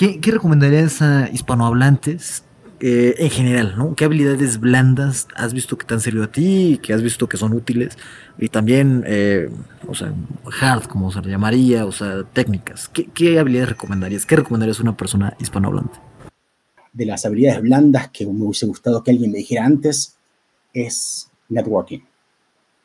¿qué, 0.00 0.30
recomendarías 0.30 1.02
a 1.02 1.28
hispanohablantes 1.30 2.42
eh, 2.80 3.16
en 3.18 3.28
general, 3.28 3.74
¿no? 3.76 3.94
¿Qué 3.94 4.06
habilidades 4.06 4.58
blandas 4.58 5.28
has 5.36 5.52
visto 5.52 5.76
que 5.76 5.86
te 5.86 5.92
han 5.92 6.00
servido 6.00 6.24
a 6.24 6.32
ti 6.32 6.80
que 6.82 6.94
has 6.94 7.02
visto 7.02 7.28
que 7.28 7.36
son 7.36 7.52
útiles? 7.52 7.98
Y 8.38 8.48
también, 8.48 9.04
eh, 9.06 9.50
o 9.86 9.94
sea, 9.94 10.14
hard, 10.60 10.84
como 10.84 11.12
se 11.12 11.20
le 11.20 11.28
llamaría, 11.28 11.84
o 11.84 11.92
sea, 11.92 12.24
técnicas. 12.32 12.88
¿Qué, 12.88 13.38
habilidades 13.38 13.70
recomendarías? 13.70 14.24
¿Qué 14.24 14.36
recomendarías 14.36 14.78
a 14.78 14.82
una 14.82 14.96
persona 14.96 15.36
hispanohablante? 15.38 15.98
De 16.94 17.04
las 17.04 17.26
habilidades 17.26 17.60
blandas 17.60 18.08
que 18.08 18.24
me 18.24 18.44
hubiese 18.44 18.66
gustado 18.66 19.04
que 19.04 19.10
alguien 19.10 19.30
me 19.30 19.38
dijera 19.38 19.66
antes 19.66 20.16
es 20.72 21.28
networking. 21.50 22.00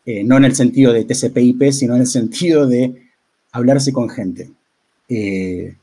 Eh, 0.05 0.23
no 0.25 0.36
en 0.36 0.45
el 0.45 0.55
sentido 0.55 0.91
de 0.91 1.05
TCP/IP, 1.05 1.71
sino 1.71 1.95
en 1.95 2.02
el 2.02 2.07
sentido 2.07 2.68
de 2.68 3.09
hablarse 3.54 3.93
con 3.93 4.09
gente. 4.09 4.52
Eh, 5.07 5.77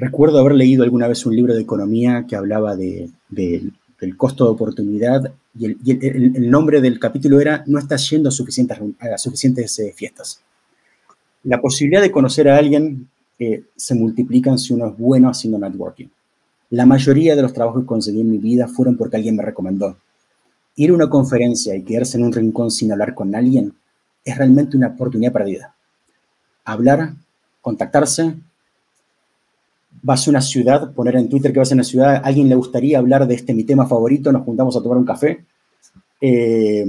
recuerdo 0.00 0.38
haber 0.38 0.54
leído 0.54 0.82
alguna 0.82 1.06
vez 1.08 1.24
un 1.26 1.36
libro 1.36 1.54
de 1.54 1.62
economía 1.62 2.26
que 2.28 2.36
hablaba 2.36 2.76
del 2.76 3.12
costo 4.16 4.44
de 4.44 4.50
oportunidad 4.50 5.32
y, 5.58 5.66
el, 5.66 6.50
nombre 6.50 6.80
del 6.80 6.98
capítulo 6.98 7.40
era 7.40 7.64
No 7.66 7.78
estás 7.78 8.08
yendo 8.10 8.28
a 8.28 8.32
suficientes, 8.32 8.78
suficientes 9.16 9.78
eh, 9.78 9.92
fiestas. 9.94 10.40
La 11.44 11.60
posibilidad 11.60 12.02
de 12.02 12.10
conocer 12.10 12.48
a 12.48 12.56
alguien 12.56 13.08
se 13.74 13.94
multiplica 13.94 14.56
si 14.58 14.74
uno 14.74 14.88
es 14.88 14.98
bueno 14.98 15.30
haciendo 15.30 15.58
networking. 15.58 16.08
La 16.70 16.84
mayoría 16.84 17.34
de 17.34 17.42
los 17.42 17.52
trabajos 17.52 17.82
que 17.82 17.86
conseguí 17.86 18.20
en 18.20 18.30
mi 18.30 18.38
vida 18.38 18.68
fueron 18.68 18.96
porque 18.96 19.16
alguien 19.16 19.36
me 19.36 19.42
recomendó 19.42 19.96
ir 20.76 20.90
a 20.90 20.94
una 20.94 21.10
conferencia 21.10 21.74
y 21.74 21.82
quedarse 21.82 22.16
en 22.16 22.24
un 22.24 22.32
rincón 22.32 22.70
sin 22.70 22.92
hablar 22.92 23.14
con 23.14 23.34
alguien 23.34 23.74
es 24.24 24.36
realmente 24.36 24.76
una 24.76 24.88
oportunidad 24.88 25.32
perdida. 25.32 25.74
Hablar, 26.64 27.14
contactarse, 27.60 28.34
vas 30.02 30.26
a 30.26 30.30
una 30.30 30.40
ciudad, 30.40 30.92
poner 30.92 31.16
en 31.16 31.28
Twitter 31.28 31.52
que 31.52 31.58
vas 31.58 31.70
a 31.70 31.74
una 31.74 31.84
ciudad, 31.84 32.16
a 32.16 32.18
alguien 32.18 32.48
le 32.48 32.54
gustaría 32.54 32.98
hablar 32.98 33.26
de 33.26 33.34
este 33.34 33.54
mi 33.54 33.64
tema 33.64 33.86
favorito, 33.86 34.32
nos 34.32 34.42
juntamos 34.42 34.76
a 34.76 34.82
tomar 34.82 34.98
un 34.98 35.04
café. 35.04 35.44
Eh, 36.20 36.86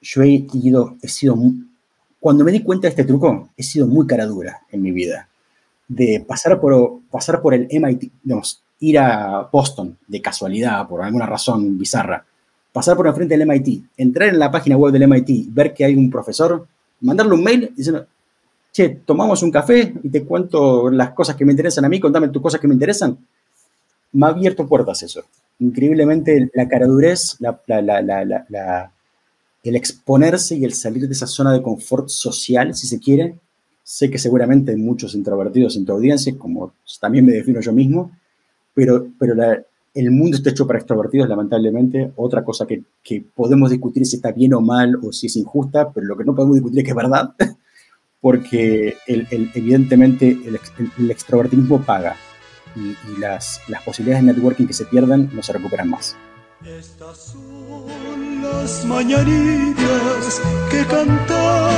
yo 0.00 0.22
he 0.22 0.46
ido, 0.52 0.96
he 1.00 1.08
sido, 1.08 1.36
cuando 2.20 2.44
me 2.44 2.52
di 2.52 2.62
cuenta 2.62 2.86
de 2.86 2.90
este 2.90 3.04
truco, 3.04 3.50
he 3.56 3.62
sido 3.62 3.86
muy 3.86 4.06
cara 4.06 4.26
dura 4.26 4.60
en 4.70 4.82
mi 4.82 4.90
vida. 4.90 5.28
De 5.88 6.24
pasar 6.26 6.60
por, 6.60 7.00
pasar 7.10 7.40
por 7.40 7.54
el 7.54 7.68
MIT, 7.70 8.12
digamos, 8.22 8.62
ir 8.80 8.98
a 8.98 9.48
Boston 9.52 9.96
de 10.06 10.20
casualidad, 10.20 10.86
por 10.88 11.02
alguna 11.02 11.26
razón 11.26 11.78
bizarra, 11.78 12.24
pasar 12.72 12.96
por 12.96 13.06
enfrente 13.06 13.36
del 13.36 13.46
MIT, 13.46 13.84
entrar 13.96 14.28
en 14.28 14.38
la 14.38 14.50
página 14.50 14.76
web 14.76 14.92
del 14.92 15.06
MIT, 15.06 15.52
ver 15.52 15.74
que 15.74 15.84
hay 15.84 15.94
un 15.94 16.10
profesor, 16.10 16.66
mandarle 17.00 17.34
un 17.34 17.44
mail 17.44 17.72
diciendo, 17.76 18.06
che, 18.72 18.88
tomamos 19.04 19.42
un 19.42 19.50
café 19.50 19.94
y 20.02 20.08
te 20.08 20.24
cuento 20.24 20.90
las 20.90 21.10
cosas 21.10 21.36
que 21.36 21.44
me 21.44 21.52
interesan 21.52 21.84
a 21.84 21.88
mí, 21.88 22.00
contame 22.00 22.28
tus 22.28 22.42
cosas 22.42 22.60
que 22.60 22.68
me 22.68 22.74
interesan. 22.74 23.18
Me 24.12 24.26
ha 24.26 24.30
abierto 24.30 24.66
puertas 24.66 25.02
eso. 25.02 25.22
Increíblemente 25.58 26.50
la 26.54 26.68
caradurez, 26.68 27.36
la, 27.38 28.92
el 29.62 29.76
exponerse 29.76 30.56
y 30.56 30.64
el 30.64 30.74
salir 30.74 31.06
de 31.06 31.12
esa 31.12 31.26
zona 31.26 31.52
de 31.52 31.62
confort 31.62 32.08
social, 32.08 32.74
si 32.74 32.86
se 32.86 32.98
quiere. 32.98 33.38
Sé 33.84 34.10
que 34.10 34.18
seguramente 34.18 34.72
hay 34.72 34.78
muchos 34.78 35.14
introvertidos 35.14 35.76
en 35.76 35.84
tu 35.84 35.92
audiencia, 35.92 36.36
como 36.38 36.72
también 37.00 37.26
me 37.26 37.32
defino 37.32 37.60
yo 37.60 37.72
mismo, 37.72 38.12
pero, 38.74 39.08
pero 39.18 39.34
la, 39.34 39.62
el 39.94 40.10
mundo 40.10 40.36
está 40.36 40.50
hecho 40.50 40.66
para 40.66 40.78
extrovertidos, 40.78 41.28
lamentablemente. 41.28 42.12
Otra 42.16 42.44
cosa 42.44 42.66
que, 42.66 42.82
podemos 43.34 43.70
discutir 43.70 44.06
si 44.06 44.16
está 44.16 44.32
bien 44.32 44.54
o 44.54 44.60
mal 44.60 44.98
o 45.02 45.12
si 45.12 45.26
es 45.26 45.36
injusta, 45.36 45.90
pero 45.92 46.06
lo 46.06 46.16
que 46.16 46.24
no 46.24 46.34
podemos 46.34 46.56
discutir 46.56 46.80
es 46.80 46.84
que 46.84 46.90
es 46.90 46.96
verdad, 46.96 47.34
porque 48.22 48.96
evidentemente 49.06 50.38
el, 50.46 51.10
extrovertismo 51.10 51.82
paga 51.82 52.16
y, 52.76 53.18
las, 53.18 53.60
las, 53.68 53.82
posibilidades 53.82 54.24
de 54.24 54.32
networking 54.32 54.66
que 54.66 54.72
se 54.72 54.86
pierden 54.86 55.28
no 55.34 55.42
se 55.42 55.52
recuperan 55.52 55.90
más. 55.90 56.16
Estas 56.64 57.18
son 57.18 58.40
las 58.40 58.84
mañanitas 58.84 60.40
que 60.70 60.86
cantaba 60.86 61.72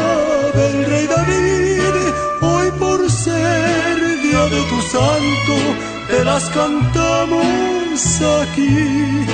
el 0.54 0.84
rey 0.84 1.06
David, 1.06 2.12
hoy 2.42 2.70
por 2.78 3.10
ser 3.10 4.22
día 4.22 4.44
de 4.44 4.62
tu 4.68 4.80
santo, 4.82 5.56
te 6.10 6.24
las 6.26 6.44
cantamos 6.50 8.20
aquí. 8.42 9.24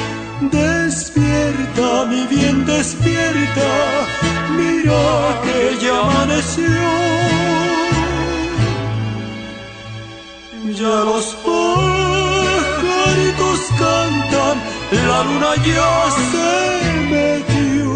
Despierta, 0.52 2.06
mi 2.06 2.24
bien, 2.28 2.64
despierta. 2.64 4.06
Mira 4.56 5.39
que 5.60 5.68
ya 5.84 5.94
amaneció. 6.00 6.82
Ya 10.80 10.96
los 11.10 11.26
pajaritos 11.46 13.10
cantan, 13.82 14.56
la 15.08 15.18
luna 15.28 15.52
ya 15.70 15.92
se 16.30 16.50
metió. 17.12 17.92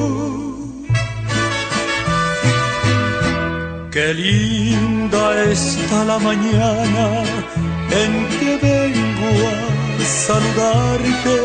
Qué 3.92 4.06
linda 4.14 5.24
está 5.52 5.98
la 6.04 6.18
mañana 6.18 7.04
en 8.02 8.12
que 8.38 8.50
vengo 8.68 9.32
a 9.48 10.04
saludarte. 10.26 11.36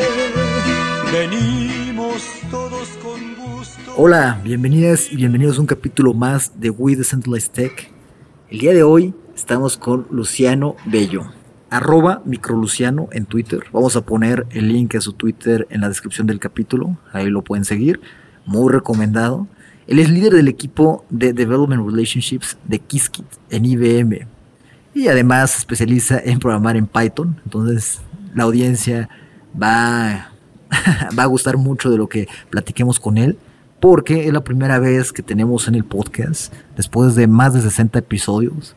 Venimos 1.12 2.19
todos 2.52 2.88
con. 3.03 3.39
Hola, 3.98 4.40
bienvenidas 4.44 5.12
y 5.12 5.16
bienvenidos 5.16 5.58
a 5.58 5.62
un 5.62 5.68
capítulo 5.68 6.14
más 6.14 6.60
de 6.60 6.70
We 6.70 6.96
Decentralized 6.96 7.52
Tech. 7.52 7.92
El 8.50 8.60
día 8.60 8.74
de 8.74 8.84
hoy 8.84 9.14
estamos 9.36 9.78
con 9.78 10.08
Luciano 10.10 10.76
Bello, 10.86 11.32
arroba 11.70 12.22
microluciano 12.26 13.10
en 13.12 13.26
Twitter. 13.26 13.64
Vamos 13.74 13.96
a 13.96 14.02
poner 14.02 14.46
el 14.52 14.70
link 14.70 14.96
a 14.96 15.02
su 15.02 15.14
Twitter 15.14 15.68
en 15.70 15.82
la 15.82 15.90
descripción 15.90 16.28
del 16.28 16.40
capítulo, 16.40 16.98
ahí 17.12 17.30
lo 17.30 17.44
pueden 17.44 17.66
seguir, 17.66 18.00
muy 18.46 18.72
recomendado. 18.72 19.48
Él 19.88 20.00
es 20.00 20.10
líder 20.10 20.34
del 20.34 20.48
equipo 20.48 21.06
de 21.10 21.34
Development 21.34 21.86
Relationships 21.86 22.58
de 22.66 22.80
Qiskit 22.80 23.26
en 23.50 23.66
IBM 23.66 24.28
y 24.94 25.08
además 25.08 25.52
se 25.52 25.58
especializa 25.60 26.20
en 26.20 26.40
programar 26.40 26.78
en 26.78 26.88
Python, 26.88 27.40
entonces 27.44 28.02
la 28.34 28.44
audiencia 28.44 29.10
va, 29.62 30.32
va 31.18 31.24
a 31.24 31.28
gustar 31.28 31.58
mucho 31.58 31.90
de 31.90 31.98
lo 31.98 32.08
que 32.08 32.28
platiquemos 32.50 33.00
con 33.00 33.18
él, 33.18 33.38
porque 33.79 34.28
es 34.28 34.34
la 34.34 34.44
primera 34.44 34.79
vez 34.79 35.12
que 35.12 35.23
tenemos 35.23 35.67
en 35.67 35.75
el 35.75 35.85
podcast, 35.85 36.53
después 36.75 37.16
de 37.16 37.28
más 37.28 37.53
de 37.53 37.62
60 37.62 38.00
episodios, 38.00 38.75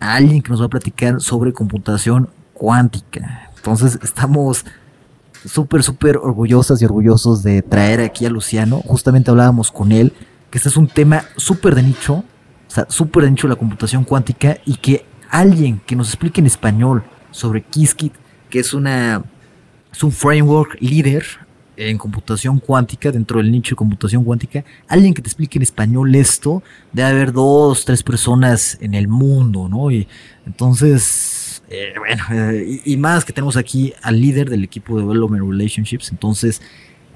a 0.00 0.14
alguien 0.14 0.42
que 0.42 0.50
nos 0.50 0.60
va 0.60 0.66
a 0.66 0.70
platicar 0.70 1.20
sobre 1.20 1.52
computación 1.52 2.28
cuántica. 2.52 3.50
Entonces 3.56 3.98
estamos 4.02 4.64
súper, 5.44 5.82
súper 5.82 6.16
orgullosas 6.16 6.80
y 6.80 6.84
orgullosos 6.84 7.42
de 7.42 7.62
traer 7.62 8.00
aquí 8.00 8.26
a 8.26 8.30
Luciano. 8.30 8.80
Justamente 8.86 9.30
hablábamos 9.30 9.70
con 9.70 9.92
él 9.92 10.12
que 10.50 10.58
este 10.58 10.68
es 10.68 10.76
un 10.76 10.86
tema 10.86 11.24
súper 11.36 11.74
de 11.74 11.82
nicho, 11.82 12.14
o 12.14 12.24
sea, 12.68 12.86
súper 12.88 13.24
de 13.24 13.30
nicho 13.30 13.48
la 13.48 13.56
computación 13.56 14.04
cuántica 14.04 14.58
y 14.64 14.76
que 14.76 15.04
alguien 15.30 15.80
que 15.84 15.96
nos 15.96 16.08
explique 16.08 16.40
en 16.40 16.46
español 16.46 17.02
sobre 17.30 17.62
Qiskit 17.62 18.14
que 18.50 18.60
es, 18.60 18.72
una, 18.72 19.20
es 19.92 20.04
un 20.04 20.12
framework 20.12 20.76
líder 20.80 21.24
en 21.76 21.98
computación 21.98 22.60
cuántica, 22.60 23.10
dentro 23.10 23.38
del 23.38 23.50
nicho 23.50 23.74
de 23.74 23.76
computación 23.76 24.24
cuántica, 24.24 24.64
alguien 24.88 25.14
que 25.14 25.22
te 25.22 25.28
explique 25.28 25.58
en 25.58 25.62
español 25.62 26.14
esto, 26.14 26.62
debe 26.92 27.08
haber 27.08 27.32
dos, 27.32 27.84
tres 27.84 28.02
personas 28.02 28.78
en 28.80 28.94
el 28.94 29.08
mundo, 29.08 29.68
¿no? 29.68 29.90
Y 29.90 30.06
entonces, 30.46 31.62
eh, 31.68 31.94
bueno, 31.98 32.24
eh, 32.32 32.80
y, 32.84 32.96
más 32.96 33.24
que 33.24 33.32
tenemos 33.32 33.56
aquí 33.56 33.92
al 34.02 34.20
líder 34.20 34.50
del 34.50 34.64
equipo 34.64 34.96
de 34.96 35.02
Development 35.02 35.44
Relationships, 35.48 36.10
entonces, 36.10 36.62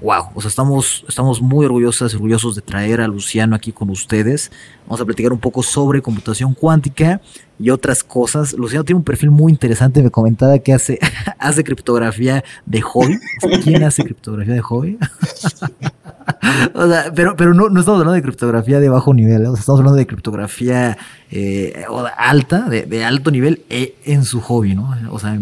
wow, 0.01 0.29
o 0.33 0.41
sea, 0.41 0.49
estamos, 0.49 1.03
estamos 1.07 1.41
muy 1.41 1.65
orgullosas, 1.65 2.13
orgullosos 2.13 2.55
de 2.55 2.61
traer 2.61 3.01
a 3.01 3.07
Luciano 3.07 3.55
aquí 3.55 3.71
con 3.71 3.89
ustedes. 3.89 4.51
Vamos 4.85 5.01
a 5.01 5.05
platicar 5.05 5.33
un 5.33 5.39
poco 5.39 5.61
sobre 5.61 6.01
computación 6.01 6.53
cuántica 6.53 7.21
y 7.59 7.69
otras 7.69 8.03
cosas. 8.03 8.53
Luciano 8.53 8.85
tiene 8.85 8.97
un 8.97 9.03
perfil 9.03 9.31
muy 9.31 9.51
interesante, 9.51 10.01
me 10.01 10.11
comentaba 10.11 10.57
que 10.59 10.73
hace, 10.73 10.99
hace 11.39 11.63
criptografía 11.63 12.43
de 12.65 12.81
hobby. 12.81 13.19
¿Quién 13.63 13.83
hace 13.83 14.03
criptografía 14.03 14.53
de 14.53 14.61
hobby? 14.61 14.97
o 16.73 16.87
sea, 16.87 17.11
pero, 17.15 17.35
pero 17.35 17.53
no, 17.53 17.69
no, 17.69 17.79
estamos 17.79 17.99
hablando 17.99 18.13
de 18.13 18.21
criptografía 18.21 18.79
de 18.79 18.89
bajo 18.89 19.13
nivel, 19.13 19.43
¿eh? 19.43 19.49
estamos 19.57 19.79
hablando 19.79 19.95
de 19.95 20.07
criptografía 20.07 20.97
eh, 21.31 21.85
alta, 22.17 22.69
de, 22.69 23.03
alto 23.03 23.31
nivel 23.31 23.63
eh, 23.69 23.95
en 24.05 24.23
su 24.23 24.41
hobby, 24.41 24.75
¿no? 24.75 24.95
O 25.11 25.19
sea, 25.19 25.39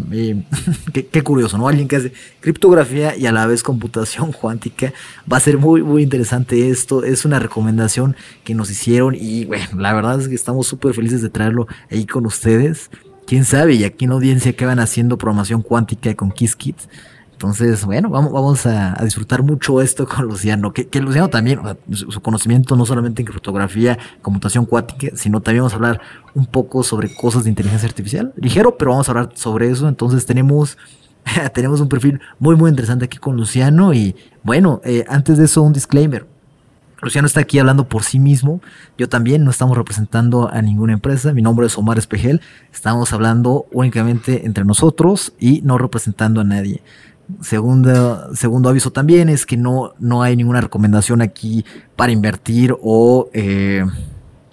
qué, 0.93 1.23
curioso, 1.23 1.57
¿no? 1.57 1.67
Alguien 1.67 1.87
que 1.87 1.97
hace 1.97 2.13
criptografía 2.39 3.15
y 3.15 3.25
a 3.25 3.31
la 3.31 3.45
vez 3.47 3.63
computación 3.63 4.31
cuántica. 4.41 4.93
Va 5.31 5.37
a 5.37 5.41
ser 5.41 5.57
muy, 5.57 5.83
muy 5.83 6.03
interesante 6.03 6.69
esto. 6.69 7.03
Es 7.03 7.25
una 7.25 7.39
recomendación 7.39 8.15
que 8.43 8.53
nos 8.53 8.69
hicieron 8.69 9.15
y, 9.15 9.45
bueno, 9.45 9.65
la 9.77 9.93
verdad 9.93 10.19
es 10.19 10.27
que 10.27 10.35
estamos 10.35 10.67
súper 10.67 10.93
felices 10.93 11.21
de 11.21 11.29
traerlo 11.29 11.67
ahí 11.91 12.05
con 12.05 12.25
ustedes. 12.25 12.89
Quién 13.25 13.43
sabe, 13.43 13.73
y 13.73 13.83
aquí 13.83 14.05
en 14.05 14.11
la 14.11 14.15
audiencia 14.15 14.53
que 14.53 14.65
van 14.65 14.79
haciendo 14.79 15.17
programación 15.17 15.61
cuántica 15.61 16.15
con 16.15 16.31
Qiskit 16.31 16.77
Entonces, 17.37 17.85
bueno, 17.85 18.09
vamos, 18.09 18.31
vamos 18.31 18.65
a, 18.65 18.97
disfrutar 19.03 19.43
mucho 19.43 19.79
esto 19.79 20.07
con 20.07 20.25
Luciano. 20.25 20.73
Que, 20.73 20.89
Luciano 20.99 21.27
también, 21.27 21.59
su, 21.91 22.19
conocimiento 22.19 22.75
no 22.75 22.83
solamente 22.83 23.21
en 23.21 23.27
criptografía, 23.27 23.95
computación 24.23 24.65
cuántica, 24.65 25.15
sino 25.15 25.39
también 25.39 25.61
vamos 25.61 25.73
a 25.73 25.75
hablar 25.75 26.01
un 26.33 26.47
poco 26.47 26.81
sobre 26.81 27.13
cosas 27.13 27.43
de 27.43 27.51
inteligencia 27.51 27.87
artificial. 27.87 28.33
Ligero, 28.37 28.75
pero 28.75 28.89
vamos 28.89 29.07
a 29.07 29.11
hablar 29.11 29.29
sobre 29.35 29.69
eso. 29.69 29.87
Entonces 29.87 30.25
tenemos, 30.25 30.79
tenemos 31.53 31.79
un 31.79 31.89
perfil 31.89 32.19
muy, 32.39 32.55
muy 32.55 32.71
interesante 32.71 33.05
aquí 33.05 33.19
con 33.19 33.35
Luciano. 33.35 33.93
Y 33.93 34.15
bueno, 34.41 34.81
eh, 34.83 35.05
antes 35.07 35.37
de 35.37 35.45
eso, 35.45 35.61
un 35.61 35.73
disclaimer. 35.73 36.25
Luciano 37.03 37.27
está 37.27 37.41
aquí 37.41 37.59
hablando 37.59 37.87
por 37.87 38.01
sí 38.01 38.17
mismo. 38.17 38.61
Yo 38.97 39.09
también 39.09 39.43
no 39.43 39.51
estamos 39.51 39.77
representando 39.77 40.49
a 40.51 40.59
ninguna 40.63 40.93
empresa. 40.93 41.33
Mi 41.33 41.43
nombre 41.43 41.67
es 41.67 41.77
Omar 41.77 41.99
Espejel. 41.99 42.41
Estamos 42.73 43.13
hablando 43.13 43.67
únicamente 43.71 44.47
entre 44.47 44.65
nosotros 44.65 45.33
y 45.39 45.61
no 45.61 45.77
representando 45.77 46.41
a 46.41 46.43
nadie. 46.43 46.81
Segundo, 47.41 48.33
segundo 48.35 48.69
aviso 48.69 48.91
también 48.91 49.27
es 49.29 49.45
que 49.45 49.57
no, 49.57 49.93
no 49.99 50.23
hay 50.23 50.35
ninguna 50.35 50.61
recomendación 50.61 51.21
aquí 51.21 51.65
para 51.95 52.11
invertir 52.11 52.75
o 52.81 53.29
eh, 53.33 53.85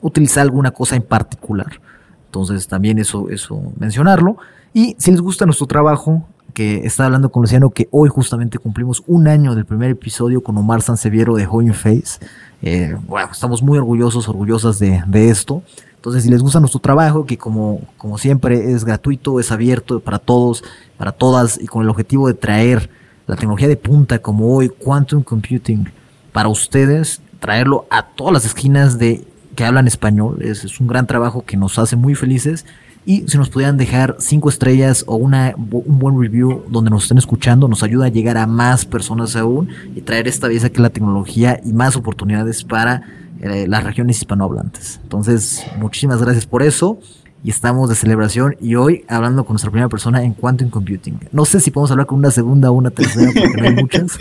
utilizar 0.00 0.42
alguna 0.42 0.70
cosa 0.72 0.96
en 0.96 1.02
particular. 1.02 1.80
Entonces 2.26 2.66
también 2.66 2.98
eso, 2.98 3.30
eso 3.30 3.72
mencionarlo. 3.78 4.36
Y 4.72 4.96
si 4.98 5.12
les 5.12 5.20
gusta 5.20 5.46
nuestro 5.46 5.66
trabajo, 5.66 6.26
que 6.54 6.86
está 6.86 7.04
hablando 7.06 7.30
con 7.30 7.42
Luciano, 7.42 7.70
que 7.70 7.88
hoy 7.90 8.08
justamente 8.08 8.58
cumplimos 8.58 9.02
un 9.06 9.28
año 9.28 9.54
del 9.54 9.66
primer 9.66 9.90
episodio 9.90 10.42
con 10.42 10.56
Omar 10.56 10.82
Sanseviero 10.82 11.34
de 11.34 11.46
Hoy 11.50 11.68
Face. 11.70 12.20
Eh, 12.62 12.96
bueno, 13.06 13.28
estamos 13.30 13.62
muy 13.62 13.76
orgullosos, 13.76 14.28
orgullosas 14.28 14.78
de, 14.78 15.02
de, 15.06 15.28
esto. 15.28 15.62
Entonces, 16.04 16.24
si 16.24 16.28
les 16.28 16.42
gusta 16.42 16.60
nuestro 16.60 16.80
trabajo, 16.80 17.24
que 17.24 17.38
como, 17.38 17.80
como 17.96 18.18
siempre 18.18 18.72
es 18.72 18.84
gratuito, 18.84 19.40
es 19.40 19.50
abierto 19.50 20.00
para 20.00 20.18
todos, 20.18 20.62
para 20.98 21.12
todas, 21.12 21.58
y 21.58 21.66
con 21.66 21.82
el 21.82 21.88
objetivo 21.88 22.28
de 22.28 22.34
traer 22.34 22.90
la 23.26 23.36
tecnología 23.36 23.68
de 23.68 23.78
punta 23.78 24.18
como 24.18 24.54
hoy, 24.54 24.68
Quantum 24.68 25.22
Computing, 25.22 25.88
para 26.30 26.50
ustedes, 26.50 27.22
traerlo 27.40 27.86
a 27.88 28.02
todas 28.02 28.34
las 28.34 28.44
esquinas 28.44 28.98
de 28.98 29.24
que 29.56 29.64
hablan 29.64 29.86
español. 29.86 30.42
Es, 30.42 30.78
un 30.78 30.88
gran 30.88 31.06
trabajo 31.06 31.42
que 31.46 31.56
nos 31.56 31.78
hace 31.78 31.96
muy 31.96 32.14
felices 32.14 32.66
y 33.06 33.26
si 33.26 33.38
nos 33.38 33.48
pudieran 33.48 33.78
dejar 33.78 34.16
cinco 34.18 34.50
estrellas 34.50 35.04
o 35.06 35.16
una, 35.16 35.54
un 35.56 35.98
buen 35.98 36.20
review 36.20 36.64
donde 36.68 36.90
nos 36.90 37.04
estén 37.04 37.16
escuchando, 37.16 37.66
nos 37.66 37.82
ayuda 37.82 38.04
a 38.04 38.10
llegar 38.10 38.36
a 38.36 38.46
más 38.46 38.84
personas 38.84 39.36
aún 39.36 39.70
y 39.96 40.02
traer 40.02 40.28
esta 40.28 40.48
belleza 40.48 40.68
que 40.68 40.82
la 40.82 40.90
tecnología 40.90 41.62
y 41.64 41.72
más 41.72 41.96
oportunidades 41.96 42.62
para 42.62 43.23
eh, 43.40 43.66
las 43.68 43.84
regiones 43.84 44.18
hispanohablantes. 44.18 45.00
Entonces, 45.02 45.64
muchísimas 45.78 46.20
gracias 46.22 46.46
por 46.46 46.62
eso. 46.62 46.98
Y 47.42 47.50
estamos 47.50 47.90
de 47.90 47.94
celebración 47.94 48.56
y 48.58 48.74
hoy 48.74 49.04
hablando 49.06 49.44
con 49.44 49.52
nuestra 49.52 49.70
primera 49.70 49.90
persona 49.90 50.24
en 50.24 50.32
Quantum 50.32 50.70
Computing. 50.70 51.20
No 51.30 51.44
sé 51.44 51.60
si 51.60 51.70
podemos 51.70 51.90
hablar 51.90 52.06
con 52.06 52.18
una 52.18 52.30
segunda 52.30 52.70
o 52.70 52.72
una 52.72 52.88
tercera 52.88 53.30
porque 53.34 53.60
no 53.60 53.68
hay 53.68 53.74
muchas. 53.74 54.18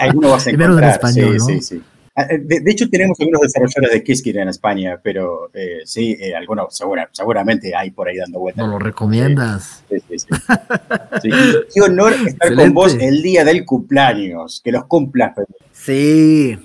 Alguno 0.00 0.30
vas 0.30 0.46
a 0.46 0.50
encontrar. 0.50 0.82
en 0.82 0.90
español, 0.90 1.40
sí, 1.40 1.60
sí, 1.60 1.60
sí. 1.60 1.82
Ah, 2.14 2.26
eh, 2.28 2.38
de, 2.42 2.70
hecho, 2.70 2.90
tenemos 2.90 3.18
algunos 3.20 3.40
desarrolladores 3.40 3.90
de 3.90 4.04
Qiskit 4.04 4.36
en 4.36 4.48
España, 4.48 5.00
pero 5.02 5.50
eh, 5.54 5.80
sí, 5.86 6.14
eh, 6.20 6.34
algunos 6.34 6.78
seguramente 7.12 7.74
hay 7.74 7.90
por 7.90 8.06
ahí 8.06 8.18
dando 8.18 8.38
vueltas. 8.38 8.66
¿No 8.66 8.72
lo 8.72 8.78
recomiendas? 8.78 9.82
Sí, 9.88 9.96
sí, 10.10 10.18
sí. 10.18 11.30
Qué 11.74 11.80
honor 11.80 12.12
estar 12.26 12.54
con 12.54 12.74
vos 12.74 12.94
el 13.00 13.22
día 13.22 13.44
del 13.44 13.64
cumpleaños. 13.64 14.60
Que 14.62 14.72
los 14.72 14.84
cumplas. 14.84 15.32
Sí, 15.72 16.58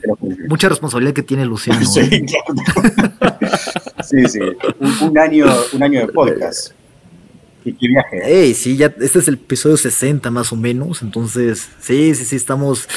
mucha 0.49 0.67
responsabilidad 0.67 1.13
que 1.13 1.23
tiene 1.23 1.45
Luciano. 1.45 1.79
Sí, 1.87 2.25
claro. 2.25 3.39
sí, 4.03 4.25
sí. 4.27 4.39
Un, 5.01 5.17
año, 5.17 5.45
un 5.73 5.83
año 5.83 6.01
de 6.01 6.07
podcast. 6.07 6.73
Qué, 7.73 7.87
viaje. 7.87 8.21
Ey, 8.23 8.53
sí, 8.53 8.77
ya, 8.77 8.87
este 8.99 9.19
es 9.19 9.27
el 9.27 9.35
episodio 9.35 9.77
60 9.77 10.29
más 10.31 10.51
o 10.51 10.55
menos. 10.55 11.01
Entonces, 11.01 11.69
sí, 11.79 12.13
sí, 12.15 12.25
sí, 12.25 12.35
estamos 12.35 12.87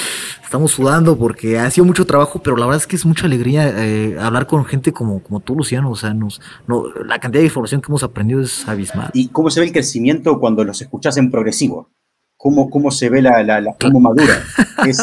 estamos 0.50 0.72
sudando 0.72 1.16
porque 1.16 1.60
ha 1.60 1.70
sido 1.70 1.84
mucho 1.84 2.04
trabajo, 2.04 2.42
pero 2.42 2.56
la 2.56 2.66
verdad 2.66 2.80
es 2.80 2.86
que 2.88 2.96
es 2.96 3.06
mucha 3.06 3.26
alegría 3.26 3.68
eh, 3.68 4.16
hablar 4.18 4.48
con 4.48 4.64
gente 4.64 4.92
como, 4.92 5.22
como 5.22 5.38
tú, 5.38 5.54
Luciano. 5.54 5.88
O 5.92 5.94
sea, 5.94 6.12
nos, 6.12 6.40
no, 6.66 6.86
la 7.04 7.20
cantidad 7.20 7.40
de 7.40 7.46
información 7.46 7.80
que 7.80 7.86
hemos 7.86 8.02
aprendido 8.02 8.40
es 8.40 8.66
abismal. 8.66 9.10
¿Y 9.14 9.28
cómo 9.28 9.48
se 9.48 9.60
ve 9.60 9.66
el 9.66 9.72
crecimiento 9.72 10.40
cuando 10.40 10.64
los 10.64 10.82
escuchas 10.82 11.16
en 11.18 11.30
progresivo? 11.30 11.92
¿Cómo, 12.36 12.68
cómo 12.68 12.90
se 12.90 13.10
ve 13.10 13.22
la, 13.22 13.44
la, 13.44 13.76
cómo 13.80 14.00
madura? 14.00 14.42
Es, 14.86 14.96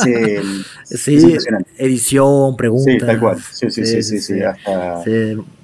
sí, 1.01 1.37
edición, 1.77 2.57
preguntas. 2.57 2.95
Sí, 2.99 3.05
tal 3.05 3.19
cual. 3.19 3.37
Sí, 3.39 3.69
sí, 3.69 3.85
sí, 3.85 4.01
sí. 4.01 4.19
sí, 4.19 4.33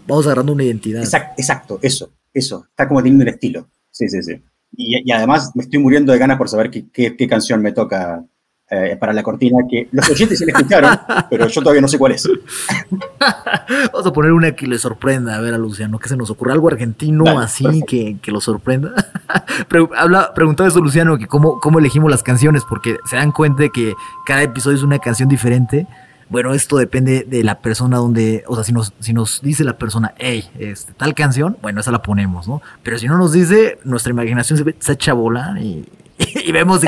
Vamos 0.08 0.26
agarrando 0.28 0.54
una 0.54 0.64
identidad. 0.64 1.02
Exacto, 1.02 1.80
eso, 1.82 2.14
eso. 2.32 2.68
Está 2.70 2.88
como 2.88 3.02
teniendo 3.02 3.24
un 3.24 3.30
estilo. 3.30 3.68
Sí, 3.94 4.10
sí, 4.10 4.22
sí. 4.24 4.42
Y, 4.76 5.08
y, 5.08 5.12
además 5.12 5.52
me 5.56 5.64
estoy 5.64 5.80
muriendo 5.80 6.12
de 6.12 6.20
ganas 6.20 6.38
por 6.38 6.50
saber 6.50 6.72
qué, 6.72 6.86
qué, 6.92 7.16
qué 7.16 7.28
canción 7.28 7.62
me 7.62 7.72
toca 7.72 8.26
eh, 8.72 8.98
para 9.00 9.14
la 9.14 9.22
cortina 9.22 9.60
que 9.70 9.88
los 9.92 10.10
oyentes 10.10 10.40
se 10.40 10.46
le 10.48 10.52
escucharon, 10.52 10.98
pero 11.30 11.48
yo 11.48 11.62
todavía 11.62 11.82
no 11.82 11.88
sé 11.88 12.00
cuál 12.00 12.14
es. 12.14 12.28
Vamos 13.94 14.08
a 14.08 14.14
poner 14.14 14.32
una 14.32 14.54
que 14.54 14.66
le 14.66 14.80
sorprenda, 14.80 15.36
a 15.36 15.42
ver 15.42 15.54
a 15.54 15.60
Luciano, 15.60 16.00
que 16.00 16.10
se 16.10 16.18
nos 16.18 16.32
ocurra 16.32 16.54
algo 16.54 16.70
argentino 16.70 17.40
así 17.40 17.84
que, 17.86 18.18
que, 18.20 18.32
lo 18.32 18.42
sorprenda. 18.42 18.94
Habla, 19.96 20.34
preguntaba 20.34 20.70
eso 20.70 20.82
Luciano, 20.82 21.20
que 21.20 21.28
cómo, 21.28 21.60
cómo 21.60 21.78
elegimos 21.78 22.10
las 22.10 22.24
canciones, 22.24 22.64
porque 22.68 22.98
se 23.08 23.16
dan 23.16 23.32
cuenta 23.32 23.62
de 23.62 23.70
que 23.70 23.94
cada 24.26 24.42
episodio 24.42 24.78
es 24.78 24.84
una 24.84 24.98
canción 24.98 25.30
diferente. 25.30 25.86
Bueno, 26.30 26.54
esto 26.54 26.78
depende 26.78 27.26
de 27.28 27.44
la 27.44 27.60
persona 27.60 27.98
donde, 27.98 28.44
o 28.48 28.56
sea, 28.56 28.64
si 28.64 28.74
nos, 28.74 28.94
si 29.00 29.14
nos 29.14 29.42
dice 29.42 29.64
la 29.64 29.78
persona, 29.78 30.14
hey, 30.18 30.50
este, 30.60 30.94
tal 30.94 31.14
canción, 31.14 31.58
bueno, 31.62 31.80
esa 31.80 31.92
la 31.92 32.02
ponemos, 32.02 32.48
¿no? 32.48 32.62
Pero 32.82 32.98
si 32.98 33.08
no 33.08 33.18
nos 33.18 33.34
dice, 33.34 33.80
nuestra 33.84 34.12
imaginación 34.12 34.58
se, 34.58 34.76
se 34.80 34.94
echa 34.94 35.12
a 35.14 35.60
y, 35.60 35.86
y 36.46 36.52
vemos 36.52 36.82
si 36.82 36.88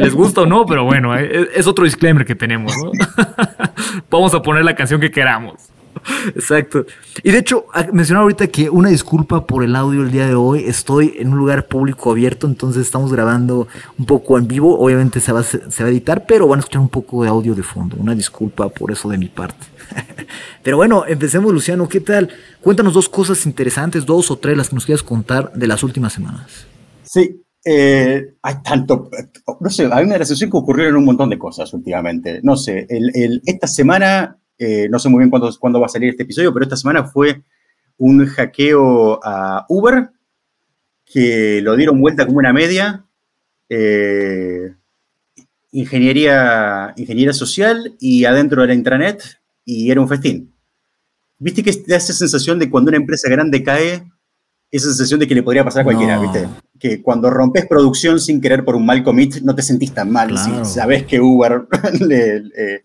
les, 0.00 0.14
gusta 0.14 0.42
o 0.42 0.46
no, 0.46 0.66
pero 0.66 0.84
bueno, 0.84 1.16
eh, 1.16 1.48
es, 1.54 1.66
otro 1.66 1.84
disclaimer 1.84 2.24
que 2.24 2.34
tenemos, 2.34 2.72
¿no? 2.76 2.92
Vamos 4.10 4.34
a 4.34 4.42
poner 4.42 4.64
la 4.64 4.74
canción 4.74 5.00
que 5.00 5.10
queramos. 5.10 5.54
Exacto. 6.34 6.86
Y 7.22 7.30
de 7.30 7.38
hecho, 7.38 7.66
ah, 7.72 7.86
mencionaba 7.92 8.24
ahorita 8.24 8.48
que 8.48 8.70
una 8.70 8.88
disculpa 8.88 9.46
por 9.46 9.64
el 9.64 9.76
audio 9.76 10.02
el 10.02 10.10
día 10.10 10.26
de 10.26 10.34
hoy. 10.34 10.64
Estoy 10.64 11.14
en 11.18 11.32
un 11.32 11.38
lugar 11.38 11.66
público 11.66 12.10
abierto, 12.10 12.46
entonces 12.46 12.82
estamos 12.82 13.12
grabando 13.12 13.68
un 13.98 14.06
poco 14.06 14.38
en 14.38 14.48
vivo. 14.48 14.78
Obviamente 14.78 15.20
se 15.20 15.32
va, 15.32 15.42
se 15.42 15.58
va 15.58 15.88
a 15.88 15.90
editar, 15.90 16.26
pero 16.26 16.48
van 16.48 16.58
a 16.58 16.60
escuchar 16.60 16.80
un 16.80 16.88
poco 16.88 17.22
de 17.22 17.28
audio 17.28 17.54
de 17.54 17.62
fondo. 17.62 17.96
Una 17.98 18.14
disculpa 18.14 18.68
por 18.68 18.90
eso 18.90 19.08
de 19.08 19.18
mi 19.18 19.28
parte. 19.28 19.66
Pero 20.62 20.76
bueno, 20.76 21.04
empecemos, 21.06 21.52
Luciano. 21.52 21.88
¿Qué 21.88 22.00
tal? 22.00 22.28
Cuéntanos 22.60 22.94
dos 22.94 23.08
cosas 23.08 23.46
interesantes, 23.46 24.04
dos 24.04 24.30
o 24.30 24.36
tres 24.36 24.56
las 24.56 24.68
que 24.68 24.74
nos 24.74 24.84
quieras 24.84 25.02
contar 25.02 25.52
de 25.52 25.66
las 25.66 25.82
últimas 25.82 26.12
semanas. 26.12 26.66
Sí, 27.04 27.42
eh, 27.64 28.34
hay 28.42 28.54
tanto, 28.62 29.10
no 29.60 29.70
sé, 29.70 29.88
hay 29.90 30.04
una 30.04 30.18
recesión 30.18 30.50
que 30.50 30.56
ocurrieron 30.56 30.96
un 30.96 31.04
montón 31.04 31.30
de 31.30 31.38
cosas 31.38 31.72
últimamente. 31.74 32.40
No 32.42 32.56
sé, 32.56 32.86
esta 33.44 33.66
semana, 33.66 34.38
eh, 34.58 34.88
no 34.88 34.98
sé 34.98 35.08
muy 35.08 35.20
bien 35.20 35.30
cuándo, 35.30 35.50
cuándo 35.58 35.80
va 35.80 35.86
a 35.86 35.90
salir 35.90 36.10
este 36.10 36.22
episodio, 36.22 36.52
pero 36.52 36.64
esta 36.64 36.76
semana 36.76 37.04
fue 37.04 37.42
un 37.98 38.26
hackeo 38.26 39.20
a 39.22 39.66
Uber, 39.68 40.10
que 41.04 41.60
lo 41.62 41.76
dieron 41.76 42.00
vuelta 42.00 42.26
como 42.26 42.38
una 42.38 42.52
media. 42.52 43.04
Eh, 43.68 44.74
ingeniería, 45.72 46.94
ingeniería 46.96 47.32
social 47.32 47.94
y 48.00 48.24
adentro 48.24 48.64
era 48.64 48.74
intranet 48.74 49.22
y 49.64 49.90
era 49.90 50.00
un 50.00 50.08
festín. 50.08 50.52
¿Viste 51.38 51.62
que 51.62 51.72
te 51.72 51.94
hace 51.94 52.12
sensación 52.12 52.58
de 52.58 52.70
cuando 52.70 52.88
una 52.88 52.96
empresa 52.96 53.28
grande 53.28 53.62
cae, 53.62 54.10
esa 54.70 54.86
sensación 54.88 55.20
de 55.20 55.28
que 55.28 55.34
le 55.34 55.42
podría 55.42 55.64
pasar 55.64 55.82
a 55.82 55.84
cualquiera, 55.84 56.18
¿viste? 56.18 56.48
Que 56.78 57.02
cuando 57.02 57.30
rompes 57.30 57.66
producción 57.66 58.18
sin 58.18 58.40
querer 58.40 58.64
por 58.64 58.74
un 58.74 58.86
mal 58.86 59.02
commit, 59.04 59.36
no 59.42 59.54
te 59.54 59.62
sentís 59.62 59.92
tan 59.92 60.10
mal 60.10 60.36
si 60.38 60.50
sabes 60.64 61.04
que 61.04 61.20
Uber 61.20 61.66
le, 62.00 62.40
le, 62.40 62.84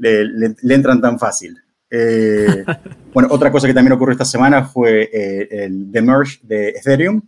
entran 0.00 1.00
tan 1.00 1.18
fácil. 1.18 1.56
Eh, 1.90 2.64
bueno, 3.12 3.28
otra 3.30 3.50
cosa 3.50 3.66
que 3.66 3.74
también 3.74 3.92
ocurrió 3.92 4.12
esta 4.12 4.24
semana 4.24 4.64
fue 4.64 5.08
eh, 5.12 5.48
el 5.50 5.90
The 5.90 6.02
Merge 6.02 6.38
de 6.42 6.68
Ethereum. 6.70 7.22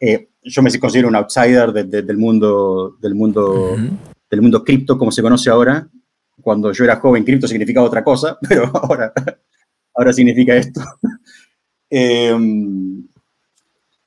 Eh, 0.00 0.28
yo 0.42 0.62
me 0.62 0.78
considero 0.78 1.08
un 1.08 1.16
outsider 1.16 1.72
del 1.72 2.16
mundo 2.16 2.96
del 3.00 3.14
mundo 3.14 3.76
del 4.30 4.40
mundo 4.40 4.62
cripto 4.62 4.96
como 4.96 5.10
se 5.10 5.22
conoce 5.22 5.50
ahora. 5.50 5.88
Cuando 6.40 6.72
yo 6.72 6.84
era 6.84 6.96
joven, 6.96 7.24
cripto 7.24 7.48
significaba 7.48 7.86
otra 7.86 8.04
cosa, 8.04 8.38
pero 8.48 8.70
ahora, 8.74 9.12
ahora 9.94 10.12
significa 10.12 10.56
esto. 10.56 10.80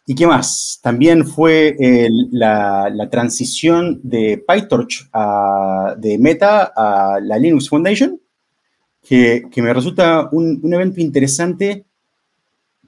¿Y 0.05 0.15
qué 0.15 0.25
más? 0.25 0.79
También 0.81 1.25
fue 1.25 1.75
la, 2.31 3.07
transición 3.11 3.99
de 4.03 4.43
PyTorch 4.47 5.09
de 5.97 6.17
Meta 6.17 6.71
a 6.75 7.19
la 7.21 7.37
Linux 7.37 7.69
Foundation, 7.69 8.19
que, 9.01 9.43
me 9.57 9.73
resulta 9.73 10.27
un, 10.31 10.61
evento 10.73 10.99
interesante 11.01 11.85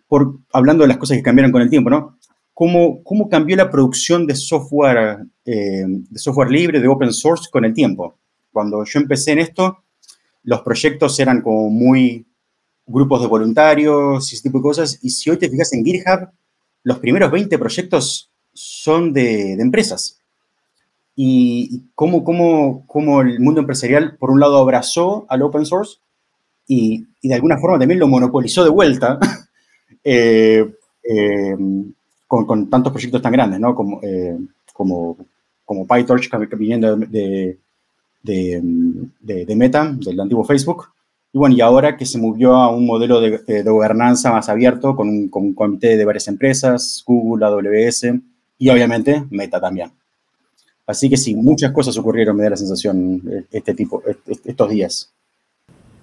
por, 0.07 0.39
hablando 0.51 0.83
de 0.83 0.87
las 0.87 0.97
cosas 0.97 1.17
que 1.17 1.23
cambiaron 1.23 1.51
con 1.51 1.61
el 1.61 1.69
tiempo, 1.69 1.89
¿no? 1.89 2.17
Cómo, 2.53 3.03
cómo 3.03 3.29
cambió 3.29 3.55
la 3.55 3.69
producción 3.69 4.27
de 4.27 4.35
software, 4.35 5.25
eh, 5.45 5.85
de 5.87 6.19
software 6.19 6.51
libre, 6.51 6.79
de 6.79 6.87
open 6.87 7.11
source 7.11 7.49
con 7.51 7.65
el 7.65 7.73
tiempo. 7.73 8.15
Cuando 8.51 8.83
yo 8.85 8.99
empecé 8.99 9.31
en 9.31 9.39
esto, 9.39 9.83
los 10.43 10.61
proyectos 10.61 11.19
eran 11.19 11.41
como 11.41 11.69
muy 11.69 12.27
grupos 12.85 13.21
de 13.21 13.27
voluntarios 13.27 14.31
y 14.31 14.35
ese 14.35 14.43
tipo 14.43 14.59
de 14.59 14.63
cosas. 14.63 14.99
Y 15.01 15.09
si 15.09 15.29
hoy 15.29 15.37
te 15.37 15.49
fijas 15.49 15.73
en 15.73 15.83
GitHub, 15.83 16.29
los 16.83 16.99
primeros 16.99 17.31
20 17.31 17.57
proyectos 17.57 18.31
son 18.53 19.13
de, 19.13 19.53
empresas. 19.53 20.19
y 21.15 21.83
cómo, 21.95 22.23
cómo, 22.23 22.85
cómo, 22.87 23.21
el 23.21 23.39
mundo 23.39 23.61
empresarial, 23.61 24.17
por 24.17 24.31
un 24.31 24.39
lado, 24.39 24.57
abrazó 24.57 25.25
al 25.29 25.41
open 25.41 25.65
source 25.65 25.97
y, 26.67 27.05
y 27.21 27.27
de 27.27 27.35
alguna 27.35 27.57
forma 27.57 27.79
también 27.79 27.99
lo 27.99 28.07
monopolizó 28.07 28.63
de 28.63 28.69
vuelta 28.69 29.19
eh, 30.03 30.73
eh, 31.03 31.55
con, 32.27 32.45
con, 32.45 32.69
tantos 32.69 32.91
proyectos 32.91 33.21
tan 33.21 33.31
grandes, 33.31 33.59
¿no? 33.59 33.75
Como, 33.75 33.99
eh, 34.01 34.37
como, 34.73 35.17
como 35.65 35.85
PyTorch 35.85 36.29
viniendo 36.57 36.95
de, 36.95 37.57
de, 38.23 38.61
de, 39.19 39.45
de, 39.45 39.55
Meta, 39.55 39.93
del 39.93 40.19
antiguo 40.19 40.43
Facebook. 40.43 40.87
Y 41.35 41.39
bueno, 41.39 41.55
y 41.55 41.61
ahora 41.61 41.97
que 41.97 42.05
se 42.05 42.19
movió 42.19 42.53
a 42.55 42.69
un 42.69 42.85
modelo 42.85 43.19
de, 43.19 43.63
gobernanza 43.63 44.31
más 44.31 44.49
abierto 44.49 44.95
con 44.95 45.09
un, 45.09 45.53
comité 45.55 45.97
de 45.97 46.05
varias 46.05 46.27
empresas, 46.27 47.03
Google, 47.07 47.43
AWS 47.43 48.05
y 48.59 48.69
obviamente 48.69 49.23
Meta 49.31 49.59
también. 49.59 49.91
Así 50.85 51.09
que 51.09 51.17
sí, 51.17 51.33
muchas 51.33 51.71
cosas 51.71 51.97
ocurrieron, 51.97 52.37
me 52.37 52.43
da 52.43 52.51
la 52.51 52.55
sensación, 52.55 53.47
este 53.51 53.73
tipo, 53.73 54.03
estos 54.45 54.69
días. 54.69 55.11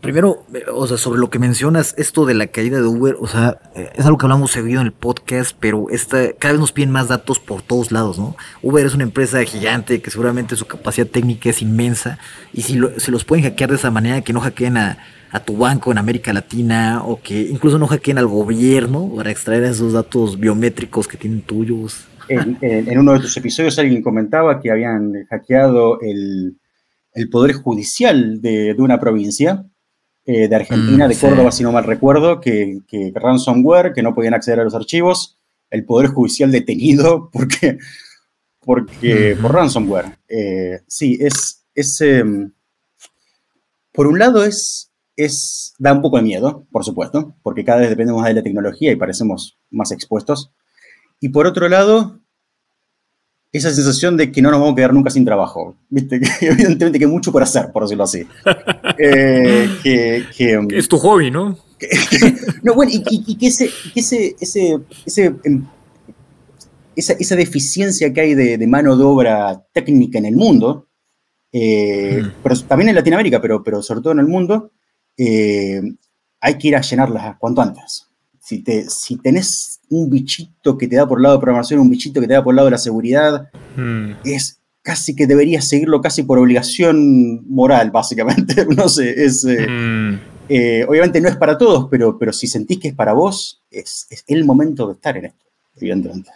Primero, 0.00 0.44
o 0.72 0.86
sea, 0.88 0.96
sobre 0.96 1.20
lo 1.20 1.30
que 1.30 1.38
mencionas, 1.38 1.94
esto 1.96 2.24
de 2.24 2.34
la 2.34 2.48
caída 2.48 2.78
de 2.78 2.86
Uber, 2.86 3.16
o 3.20 3.28
sea, 3.28 3.60
es 3.74 4.04
algo 4.06 4.18
que 4.18 4.24
hablamos 4.24 4.50
seguido 4.50 4.80
en 4.80 4.86
el 4.86 4.92
podcast, 4.92 5.54
pero 5.60 5.90
esta, 5.90 6.32
cada 6.32 6.52
vez 6.52 6.60
nos 6.60 6.72
piden 6.72 6.90
más 6.90 7.06
datos 7.06 7.38
por 7.38 7.62
todos 7.62 7.92
lados, 7.92 8.18
¿no? 8.18 8.34
Uber 8.62 8.84
es 8.84 8.94
una 8.94 9.04
empresa 9.04 9.44
gigante 9.44 10.00
que 10.00 10.10
seguramente 10.10 10.56
su 10.56 10.66
capacidad 10.66 11.06
técnica 11.06 11.50
es 11.50 11.60
inmensa, 11.60 12.18
y 12.52 12.62
si 12.62 12.76
lo, 12.76 12.98
se 12.98 13.10
los 13.12 13.24
pueden 13.24 13.44
hackear 13.44 13.70
de 13.70 13.76
esa 13.76 13.90
manera, 13.90 14.22
que 14.22 14.32
no 14.32 14.40
hackeen 14.40 14.78
a, 14.78 14.98
a, 15.30 15.40
tu 15.40 15.56
banco 15.56 15.92
en 15.92 15.98
América 15.98 16.32
Latina, 16.32 17.02
o 17.04 17.20
que 17.20 17.40
incluso 17.40 17.78
no 17.78 17.86
hackeen 17.86 18.18
al 18.18 18.26
gobierno 18.26 19.12
para 19.14 19.30
extraer 19.30 19.64
esos 19.64 19.92
datos 19.92 20.38
biométricos 20.38 21.06
que 21.06 21.16
tienen 21.16 21.42
tuyos. 21.42 22.06
En, 22.28 22.58
uno 22.98 23.14
de 23.14 23.20
tus 23.20 23.36
episodios 23.36 23.78
alguien 23.78 24.02
comentaba 24.02 24.60
que 24.60 24.70
habían 24.70 25.24
hackeado 25.28 26.00
el, 26.00 26.56
el 27.12 27.28
poder 27.28 27.54
judicial 27.54 28.40
de, 28.40 28.74
de 28.74 28.82
una 28.82 29.00
provincia 29.00 29.64
eh, 30.26 30.48
de 30.48 30.54
Argentina, 30.54 31.06
mm, 31.06 31.08
de 31.08 31.16
Córdoba, 31.16 31.50
sí. 31.50 31.58
si 31.58 31.62
no 31.64 31.72
mal 31.72 31.84
recuerdo, 31.84 32.40
que, 32.40 32.80
que, 32.86 33.10
ransomware, 33.14 33.92
que 33.92 34.02
no 34.02 34.14
podían 34.14 34.34
acceder 34.34 34.60
a 34.60 34.64
los 34.64 34.74
archivos, 34.74 35.38
el 35.70 35.84
Poder 35.84 36.08
Judicial 36.08 36.52
detenido 36.52 37.30
porque, 37.32 37.78
porque, 38.60 39.36
por 39.40 39.54
ransomware. 39.54 40.18
Eh, 40.28 40.80
sí, 40.86 41.18
es, 41.20 41.64
es 41.74 42.00
eh, 42.02 42.22
por 43.92 44.06
un 44.06 44.18
lado 44.18 44.44
es, 44.44 44.89
es, 45.24 45.74
da 45.78 45.92
un 45.92 46.02
poco 46.02 46.16
de 46.16 46.22
miedo, 46.22 46.66
por 46.70 46.84
supuesto, 46.84 47.34
porque 47.42 47.64
cada 47.64 47.80
vez 47.80 47.90
dependemos 47.90 48.20
más 48.20 48.28
de 48.28 48.34
la 48.34 48.42
tecnología 48.42 48.92
y 48.92 48.96
parecemos 48.96 49.58
más 49.70 49.92
expuestos. 49.92 50.52
Y 51.20 51.28
por 51.30 51.46
otro 51.46 51.68
lado, 51.68 52.20
esa 53.52 53.70
sensación 53.70 54.16
de 54.16 54.30
que 54.30 54.40
no 54.40 54.50
nos 54.50 54.60
vamos 54.60 54.72
a 54.72 54.76
quedar 54.76 54.94
nunca 54.94 55.10
sin 55.10 55.24
trabajo. 55.24 55.76
¿Viste? 55.88 56.20
Evidentemente 56.40 56.98
que 56.98 57.04
hay 57.04 57.10
mucho 57.10 57.32
por 57.32 57.42
hacer, 57.42 57.72
por 57.72 57.82
decirlo 57.82 58.04
así. 58.04 58.26
eh, 58.98 59.68
que, 59.82 60.24
que, 60.36 60.66
es 60.72 60.88
tu 60.88 60.98
hobby, 60.98 61.30
¿no? 61.30 61.58
Que, 61.78 61.88
no, 62.62 62.74
bueno, 62.74 62.92
y, 62.92 62.98
y, 63.10 63.24
y 63.26 63.36
que, 63.36 63.48
ese, 63.48 63.70
ese, 63.94 64.36
ese, 64.40 64.80
ese, 65.04 65.34
em, 65.44 65.66
esa, 66.94 67.14
esa, 67.14 67.36
deficiencia 67.36 68.12
que 68.12 68.20
hay 68.20 68.34
de, 68.34 68.58
de, 68.58 68.66
mano 68.66 68.96
de 68.96 69.04
obra 69.04 69.64
técnica 69.72 70.18
en 70.18 70.26
el 70.26 70.36
mundo, 70.36 70.88
eh, 71.52 72.22
mm. 72.22 72.32
pero 72.42 72.60
también 72.60 72.90
en 72.90 72.94
Latinoamérica, 72.96 73.40
pero, 73.40 73.62
pero 73.64 73.82
sobre 73.82 74.02
todo 74.02 74.12
en 74.12 74.20
el 74.20 74.26
mundo, 74.26 74.72
eh, 75.22 75.82
hay 76.40 76.56
que 76.56 76.68
ir 76.68 76.76
a 76.76 76.80
llenarla 76.80 77.36
cuanto 77.38 77.60
antes. 77.60 78.06
Si, 78.38 78.62
te, 78.62 78.88
si 78.88 79.16
tenés 79.16 79.80
un 79.90 80.08
bichito 80.08 80.78
que 80.78 80.88
te 80.88 80.96
da 80.96 81.06
por 81.06 81.18
el 81.18 81.24
lado 81.24 81.36
de 81.36 81.42
programación, 81.42 81.80
un 81.80 81.90
bichito 81.90 82.20
que 82.20 82.26
te 82.26 82.32
da 82.32 82.42
por 82.42 82.52
el 82.52 82.56
lado 82.56 82.66
de 82.66 82.72
la 82.72 82.78
seguridad, 82.78 83.50
mm. 83.76 84.12
es 84.24 84.60
casi 84.82 85.14
que 85.14 85.26
deberías 85.26 85.68
seguirlo 85.68 86.00
casi 86.00 86.22
por 86.22 86.38
obligación 86.38 87.46
moral, 87.48 87.90
básicamente. 87.92 88.66
no 88.74 88.88
sé, 88.88 89.22
es... 89.22 89.44
Eh, 89.44 89.66
mm. 89.68 90.20
eh, 90.48 90.86
obviamente 90.88 91.20
no 91.20 91.28
es 91.28 91.36
para 91.36 91.58
todos, 91.58 91.88
pero, 91.90 92.18
pero 92.18 92.32
si 92.32 92.46
sentís 92.46 92.78
que 92.78 92.88
es 92.88 92.94
para 92.94 93.12
vos, 93.12 93.62
es, 93.70 94.06
es 94.08 94.24
el 94.26 94.44
momento 94.46 94.86
de 94.86 94.94
estar 94.94 95.18
en 95.18 95.26
esto, 95.26 95.44
evidentemente. 95.76 96.30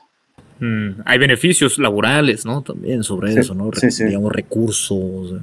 Mm. 0.60 1.00
Hay 1.06 1.18
beneficios 1.18 1.78
laborales, 1.78 2.44
¿no? 2.44 2.60
También 2.60 3.02
sobre 3.02 3.32
sí, 3.32 3.38
eso, 3.38 3.54
¿no? 3.54 3.70
Sí, 3.72 3.90
sí. 3.90 4.04
Digamos, 4.04 4.30
recursos. 4.30 5.40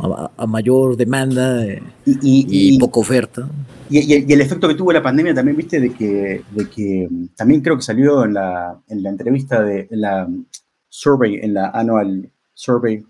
A, 0.00 0.30
a, 0.36 0.46
mayor 0.46 0.96
demanda 0.96 1.64
eh, 1.64 1.82
y, 2.06 2.12
y, 2.12 2.74
y, 2.74 2.78
poca 2.78 3.00
oferta. 3.00 3.48
Y, 3.90 4.14
y, 4.14 4.32
el 4.32 4.40
efecto 4.40 4.68
que 4.68 4.74
tuvo 4.74 4.92
la 4.92 5.02
pandemia 5.02 5.34
también, 5.34 5.56
viste, 5.56 5.80
de 5.80 5.92
que, 5.92 6.42
de 6.50 6.68
que 6.70 7.08
también 7.36 7.60
creo 7.60 7.76
que 7.76 7.82
salió 7.82 8.24
en 8.24 8.34
la, 8.34 8.80
en 8.88 9.02
la 9.02 9.10
entrevista 9.10 9.62
de 9.62 9.88
en 9.90 10.00
la 10.00 10.28
survey, 10.88 11.40
en 11.42 11.54
la 11.54 11.70
annual 11.70 12.30
survey, 12.54 13.04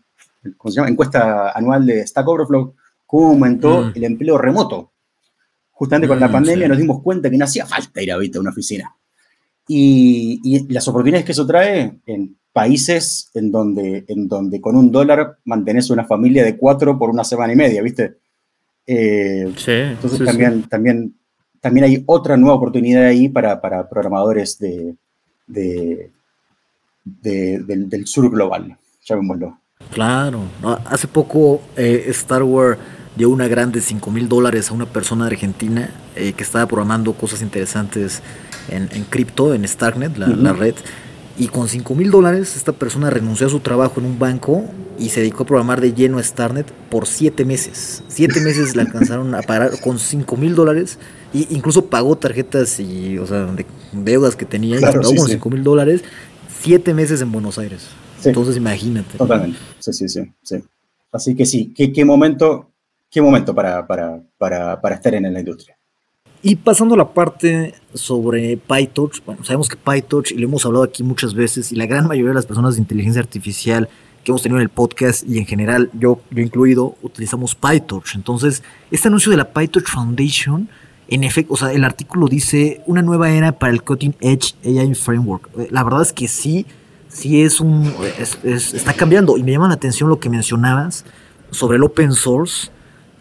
¿cómo 0.56 0.73
se 0.73 0.76
llama? 0.76 0.88
Encuesta 0.88 1.50
anual 1.50 1.87
de 1.87 2.06
Stack 2.06 2.26
Overflow, 2.26 2.75
cómo 3.06 3.28
aumentó 3.28 3.83
mm. 3.83 3.92
el 3.94 4.04
empleo 4.04 4.38
remoto. 4.38 4.92
Justamente 5.71 6.09
con 6.09 6.18
mm, 6.18 6.21
la 6.21 6.33
pandemia 6.33 6.66
sí. 6.66 6.68
nos 6.68 6.78
dimos 6.78 7.02
cuenta 7.02 7.30
que 7.30 7.37
no 7.37 7.44
hacía 7.44 7.66
falta 7.66 8.00
ir 8.02 8.12
a, 8.12 8.16
a 8.16 8.40
una 8.40 8.50
oficina. 8.50 8.97
Y, 9.66 10.66
las 10.73 10.87
oportunidades 10.88 11.25
que 11.25 11.33
eso 11.33 11.47
trae 11.47 12.00
en 12.06 12.37
países 12.55 13.31
en 13.35 13.51
donde, 13.51 14.05
en 14.07 14.29
donde 14.29 14.61
con 14.61 14.77
un 14.77 14.93
dólar 14.93 15.39
mantenés 15.45 15.91
una 15.91 16.05
familia 16.05 16.45
de 16.45 16.57
cuatro 16.57 16.97
por 16.97 17.11
una 17.11 17.25
semana 17.25 17.53
y 17.53 17.57
media, 17.57 17.83
¿viste? 17.83 18.15
Eh, 18.87 19.53
sí, 19.57 19.73
entonces 19.73 20.21
sí, 20.21 20.25
también, 20.25 20.63
sí. 20.63 20.69
También, 20.69 21.15
también 21.61 21.85
hay 21.85 22.05
otra 22.07 22.37
nueva 22.37 22.55
oportunidad 22.55 23.07
ahí 23.07 23.29
para, 23.29 23.61
para 23.61 23.89
programadores 23.89 24.57
de, 24.61 24.95
de, 25.49 26.13
de, 27.05 27.59
del, 27.59 27.89
del, 27.89 28.07
sur 28.07 28.31
global, 28.31 28.79
llamémoslo. 29.05 29.59
Claro, 29.93 30.43
hace 30.87 31.09
poco 31.09 31.61
eh, 31.77 32.05
Star 32.11 32.45
Wars 32.45 32.79
dio 33.17 33.31
una 33.31 33.49
grande 33.49 33.81
5 33.81 34.11
mil 34.13 34.29
dólares 34.29 34.71
a 34.71 34.75
una 34.75 34.87
persona 34.87 35.25
de 35.25 35.33
Argentina 35.33 35.91
eh, 36.15 36.35
que 36.35 36.45
estaba 36.45 36.67
programando 36.67 37.15
cosas 37.15 37.43
interesantes 37.43 38.23
en, 38.69 38.89
en 38.93 39.03
cripto, 39.05 39.55
en 39.55 39.67
Starknet, 39.67 40.17
la, 40.17 40.29
uh 40.29 40.31
-huh. 40.31 40.37
la 40.37 40.53
red. 40.53 40.75
Y 41.37 41.49
con 41.49 41.69
5 41.69 41.95
mil 41.95 42.11
dólares 42.11 42.57
esta 42.57 42.73
persona 42.73 43.11
renunció 43.11 43.47
a 43.49 43.50
su 43.50 43.61
trabajo 43.61 44.00
en 44.00 44.07
un 44.07 44.19
banco 44.19 44.64
y 44.99 45.09
se 45.09 45.21
dedicó 45.21 45.43
a 45.43 45.47
programar 45.47 45.81
de 45.81 45.93
lleno 45.93 46.19
a 46.19 46.23
Starnet 46.23 46.71
por 46.91 47.07
7 47.07 47.45
meses. 47.45 48.05
7 48.07 48.41
meses 48.41 48.76
le 48.76 48.83
alcanzaron 48.83 49.35
a 49.35 49.43
pagar 49.43 49.81
con 49.81 49.99
5 49.99 50.37
mil 50.37 50.55
dólares. 50.55 50.99
E 51.33 51.47
incluso 51.50 51.87
pagó 51.87 52.17
tarjetas 52.17 52.79
y, 52.79 53.19
o 53.19 53.26
sea, 53.26 53.47
de 53.47 53.67
deudas 53.93 54.37
que 54.37 54.45
tenía 54.45 54.79
claro, 54.79 55.00
y 55.00 55.03
pagó 55.03 55.11
sí, 55.11 55.17
con 55.17 55.29
5 55.29 55.50
mil 55.50 55.59
sí. 55.61 55.64
dólares. 55.64 56.05
7 56.61 56.95
meses 56.95 57.21
en 57.21 57.33
Buenos 57.33 57.59
Aires. 57.59 57.88
Sí. 58.21 58.29
Entonces 58.29 58.57
imagínate. 58.57 59.19
Totalmente. 59.19 59.59
Sí, 59.81 59.93
sí, 59.93 60.09
sí. 60.09 60.33
sí. 60.43 60.62
Así 61.11 61.35
que 61.35 61.47
sí, 61.47 61.73
qué, 61.75 61.93
qué 61.93 62.05
momento, 62.05 62.71
qué 63.11 63.21
momento 63.21 63.55
para, 63.55 63.87
para, 63.87 64.21
para, 64.38 64.81
para 64.81 64.95
estar 64.95 65.14
en 65.14 65.33
la 65.33 65.38
industria. 65.41 65.76
Y 66.47 66.57
pasando 66.57 66.95
a 66.95 66.99
la 66.99 67.15
parte 67.15 67.75
sobre 67.95 68.59
PyTorch, 68.59 69.25
bueno, 69.25 69.43
sabemos 69.45 69.67
que 69.67 69.77
PyTorch, 69.77 70.33
y 70.33 70.35
lo 70.35 70.45
hemos 70.45 70.67
hablado 70.67 70.85
aquí 70.85 71.03
muchas 71.03 71.33
veces, 71.33 71.73
y 71.73 71.75
la 71.75 71.87
gran 71.87 72.07
mayoría 72.07 72.33
de 72.33 72.35
las 72.35 72.45
personas 72.45 72.75
de 72.75 72.83
inteligencia 72.83 73.23
artificial 73.23 73.89
que 74.23 74.31
hemos 74.31 74.43
tenido 74.43 74.59
en 74.59 74.65
el 74.65 74.69
podcast 74.69 75.27
y 75.27 75.39
en 75.39 75.47
general 75.47 75.89
yo, 75.95 76.21
yo 76.31 76.43
incluido, 76.43 76.99
utilizamos 77.01 77.55
PyTorch. 77.55 78.15
Entonces, 78.15 78.63
este 78.91 79.09
anuncio 79.09 79.31
de 79.31 79.39
la 79.39 79.55
PyTorch 79.55 79.87
Foundation, 79.87 80.69
en 81.09 81.25
efecto, 81.25 81.55
o 81.55 81.57
sea, 81.57 81.73
el 81.73 81.83
artículo 81.83 82.29
dice 82.29 82.83
una 82.85 83.01
nueva 83.01 83.31
era 83.31 83.53
para 83.53 83.73
el 83.73 83.83
Cutting 83.83 84.15
Edge 84.21 84.55
AI 84.67 84.95
Framework. 84.95 85.49
La 85.71 85.83
verdad 85.83 86.03
es 86.03 86.13
que 86.13 86.29
sí, 86.29 86.67
sí 87.09 87.41
es 87.41 87.59
un, 87.59 87.91
es, 88.19 88.39
es, 88.45 88.75
está 88.75 88.93
cambiando 88.93 89.39
y 89.39 89.43
me 89.43 89.53
llama 89.53 89.69
la 89.69 89.75
atención 89.75 90.11
lo 90.11 90.21
que 90.21 90.29
mencionabas 90.29 91.07
sobre 91.51 91.79
el 91.79 91.85
open 91.85 92.13
source 92.13 92.71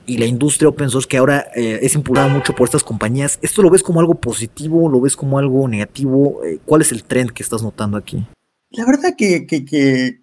y 0.05 0.17
la 0.17 0.25
industria 0.25 0.69
open 0.69 0.89
source 0.89 1.07
que 1.07 1.17
ahora 1.17 1.47
eh, 1.55 1.79
es 1.81 1.95
impulsada 1.95 2.27
mucho 2.27 2.53
por 2.53 2.65
estas 2.65 2.83
compañías, 2.83 3.39
¿esto 3.41 3.61
lo 3.61 3.69
ves 3.69 3.83
como 3.83 3.99
algo 3.99 4.15
positivo? 4.15 4.89
¿Lo 4.89 5.01
ves 5.01 5.15
como 5.15 5.39
algo 5.39 5.67
negativo? 5.67 6.43
Eh, 6.43 6.59
¿Cuál 6.65 6.81
es 6.81 6.91
el 6.91 7.03
trend 7.03 7.31
que 7.31 7.43
estás 7.43 7.63
notando 7.63 7.97
aquí? 7.97 8.25
La 8.71 8.85
verdad 8.85 9.15
que, 9.17 9.45
que, 9.45 9.63
que 9.65 10.21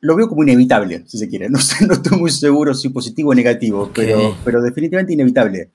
lo 0.00 0.16
veo 0.16 0.28
como 0.28 0.42
inevitable, 0.42 1.04
si 1.06 1.18
se 1.18 1.28
quiere. 1.28 1.48
No, 1.50 1.58
sé, 1.58 1.86
no 1.86 1.94
estoy 1.94 2.18
muy 2.18 2.30
seguro 2.30 2.74
si 2.74 2.88
positivo 2.88 3.30
o 3.30 3.34
negativo, 3.34 3.82
okay. 3.82 4.06
pero, 4.06 4.36
pero 4.44 4.62
definitivamente 4.62 5.12
inevitable. 5.12 5.70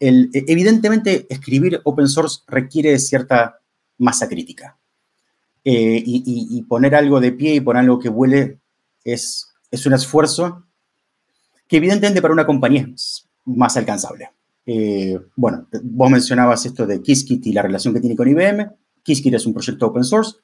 El, 0.00 0.30
e, 0.32 0.44
evidentemente, 0.46 1.26
escribir 1.28 1.80
open 1.84 2.08
source 2.08 2.40
requiere 2.46 2.98
cierta 2.98 3.60
masa 3.98 4.28
crítica. 4.28 4.78
Eh, 5.64 6.02
y, 6.04 6.22
y, 6.24 6.58
y, 6.58 6.62
poner 6.62 6.94
algo 6.94 7.20
de 7.20 7.32
pie 7.32 7.54
y 7.54 7.60
poner 7.60 7.82
algo 7.82 7.98
que 7.98 8.08
vuele 8.08 8.58
es, 9.04 9.48
es 9.70 9.84
un 9.84 9.92
esfuerzo 9.92 10.67
que 11.68 11.76
evidentemente 11.76 12.22
para 12.22 12.34
una 12.34 12.46
compañía 12.46 12.88
es 12.92 13.28
más 13.44 13.76
alcanzable. 13.76 14.30
Eh, 14.66 15.18
bueno, 15.36 15.66
vos 15.82 16.10
mencionabas 16.10 16.66
esto 16.66 16.86
de 16.86 17.00
Qiskit 17.00 17.46
y 17.46 17.52
la 17.52 17.62
relación 17.62 17.94
que 17.94 18.00
tiene 18.00 18.16
con 18.16 18.28
IBM. 18.28 18.70
Qiskit 19.02 19.34
es 19.34 19.46
un 19.46 19.54
proyecto 19.54 19.86
open 19.86 20.04
source, 20.04 20.36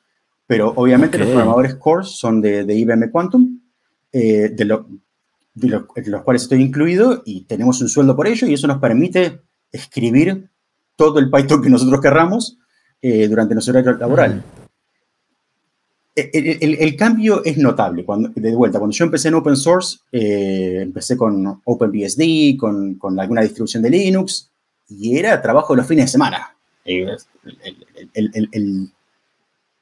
pero 0.47 0.73
obviamente 0.76 1.16
okay. 1.16 1.21
los 1.21 1.28
programadores 1.28 1.75
core 1.76 2.04
son 2.07 2.40
de, 2.40 2.64
de 2.64 2.75
IBM 2.75 3.11
Quantum, 3.11 3.61
eh, 4.12 4.50
de, 4.50 4.64
lo, 4.64 4.87
de, 5.54 5.69
lo, 5.69 5.88
de, 5.95 6.11
los 6.11 6.23
cuales 6.23 6.43
estoy 6.43 6.62
incluido 6.62 7.23
y 7.25 7.45
tenemos 7.45 7.81
un 7.81 7.88
sueldo 7.88 8.14
por 8.14 8.26
ello 8.26 8.47
y 8.47 8.54
eso 8.54 8.66
nos 8.66 8.78
permite 8.78 9.40
escribir 9.73 10.50
todo 10.97 11.19
el 11.19 11.31
Python 11.31 11.62
que 11.62 11.71
nosotros 11.71 12.00
querramos 12.00 12.59
eh, 13.02 13.28
durante 13.28 13.54
nuestro 13.54 13.73
horario 13.73 13.99
laboral. 13.99 14.37
Mm. 14.37 14.63
El, 16.14 16.97
cambio 16.97 17.44
es 17.44 17.59
notable. 17.59 18.04
Cuando, 18.04 18.28
de 18.35 18.54
vuelta, 18.54 18.78
cuando 18.78 18.94
yo 18.94 19.04
empecé 19.04 19.28
en 19.28 19.35
open 19.35 19.56
source, 19.56 19.99
eh, 20.12 20.78
empecé 20.83 21.16
con 21.16 21.61
OpenBSD, 21.64 22.56
con, 22.59 22.94
con 22.94 23.18
alguna 23.18 23.42
distribución 23.42 23.83
de 23.83 23.90
Linux, 23.90 24.50
y 24.88 25.18
era 25.18 25.40
trabajo 25.42 25.75
los 25.75 25.87
fines 25.87 26.06
de 26.06 26.12
semana. 26.12 26.54
Eh, 26.85 27.06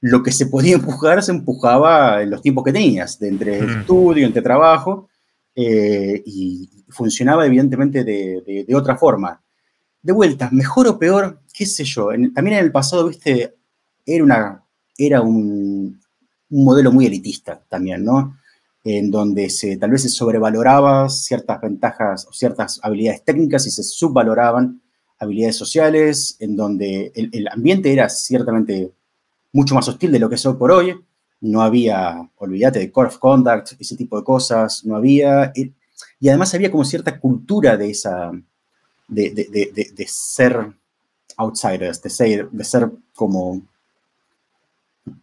lo 0.01 0.23
que 0.23 0.33
se 0.33 0.47
podía 0.47 0.75
empujar 0.75 1.23
se 1.23 1.33
empujaba 1.33 2.23
en 2.23 2.31
los 2.31 2.43
tiempos 2.43 2.65
que 2.65 2.73
tenías, 2.73 3.19
de 3.19 3.29
entre 3.29 3.59
estudio, 3.59 4.27
entre 4.27 4.43
trabajo, 4.43 5.09
eh, 5.55 6.23
y 6.25 6.69
funcionaba 6.89 7.47
evidentemente 7.47 8.05
de, 8.05 8.65
de, 8.67 8.75
otra 8.75 8.97
forma. 8.97 9.41
De 10.03 10.13
vuelta, 10.13 10.49
mejor 10.51 10.89
o 10.89 10.99
peor, 10.99 11.41
qué 11.53 11.67
sé 11.67 11.85
yo. 11.85 12.09
también 12.35 12.59
en 12.59 12.65
el 12.65 12.73
pasado, 12.73 13.09
viste, 13.09 13.55
era, 14.05 14.25
una, 14.25 14.65
era 14.99 15.21
un, 15.21 16.02
un 16.53 16.65
modelo 16.65 16.93
muy 16.93 17.07
elitista 17.07 17.61
también, 17.69 18.05
¿no? 18.05 18.39
En 18.85 19.11
donde 19.11 19.49
se, 19.49 19.77
tal 19.77 19.91
vez 19.91 20.03
se 20.03 20.09
sobrevaloraba 20.09 21.09
ciertas 21.09 21.61
ventajas 21.61 22.27
o 22.29 22.33
ciertas 22.33 22.79
habilidades 22.83 23.25
técnicas 23.25 23.67
y 23.67 23.71
se 23.71 23.83
subvaloraban 23.83 24.83
habilidades 25.19 25.57
sociales, 25.57 26.37
en 26.41 26.57
donde 26.57 27.13
el, 27.15 27.49
ambiente 27.49 27.93
era 27.93 28.09
ciertamente 28.09 28.93
mucho 29.53 29.75
más 29.75 29.87
hostil 29.89 30.11
de 30.11 30.19
lo 30.19 30.29
que 30.29 30.35
es 30.35 30.45
hoy 30.45 30.55
por 30.55 30.73
hoy. 30.73 30.97
No 31.41 31.63
había, 31.63 32.29
olvídate 32.37 32.81
de 32.81 32.91
Core 32.91 33.09
of 33.09 33.19
Conduct, 33.19 33.73
ese 33.81 33.97
tipo 33.97 34.19
de 34.19 34.25
cosas, 34.25 34.85
no 34.85 34.97
había. 34.97 35.53
Y, 35.55 35.73
además 36.29 36.55
había 36.55 36.71
como 36.71 36.85
cierta 36.85 37.19
cultura 37.19 37.77
de 37.77 37.91
esa, 37.91 38.33
de, 39.09 39.31
de, 39.31 40.07
ser 40.09 40.73
outsiders, 41.37 42.03
de 42.03 42.11
ser, 42.11 42.51
de 42.51 42.65
ser 42.65 42.91
como 43.15 43.63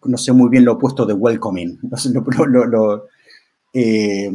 no 0.05 0.17
sé 0.17 0.33
muy 0.33 0.49
bien 0.49 0.65
lo 0.65 0.73
opuesto 0.73 1.05
de 1.05 1.13
welcoming. 1.13 1.79
Eh, 3.71 4.27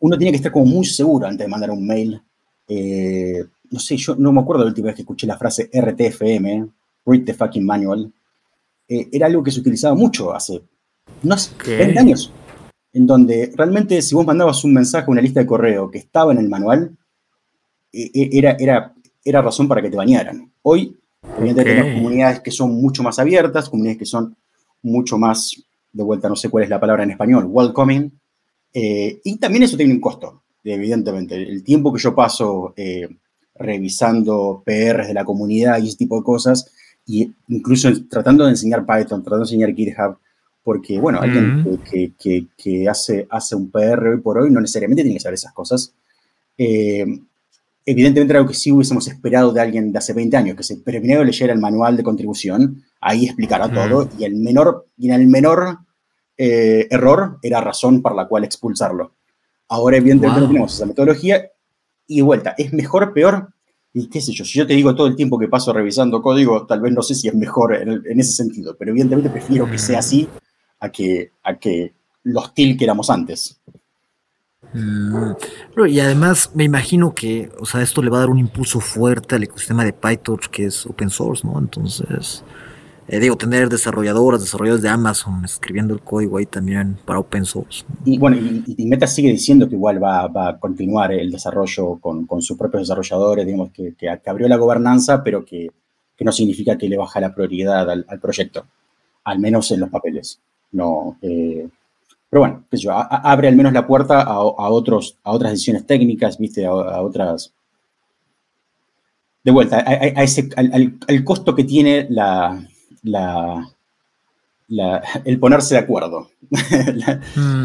uno 0.00 0.18
tiene 0.18 0.32
que 0.32 0.36
estar 0.36 0.52
como 0.52 0.66
muy 0.66 0.84
seguro 0.84 1.26
antes 1.26 1.46
de 1.46 1.50
mandar 1.50 1.70
un 1.70 1.86
mail. 1.86 2.20
Eh, 2.68 3.42
no 3.70 3.78
sé, 3.78 3.96
yo 3.96 4.14
no 4.16 4.32
me 4.32 4.40
acuerdo 4.42 4.64
la 4.64 4.68
última 4.68 4.88
vez 4.88 4.96
que 4.96 5.02
escuché 5.02 5.26
la 5.26 5.38
frase 5.38 5.70
RTFM, 5.72 6.68
Read 7.06 7.24
the 7.24 7.32
fucking 7.32 7.64
manual. 7.64 8.12
Eh, 8.86 9.08
era 9.12 9.28
algo 9.28 9.42
que 9.42 9.50
se 9.50 9.60
utilizaba 9.60 9.94
mucho 9.94 10.34
hace, 10.34 10.62
no 11.22 11.38
sé, 11.38 11.52
20 11.66 11.98
años. 11.98 12.30
En 12.92 13.06
donde 13.06 13.50
realmente 13.56 14.02
si 14.02 14.14
vos 14.14 14.26
mandabas 14.26 14.62
un 14.64 14.74
mensaje 14.74 15.06
a 15.06 15.10
una 15.10 15.22
lista 15.22 15.40
de 15.40 15.46
correo 15.46 15.90
que 15.90 15.98
estaba 15.98 16.32
en 16.32 16.38
el 16.38 16.50
manual, 16.50 16.98
era, 17.92 18.56
era, 18.58 18.94
era 19.24 19.42
razón 19.42 19.68
para 19.68 19.80
que 19.80 19.88
te 19.88 19.96
bañaran. 19.96 20.52
Hoy 20.60 20.98
Evidentemente 21.40 21.74
tenemos 21.74 21.94
comunidades 21.94 22.40
que 22.40 22.50
son 22.50 22.74
mucho 22.80 23.02
más 23.02 23.18
abiertas, 23.18 23.68
comunidades 23.68 23.98
que 23.98 24.06
son 24.06 24.36
mucho 24.82 25.18
más, 25.18 25.62
de 25.92 26.02
vuelta 26.02 26.28
no 26.28 26.36
sé 26.36 26.48
cuál 26.48 26.64
es 26.64 26.70
la 26.70 26.80
palabra 26.80 27.02
en 27.02 27.10
español, 27.10 27.46
welcoming. 27.48 28.12
Eh, 28.72 29.20
y 29.24 29.36
también 29.38 29.64
eso 29.64 29.76
tiene 29.76 29.92
un 29.92 30.00
costo, 30.00 30.42
evidentemente. 30.64 31.36
El 31.36 31.64
tiempo 31.64 31.92
que 31.92 32.00
yo 32.00 32.14
paso 32.14 32.72
eh, 32.76 33.08
revisando 33.56 34.62
PRs 34.64 35.08
de 35.08 35.14
la 35.14 35.24
comunidad 35.24 35.82
y 35.82 35.88
ese 35.88 35.96
tipo 35.96 36.16
de 36.16 36.22
cosas, 36.22 36.70
y 37.06 37.32
incluso 37.48 37.90
tratando 38.08 38.44
de 38.44 38.50
enseñar 38.50 38.86
Python, 38.86 39.22
tratando 39.22 39.38
de 39.38 39.54
enseñar 39.54 39.74
GitHub, 39.74 40.18
porque, 40.62 41.00
bueno, 41.00 41.20
alguien 41.20 41.80
que, 41.90 42.12
que, 42.18 42.46
que, 42.56 42.88
hace, 42.88 43.26
hace 43.30 43.56
un 43.56 43.70
PR 43.70 44.08
hoy 44.08 44.20
por 44.20 44.38
hoy 44.38 44.50
no 44.50 44.60
necesariamente 44.60 45.02
tiene 45.02 45.16
que 45.16 45.22
saber 45.22 45.34
esas 45.34 45.52
cosas. 45.52 45.94
Eh, 46.56 47.06
evidentemente 47.84 48.36
algo 48.36 48.48
que 48.48 48.54
sí 48.54 48.72
hubiésemos 48.72 49.06
esperado 49.08 49.52
de 49.52 49.60
alguien 49.60 49.92
de 49.92 49.98
hace 49.98 50.12
20 50.12 50.36
años, 50.36 50.56
que 50.56 50.62
se 50.62 50.76
primero 50.76 51.24
leyera 51.24 51.52
el 51.52 51.58
manual 51.58 51.96
de 51.96 52.02
contribución, 52.02 52.84
ahí 53.00 53.26
explicara 53.26 53.72
todo, 53.72 54.08
y 54.18 54.24
el 54.24 54.36
menor, 54.36 54.86
y 54.96 55.08
en 55.08 55.14
el 55.20 55.26
menor 55.26 55.78
eh, 56.36 56.86
error 56.90 57.38
era 57.42 57.60
razón 57.60 58.02
para 58.02 58.14
la 58.14 58.28
cual 58.28 58.44
expulsarlo. 58.44 59.14
Ahora, 59.68 59.96
evidentemente, 59.96 60.40
no 60.40 60.48
tenemos 60.48 60.74
esa 60.74 60.86
metodología, 60.86 61.50
y 62.06 62.16
de 62.16 62.22
vuelta, 62.22 62.54
¿es 62.58 62.72
mejor, 62.72 63.12
peor? 63.12 63.54
Y 63.92 64.08
qué 64.08 64.20
sé 64.20 64.32
yo, 64.32 64.44
si 64.44 64.58
yo 64.58 64.66
te 64.66 64.74
digo 64.74 64.94
todo 64.94 65.06
el 65.06 65.16
tiempo 65.16 65.38
que 65.38 65.48
paso 65.48 65.72
revisando 65.72 66.22
código, 66.22 66.66
tal 66.66 66.80
vez 66.80 66.92
no 66.92 67.02
sé 67.02 67.14
si 67.14 67.28
es 67.28 67.34
mejor 67.34 67.74
en, 67.74 68.20
ese 68.20 68.32
sentido, 68.32 68.76
pero 68.78 68.92
evidentemente 68.92 69.30
prefiero 69.30 69.68
que 69.68 69.78
sea 69.78 69.98
así 69.98 70.28
a 70.78 70.90
que, 70.90 71.32
a 71.42 71.58
que 71.58 71.94
lo 72.22 72.40
hostil 72.40 72.76
que 72.76 72.84
éramos 72.84 73.10
antes. 73.10 73.60
Mm, 74.72 75.32
y 75.88 76.00
además 76.00 76.52
me 76.54 76.64
imagino 76.64 77.14
que, 77.14 77.50
o 77.58 77.66
sea, 77.66 77.82
esto 77.82 78.02
le 78.02 78.10
va 78.10 78.18
a 78.18 78.20
dar 78.20 78.30
un 78.30 78.38
impulso 78.38 78.80
fuerte 78.80 79.34
al 79.34 79.42
ecosistema 79.42 79.84
de 79.84 79.92
PyTorch 79.92 80.48
que 80.48 80.66
es 80.66 80.86
open 80.86 81.10
source, 81.10 81.46
¿no? 81.46 81.58
Entonces, 81.58 82.44
eh, 83.08 83.18
digo, 83.18 83.36
tener 83.36 83.68
desarrolladoras, 83.68 84.40
desarrolladores 84.40 84.82
de 84.82 84.88
Amazon 84.88 85.44
escribiendo 85.44 85.92
el 85.92 86.00
código 86.00 86.38
ahí 86.38 86.46
también 86.46 86.96
para 87.04 87.18
open 87.18 87.44
source. 87.44 87.84
Y 88.04 88.18
bueno, 88.18 88.36
y, 88.36 88.86
Meta 88.86 89.08
sigue 89.08 89.30
diciendo 89.30 89.68
que 89.68 89.74
igual 89.74 90.00
va, 90.02 90.24
a 90.26 90.58
continuar 90.60 91.12
el 91.12 91.32
desarrollo 91.32 91.98
con, 91.98 92.26
sus 92.40 92.56
propios 92.56 92.82
desarrolladores, 92.82 93.44
digamos, 93.44 93.70
que, 93.72 93.94
que, 93.94 94.08
abrió 94.26 94.46
la 94.46 94.56
gobernanza, 94.56 95.24
pero 95.24 95.44
que, 95.44 95.70
no 96.20 96.30
significa 96.30 96.76
que 96.76 96.88
le 96.88 96.98
baja 96.98 97.18
la 97.18 97.34
prioridad 97.34 97.90
al, 97.90 98.20
proyecto, 98.20 98.66
al 99.24 99.40
menos 99.40 99.70
en 99.72 99.80
los 99.80 99.88
papeles. 99.88 100.38
No, 100.70 101.16
eh, 101.22 101.66
pero 102.30 102.40
bueno, 102.42 102.64
abre 103.10 103.48
al 103.48 103.56
menos 103.56 103.72
la 103.72 103.86
puerta 103.88 104.22
a, 104.22 104.38
otros, 104.38 105.18
a 105.24 105.32
otras 105.32 105.50
decisiones 105.50 105.84
técnicas, 105.84 106.38
¿viste? 106.38 106.64
A, 106.64 106.72
otras... 107.02 107.52
De 109.42 109.50
vuelta, 109.50 109.78
a, 109.78 110.22
ese, 110.22 110.48
al, 110.56 111.24
costo 111.24 111.54
que 111.56 111.64
tiene 111.64 112.06
la, 112.08 112.64
el 115.24 115.40
ponerse 115.40 115.74
de 115.74 115.80
acuerdo. 115.80 116.28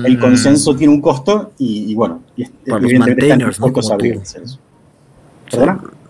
el 0.05 0.17
mm. 0.17 0.19
consenso 0.19 0.75
tiene 0.75 0.93
un 0.93 1.01
costo 1.01 1.51
y, 1.59 1.93
bueno, 1.93 2.23
Para 2.67 2.81
los 2.81 2.93
maintainers, 2.93 3.59
¿no? 3.59 3.71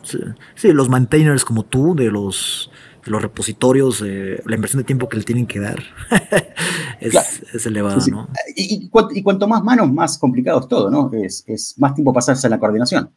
Sí, 0.04 0.20
sí, 0.54 0.72
los 0.72 0.88
maintainers 0.88 1.44
como 1.44 1.64
tú, 1.64 1.96
de 1.96 2.12
los 2.12 2.70
los 3.06 3.22
repositorios, 3.22 4.02
eh, 4.06 4.42
la 4.46 4.56
inversión 4.56 4.82
de 4.82 4.86
tiempo 4.86 5.08
que 5.08 5.18
le 5.18 5.24
tienen 5.24 5.46
que 5.46 5.60
dar 5.60 5.84
es, 7.00 7.66
elevada, 7.66 7.98
¿no? 8.08 8.30
Y, 8.56 8.90
cuanto 8.90 9.48
más 9.48 9.64
manos, 9.64 9.92
más 9.92 10.18
complicado 10.18 10.60
es 10.60 10.68
todo, 10.68 10.90
¿no? 10.90 11.12
Es, 11.14 11.76
más 11.78 11.94
tiempo 11.94 12.14
pasarse 12.14 12.48
en 12.48 12.52
la 12.52 12.60
coordinación. 12.60 13.12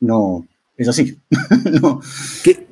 no, 0.00 0.46
es 0.76 0.88
así. 0.88 1.18
no. 1.80 2.00
¿Qué, 2.42 2.66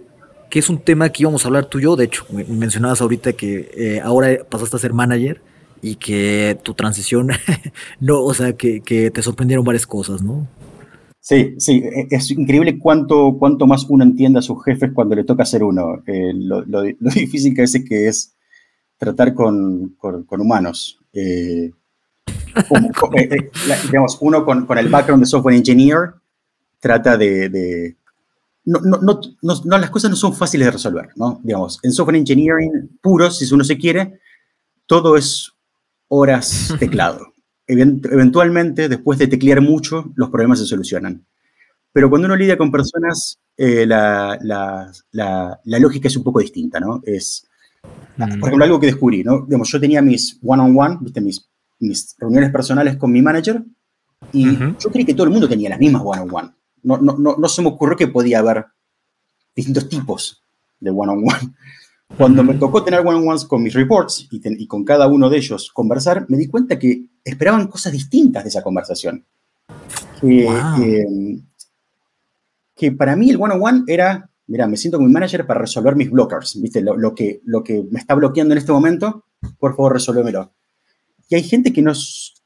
que 0.53 0.59
es 0.59 0.69
un 0.69 0.79
tema 0.79 1.09
que 1.09 1.23
íbamos 1.23 1.47
a 1.47 1.49
hablar 1.49 1.65
tú 1.65 1.79
y 1.79 1.85
yo, 1.85 1.97
de 1.97 2.05
hecho, 2.05 2.27
mencionabas 2.31 3.01
ahorita 3.01 3.33
que 3.33 3.71
eh, 3.75 4.01
ahora 4.05 4.45
pasaste 4.51 4.77
a 4.77 4.81
ser 4.81 4.93
manager 4.93 5.41
y 5.81 5.97
que 5.97 6.59
tu 6.63 6.75
transición, 6.75 7.31
no, 8.01 8.23
o 8.23 8.35
sea, 8.35 8.53
que, 8.53 8.83
que 8.83 9.11
te 9.11 9.23
sorprendieron 9.23 9.65
varias 9.65 9.87
cosas, 9.87 10.21
¿no? 10.21 10.47
Sí, 11.23 11.55
sí, 11.59 11.85
e, 11.85 12.09
es 12.11 12.33
increíble 12.33 12.81
cuánto, 12.81 13.37
cuánto 13.39 13.65
más 13.69 13.87
uno 13.89 14.03
entiende 14.03 14.41
a 14.41 14.43
sus 14.43 14.63
jefes 14.65 14.91
cuando 14.93 15.15
le 15.15 15.23
toca 15.23 15.45
ser 15.45 15.63
uno. 15.63 16.03
Eh, 16.05 16.33
lo, 16.35 16.83
difícil 17.01 17.55
que 17.55 17.63
es 17.63 17.85
que 17.89 18.09
es 18.09 18.35
tratar 18.99 19.33
con, 19.33 19.97
humanos. 20.29 20.99
Eh, 21.13 21.71
eh, 23.15 23.51
digamos, 23.87 24.19
uno 24.21 24.45
con, 24.45 24.67
el 24.77 24.89
background 24.89 25.23
de 25.23 25.29
software 25.29 25.55
engineer 25.55 26.15
trata 26.81 27.17
de... 27.17 27.97
no, 28.65 29.21
las 29.43 29.91
cosas 29.91 30.11
no 30.11 30.17
son 30.17 30.35
fáciles 30.35 30.67
de 30.67 30.73
resolver, 30.73 31.11
¿no? 31.15 31.41
Digamos, 31.45 31.79
en 31.85 31.93
software 31.93 32.17
engineering 32.17 32.99
puro, 33.01 33.31
si 33.31 33.53
uno 33.55 33.63
se 33.63 33.79
quiere, 33.79 34.19
todo 34.87 35.17
es 35.17 35.53
horas 36.09 36.75
teclado 36.81 37.32
eventualmente, 37.67 38.89
después 38.89 39.19
de 39.19 39.29
teclear 39.29 39.61
mucho, 39.61 40.13
los 40.15 40.31
problemas 40.31 40.59
se 40.59 40.67
solucionan. 40.67 41.25
Pero 41.93 42.09
cuando 42.09 42.27
uno 42.27 42.37
lidia 42.37 42.57
con 42.57 42.71
personas, 42.71 43.39
eh, 43.57 43.87
la, 43.87 44.39
lógica 45.65 46.09
es 46.09 46.17
un 46.17 46.25
poco 46.25 46.41
distinta, 46.41 46.81
¿no? 46.81 47.01
Es, 47.05 47.47
por 48.17 48.29
mm. 48.29 48.45
ejemplo, 48.45 48.65
algo 48.65 48.81
que 48.81 48.87
descubrí, 48.87 49.23
¿no? 49.23 49.43
Digamos, 49.43 49.71
yo 49.71 49.81
tenía 49.81 50.01
mis 50.01 50.39
one-on-one, 50.43 50.99
Mis, 51.21 51.49
mis 51.81 52.15
reuniones 52.19 52.51
personales 52.51 52.97
con 52.97 53.13
mi 53.13 53.21
manager, 53.21 53.63
y 54.33 54.57
yo 54.57 54.91
creí 54.91 55.05
que 55.05 55.15
todo 55.15 55.25
el 55.25 55.33
mundo 55.33 55.49
tenía 55.49 55.71
las 55.71 55.81
mismas 55.81 56.03
one-on-one. 56.05 56.51
No, 56.85 56.99
no, 56.99 57.17
no, 57.19 57.37
no, 57.37 57.49
se 57.49 57.63
me 57.63 57.69
ocurrió 57.69 57.97
que 57.97 58.09
podía 58.09 58.39
haber 58.39 58.67
distintos 59.55 59.89
tipos 59.89 60.43
de 60.81 60.91
one-on-one. 60.91 61.55
Cuando 62.17 62.43
me 62.43 62.55
tocó 62.55 62.83
tener 62.83 63.01
one-on-ones 63.01 63.45
con 63.45 63.63
mis 63.63 63.75
reports 63.75 64.29
y, 64.31 64.67
con 64.67 64.85
cada 64.85 65.07
uno 65.07 65.31
de 65.31 65.39
ellos 65.39 65.71
conversar, 65.73 66.27
me 66.29 66.37
di 66.37 66.47
cuenta 66.47 66.79
que 66.79 67.07
esperaban 67.25 67.69
cosas 67.69 67.93
distintas 67.93 68.43
de 68.45 68.49
esa 68.49 68.63
conversación. 68.63 69.25
Que, 70.21 70.47
para 72.97 73.17
mí 73.17 73.31
el 73.31 73.41
one-on-one 73.41 73.85
era, 73.87 74.29
mira, 74.47 74.67
me 74.67 74.77
siento 74.77 74.99
como 74.99 75.09
mi 75.09 75.15
manager 75.15 75.47
para 75.47 75.61
resolver 75.61 75.95
mis 75.95 76.11
blockers, 76.11 76.61
¿viste? 76.61 76.81
Lo, 76.81 77.15
que, 77.15 77.41
lo 77.45 77.63
que 77.63 77.85
me 77.91 78.01
está 78.01 78.15
bloqueando 78.15 78.55
en 78.55 78.59
este 78.59 78.73
momento, 78.73 79.25
por 79.59 79.77
favor, 79.77 79.93
resuélvemelo. 79.93 80.53
Y 81.29 81.37
hay 81.37 81.45
gente 81.45 81.73
que, 81.73 81.83
nos, 81.83 82.43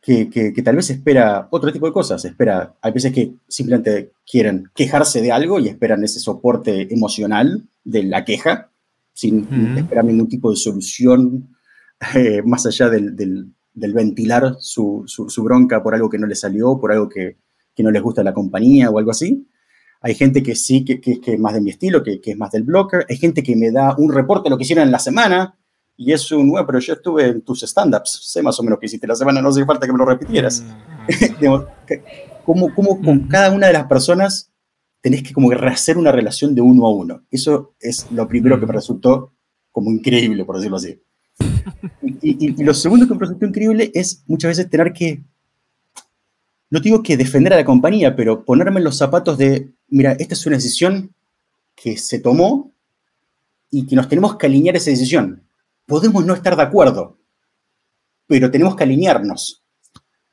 que, 0.00 0.28
que, 0.28 0.62
tal 0.62 0.74
vez 0.76 0.90
espera 0.90 1.46
otro 1.50 1.72
tipo 1.72 1.86
de 1.86 1.92
cosas, 1.92 2.24
espera, 2.24 2.74
hay 2.82 2.92
veces 2.92 3.12
que 3.12 3.34
simplemente 3.48 4.12
quieren 4.28 4.70
quejarse 4.74 5.22
de 5.22 5.30
algo 5.32 5.60
y 5.60 5.68
esperan 5.68 6.04
ese 6.04 6.20
soporte 6.20 6.92
emocional 6.92 7.66
de 7.84 8.02
la 8.02 8.24
queja 8.24 8.70
sin 9.16 9.78
esperar 9.78 10.04
ningún 10.04 10.28
tipo 10.28 10.50
de 10.50 10.56
solución 10.56 11.48
eh, 12.14 12.42
más 12.44 12.66
allá 12.66 12.90
del, 12.90 13.48
ventilar 13.76 14.56
su, 14.58 15.04
bronca 15.44 15.82
por 15.82 15.94
algo 15.94 16.08
que 16.10 16.18
no 16.18 16.26
le 16.26 16.34
salió, 16.34 16.78
por 16.80 16.92
algo 16.92 17.08
que, 17.08 17.36
no 17.78 17.90
les 17.90 18.02
gusta 18.02 18.24
la 18.24 18.32
compañía 18.32 18.90
o 18.90 18.98
algo 18.98 19.10
así. 19.10 19.46
Hay 20.00 20.14
gente 20.14 20.42
que 20.42 20.54
sí, 20.54 20.84
que, 20.84 21.00
que, 21.00 21.20
es 21.24 21.38
más 21.38 21.54
de 21.54 21.60
mi 21.60 21.70
estilo, 21.70 22.02
que, 22.02 22.20
es 22.22 22.36
más 22.36 22.52
del 22.52 22.62
blocker. 22.62 23.06
Hay 23.08 23.16
gente 23.16 23.42
que 23.42 23.54
me 23.56 23.70
da 23.70 23.94
un 23.96 24.12
reporte 24.12 24.44
de 24.44 24.50
lo 24.50 24.56
que 24.56 24.64
hicieron 24.64 24.84
en 24.84 24.92
la 24.92 24.98
semana 24.98 25.58
y 25.96 26.12
es 26.12 26.30
un, 26.32 26.50
bueno, 26.50 26.66
pero 26.66 26.78
yo 26.78 26.94
estuve 26.94 27.26
en 27.26 27.42
tus 27.42 27.62
stand-ups, 27.62 28.20
sé 28.22 28.42
más 28.42 28.58
o 28.60 28.62
menos 28.62 28.78
qué 28.78 28.86
hiciste 28.86 29.06
la 29.06 29.14
semana, 29.14 29.40
no 29.40 29.48
hace 29.48 29.64
falta 29.64 29.86
que 29.86 29.92
me 29.92 29.98
lo 29.98 30.04
repitieras. 30.04 30.62
Mm. 30.62 31.46
como, 32.44 32.74
como 32.74 33.00
con 33.00 33.28
cada 33.28 33.50
una 33.50 33.66
de 33.68 33.72
las 33.72 33.86
personas 33.86 34.52
tenés 35.00 35.22
que 35.22 35.32
como 35.32 35.48
que 35.48 35.56
rehacer 35.56 35.96
una 35.96 36.12
relación 36.12 36.54
de 36.54 36.60
uno 36.60 36.86
a 36.86 36.90
uno. 36.90 37.24
Eso 37.30 37.76
es 37.80 38.10
lo 38.10 38.26
primero 38.28 38.58
que 38.58 38.66
me 38.66 38.72
mm. 38.72 38.76
resultó 38.76 39.32
como 39.70 39.90
increíble, 39.90 40.44
por 40.44 40.56
decirlo 40.56 40.76
así. 40.76 41.00
Y, 42.22 42.62
lo 42.62 42.74
segundo 42.74 43.06
que 43.06 43.14
me 43.14 43.20
resultó 43.20 43.46
increíble 43.46 43.90
es 43.94 44.22
muchas 44.26 44.50
veces 44.50 44.70
tener 44.70 44.92
que, 44.92 45.22
no 46.70 46.80
digo 46.80 47.02
que 47.02 47.16
defender 47.16 47.52
a 47.52 47.56
la 47.56 47.64
compañía, 47.64 48.16
pero 48.16 48.44
ponerme 48.44 48.80
en 48.80 48.84
los 48.84 48.96
zapatos 48.96 49.38
de, 49.38 49.70
mira, 49.88 50.12
esta 50.12 50.34
es 50.34 50.46
una 50.46 50.56
decisión 50.56 51.14
que 51.74 51.96
se 51.96 52.18
tomó 52.18 52.72
y 53.70 53.86
que 53.86 53.96
nos 53.96 54.08
tenemos 54.08 54.36
que 54.36 54.46
alinear 54.46 54.76
esa 54.76 54.90
decisión. 54.90 55.42
Podemos 55.86 56.24
no 56.24 56.34
estar 56.34 56.56
de 56.56 56.62
acuerdo, 56.62 57.18
pero 58.26 58.50
tenemos 58.50 58.74
que 58.76 58.84
alinearnos. 58.84 59.62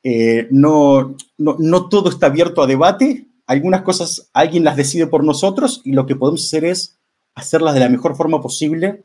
Eh, 0.02 0.48
no, 0.50 1.16
no, 1.38 1.56
no 1.58 1.88
todo 1.88 2.10
está 2.10 2.26
abierto 2.26 2.62
a 2.62 2.66
debate 2.66 3.26
algunas 3.46 3.82
cosas 3.82 4.30
alguien 4.32 4.64
las 4.64 4.76
decide 4.76 5.06
por 5.06 5.24
nosotros 5.24 5.80
y 5.84 5.92
lo 5.92 6.06
que 6.06 6.16
podemos 6.16 6.44
hacer 6.44 6.64
es 6.64 6.98
hacerlas 7.34 7.74
de 7.74 7.80
la 7.80 7.88
mejor 7.88 8.16
forma 8.16 8.40
posible 8.40 9.04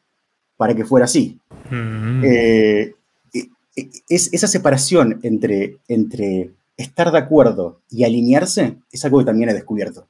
para 0.59 0.75
que 0.75 0.83
fuera 0.83 1.05
así. 1.05 1.39
Mm. 1.71 2.21
Eh, 2.25 2.93
e, 3.33 3.39
e, 3.77 3.89
es, 4.09 4.33
esa 4.33 4.45
separación 4.45 5.21
entre, 5.23 5.77
entre 5.87 6.51
estar 6.75 7.13
de 7.13 7.17
acuerdo 7.17 7.79
y 7.89 8.03
alinearse 8.03 8.75
es 8.91 9.05
algo 9.05 9.19
que 9.19 9.25
también 9.25 9.49
he 9.49 9.53
descubierto. 9.53 10.05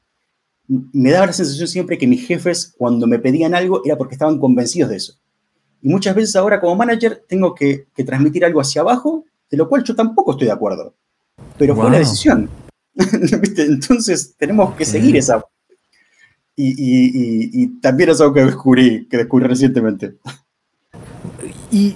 Me 0.68 1.12
daba 1.12 1.28
la 1.28 1.34
sensación 1.34 1.68
siempre 1.68 2.00
que 2.00 2.08
mis 2.08 2.26
jefes 2.26 2.74
cuando 2.76 3.06
me 3.06 3.20
pedían 3.20 3.54
algo 3.54 3.84
era 3.86 3.96
porque 3.96 4.16
estaban 4.16 4.40
convencidos 4.40 4.90
de 4.90 4.96
eso. 4.96 5.14
Y 5.84 5.90
muchas 5.90 6.16
veces 6.16 6.36
ahora 6.36 6.60
como 6.60 6.76
manager 6.76 7.24
tengo 7.28 7.54
que, 7.54 7.86
transmitir 8.04 8.44
algo 8.44 8.60
hacia 8.60 8.82
abajo, 8.82 9.26
de 9.52 9.58
lo 9.58 9.70
cual 9.70 9.84
yo 9.84 9.96
tampoco 9.96 10.32
estoy 10.32 10.48
de 10.48 10.54
acuerdo. 10.54 10.96
Pero 11.60 11.76
fue 11.76 11.86
una 11.86 12.00
decisión. 12.00 12.50
Entonces 12.96 14.34
tenemos 14.36 14.74
que 14.74 14.86
seguir 14.86 15.16
esa. 15.16 15.46
Y, 16.62 17.68
también 17.82 18.10
es 18.10 18.20
algo 18.20 18.34
que 18.34 18.44
descubrí, 18.44 19.08
que 19.08 19.18
descubrí 19.18 19.48
recientemente. 19.48 20.16
Y, 21.72 21.96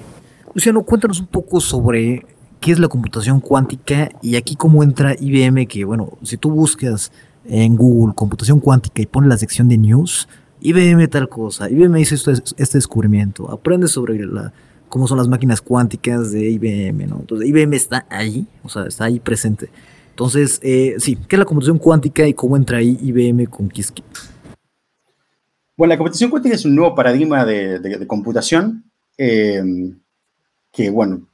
Luciano, 0.53 0.83
cuéntanos 0.83 1.19
un 1.19 1.27
poco 1.27 1.59
sobre 1.59 2.25
qué 2.61 2.71
es 2.71 2.79
la 2.79 2.87
computación 2.87 3.41
cuántica 3.41 4.09
y 4.21 4.37
aquí 4.37 4.55
cómo 4.55 4.83
entra 4.83 5.15
IBM, 5.19 5.67
que 5.67 5.83
bueno, 5.83 6.17
si 6.23 6.37
tú 6.37 6.49
buscas 6.51 7.11
en 7.45 7.75
Google 7.75 8.13
computación 8.15 8.61
cuántica 8.61 9.01
y 9.01 9.05
pones 9.05 9.27
la 9.29 9.37
sección 9.37 9.67
de 9.67 9.77
news, 9.77 10.29
IBM 10.61 11.09
tal 11.09 11.27
cosa, 11.27 11.69
IBM 11.69 11.99
hizo 11.99 12.31
este, 12.31 12.77
descubrimiento, 12.77 13.51
aprende 13.51 13.89
sobre 13.89 14.25
la, 14.25 14.53
cómo 14.87 15.09
son 15.09 15.17
las 15.17 15.27
máquinas 15.27 15.59
cuánticas 15.61 16.31
de 16.31 16.49
IBM, 16.51 17.05
¿no? 17.07 17.17
Entonces 17.19 17.49
IBM 17.49 17.73
está 17.73 18.05
ahí, 18.09 18.47
o 18.63 18.69
sea, 18.69 18.85
está 18.85 19.05
ahí 19.05 19.19
presente. 19.19 19.69
Entonces, 20.11 20.61
eh, 20.63 20.95
sí, 20.99 21.17
¿qué 21.27 21.35
es 21.35 21.39
la 21.39 21.45
computación 21.45 21.79
cuántica 21.79 22.25
y 22.25 22.33
cómo 22.33 22.55
entra 22.55 22.77
ahí 22.77 22.97
IBM 23.01 23.47
con 23.47 23.67
Qiskit? 23.67 24.05
Bueno, 25.75 25.89
la 25.93 25.97
computación 25.97 26.29
cuántica 26.29 26.55
es 26.55 26.65
un 26.65 26.75
nuevo 26.75 26.93
paradigma 26.93 27.45
de, 27.45 28.05
computación 28.05 28.83
eh, 29.17 29.63
que, 30.71 30.89
bueno, 30.89 31.27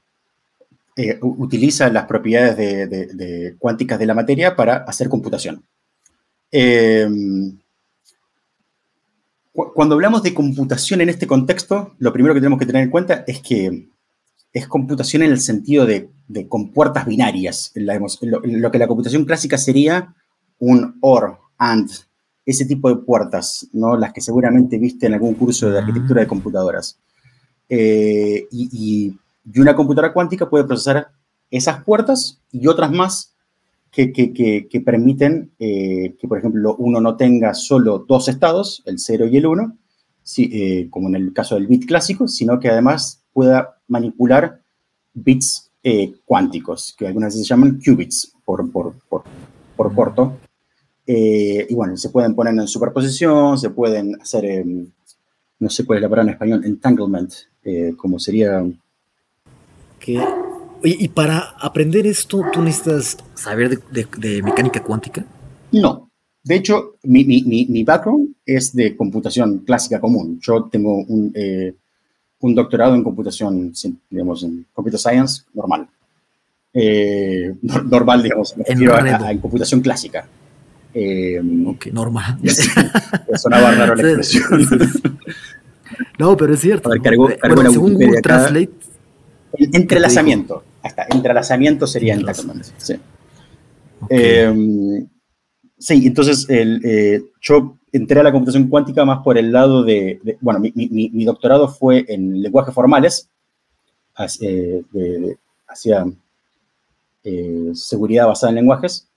eh, 0.96 1.18
utiliza 1.22 1.90
las 1.90 2.06
propiedades 2.06 2.58
de, 2.58 3.56
cuánticas 3.60 4.00
de 4.00 4.06
la 4.06 4.14
materia 4.14 4.56
para 4.56 4.78
hacer 4.78 5.10
computación. 5.10 5.64
cuando 9.54 9.96
hablamos 9.96 10.24
de 10.24 10.34
computación 10.34 11.02
en 11.02 11.10
este 11.10 11.28
contexto, 11.28 11.96
lo 12.00 12.14
primero 12.14 12.34
que 12.34 12.40
tenemos 12.40 12.60
que 12.60 12.66
tener 12.66 12.84
en 12.84 12.92
cuenta 12.92 13.24
es 13.28 13.42
que 13.42 13.90
es 14.54 14.68
computación 14.68 15.24
en 15.24 15.32
el 15.32 15.42
sentido 15.42 15.86
de, 15.86 16.10
de 16.28 16.48
con 16.48 16.72
puertas 16.72 17.06
binarias. 17.06 17.72
lo, 17.76 18.72
que 18.72 18.80
la 18.80 18.88
computación 18.88 19.26
clásica 19.26 19.58
sería 19.58 20.16
un 20.60 20.98
OR, 21.02 21.40
AND, 21.58 21.92
ese 22.50 22.66
tipo 22.66 22.90
de 22.90 22.96
puertas, 22.96 23.68
¿no? 23.74 23.96
las 23.96 24.12
que 24.12 24.22
seguramente 24.22 24.80
viste 24.80 25.06
en 25.06 25.14
algún 25.14 25.36
curso 25.36 25.70
de 25.70 25.78
arquitectura 25.78 26.22
de 26.22 26.28
computadoras. 26.28 26.98
Eh, 27.70 28.48
y, 28.52 29.16
una 29.56 29.76
computadora 29.76 30.14
cuántica 30.14 30.50
puede 30.50 30.64
procesar 30.64 31.10
esas 31.50 31.84
puertas 31.84 32.40
y 32.52 32.68
otras 32.68 32.92
más 32.92 33.34
que, 33.92 34.12
que, 34.12 34.82
permiten 34.82 35.52
eh, 35.60 36.16
que, 36.20 36.28
por 36.28 36.38
ejemplo, 36.38 36.76
uno 36.78 37.02
no 37.02 37.16
tenga 37.16 37.54
solo 37.54 38.06
dos 38.08 38.28
estados, 38.28 38.84
el 38.86 39.00
0 39.00 39.28
y 39.28 39.38
el 39.38 39.46
1, 39.48 39.78
eh, 40.38 40.88
como 40.90 41.08
en 41.08 41.16
el 41.16 41.34
caso 41.34 41.56
del 41.56 41.68
bit 41.68 41.88
clásico, 41.88 42.28
sino 42.28 42.60
que 42.60 42.70
además 42.70 43.24
pueda 43.34 43.78
manipular 43.88 44.62
bits 45.14 45.72
eh, 45.84 46.14
cuánticos, 46.26 46.96
que 46.98 47.08
algunas 47.08 47.34
veces 47.34 47.48
se 47.48 47.54
llaman 47.54 47.80
qubits 47.84 48.34
por, 48.46 48.72
por, 48.72 48.94
por, 49.08 49.24
por 49.76 49.96
corto. 49.96 50.38
Eh, 51.12 51.66
y 51.68 51.74
bueno, 51.74 51.98
se 51.98 52.10
pueden 52.10 52.36
poner 52.36 52.54
en 52.54 52.68
superposición, 52.68 53.58
se 53.58 53.72
pueden 53.72 54.22
hacer, 54.22 54.46
em, 54.46 54.86
no 55.58 55.68
sé 55.68 55.84
cuál 55.84 55.98
es 55.98 56.04
la 56.04 56.08
palabra 56.08 56.30
en 56.30 56.34
español, 56.36 56.66
entanglement, 56.66 57.34
eh, 57.64 57.96
como 57.98 58.20
sería... 58.20 58.64
Que, 60.00 60.24
y 60.84 61.08
para 61.08 61.40
aprender 61.60 62.06
esto, 62.06 62.44
¿tú 62.54 62.62
necesitas 62.62 63.18
saber 63.34 63.82
de, 63.90 64.44
mecánica 64.44 64.84
cuántica? 64.84 65.26
No. 65.72 66.12
De 66.44 66.56
hecho, 66.56 66.98
mi, 67.02 67.26
mi, 67.26 67.42
mi, 67.44 67.84
background 67.84 68.36
es 68.46 68.76
de 68.76 68.96
computación 68.96 69.64
clásica 69.66 70.00
común. 70.00 70.40
Yo 70.40 70.66
tengo 70.66 70.96
un, 70.96 71.34
un 72.40 72.56
doctorado 72.56 72.94
en 72.94 73.04
computación, 73.04 73.74
digamos, 74.12 74.44
en 74.44 74.68
computer 74.74 75.00
science 75.00 75.42
normal. 75.56 75.88
Eh, 76.72 77.56
normal, 77.62 78.22
digamos, 78.22 78.54
en 78.64 79.40
computación 79.40 79.82
clásica. 79.82 80.28
Eh, 80.94 81.42
ok, 81.66 81.88
normal. 81.88 82.38
sonaba 83.36 83.72
raro 83.72 83.96
la 83.96 84.02
expresión. 84.14 84.68
no, 86.18 86.36
pero 86.36 86.54
es 86.54 86.60
cierto. 86.60 86.90
Ver, 86.90 87.18
bueno, 87.18 87.72
según 87.72 87.94
Google 87.94 88.22
Translate. 88.22 88.72
entrelazamiento. 89.54 90.64
Hasta 90.82 91.08
entrelazamiento 91.10 91.86
sería 91.88 92.14
entanglement. 92.14 92.66
Sí. 92.78 92.96
Eh, 94.10 95.06
sí, 95.78 96.08
entonces 96.08 96.50
el, 96.50 96.82
eh, 96.86 97.22
yo 97.42 97.78
entré 97.92 98.20
a 98.20 98.24
la 98.24 98.32
computación 98.32 98.68
cuántica 98.68 99.06
más 99.06 99.20
por 99.24 99.38
el 99.38 99.52
lado 99.52 99.84
de, 99.84 100.20
bueno, 100.42 100.60
mi, 100.60 101.26
doctorado 101.26 101.68
fue 101.68 102.06
en 102.08 102.42
lenguajes 102.42 102.74
formales, 102.74 103.30
eh, 104.42 104.84
hacia 105.68 106.06
eh, 107.24 107.72
seguridad 107.74 108.28
basada 108.28 108.52
en 108.52 108.56
lenguajes, 108.56 109.09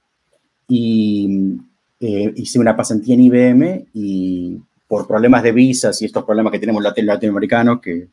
y 0.68 1.58
eh, 2.00 2.32
hice 2.36 2.58
una 2.58 2.76
pasantía 2.76 3.14
en 3.14 3.20
IBM 3.22 3.86
y 3.94 4.58
por 4.88 5.06
problemas 5.06 5.42
de 5.42 5.52
visas 5.52 6.00
y 6.02 6.06
estos 6.06 6.24
problemas 6.24 6.52
que 6.52 6.58
tenemos 6.58 6.82
latinoamericanos, 6.82 7.80
que 7.80 8.08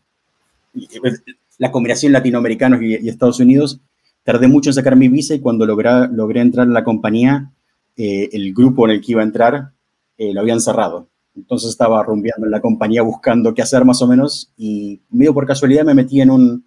la 1.58 1.72
combinación 1.72 2.14
latinoamericanos 2.14 2.82
y, 2.82 2.96
Estados 3.10 3.40
Unidos, 3.40 3.82
tardé 4.24 4.48
mucho 4.48 4.70
en 4.70 4.76
sacar 4.76 4.96
mi 4.96 5.08
visa 5.08 5.34
y 5.34 5.40
cuando 5.40 5.66
logré, 5.66 6.08
logré 6.12 6.42
entrar 6.42 6.68
en 6.68 6.74
la 6.74 6.84
compañía, 6.84 7.52
el 7.98 8.54
grupo 8.54 8.86
en 8.86 8.92
el 8.92 9.02
que 9.02 9.12
iba 9.12 9.22
a 9.22 9.26
entrar 9.26 9.74
eh, 10.20 10.34
lo 10.34 10.42
habían 10.42 10.60
cerrado. 10.60 11.08
Entonces 11.34 11.70
estaba 11.70 12.04
rumbeando 12.04 12.46
en 12.46 12.52
la 12.52 12.60
compañía 12.60 13.02
buscando 13.02 13.54
qué 13.54 13.62
hacer 13.62 13.86
más 13.86 14.02
o 14.02 14.08
menos 14.08 14.52
y 14.58 15.00
medio 15.10 15.34
por 15.34 15.48
casualidad 15.48 15.86
me 15.86 15.94
metí 15.94 16.20
en, 16.20 16.30
un, 16.30 16.66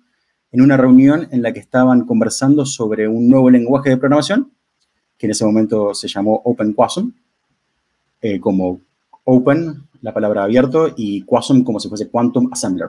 en 0.50 0.62
una 0.62 0.78
reunión 0.78 1.28
en 1.30 1.42
la 1.42 1.52
que 1.52 1.60
estaban 1.60 2.06
conversando 2.06 2.64
sobre 2.64 3.08
un 3.08 3.28
nuevo 3.28 3.50
lenguaje 3.50 3.90
de 3.90 3.98
programación 3.98 4.52
que 5.22 5.26
en 5.28 5.30
ese 5.30 5.44
momento 5.44 5.94
se 5.94 6.08
llamó 6.08 6.42
OpenQuasm, 6.42 7.10
eh, 8.22 8.40
como 8.40 8.80
Open, 9.22 9.84
la 10.00 10.12
palabra 10.12 10.42
abierto, 10.42 10.92
y 10.96 11.22
Quasm 11.22 11.62
como 11.62 11.78
si 11.78 11.88
fuese 11.88 12.08
Quantum 12.08 12.48
Assembler. 12.52 12.88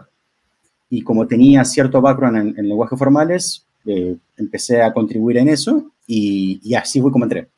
Y 0.89 1.03
como 1.03 1.27
tenía 1.27 1.63
cierto 1.63 2.01
background 2.01 2.57
en, 2.57 2.67
lenguajes 2.67 2.97
formales, 2.97 3.67
eh, 3.85 4.17
empecé 4.35 4.81
a 4.81 4.91
contribuir 4.91 5.37
en 5.37 5.49
eso 5.49 5.91
y, 6.07 6.73
así 6.73 6.99
fue 6.99 7.11
como 7.11 7.25
entré, 7.25 7.49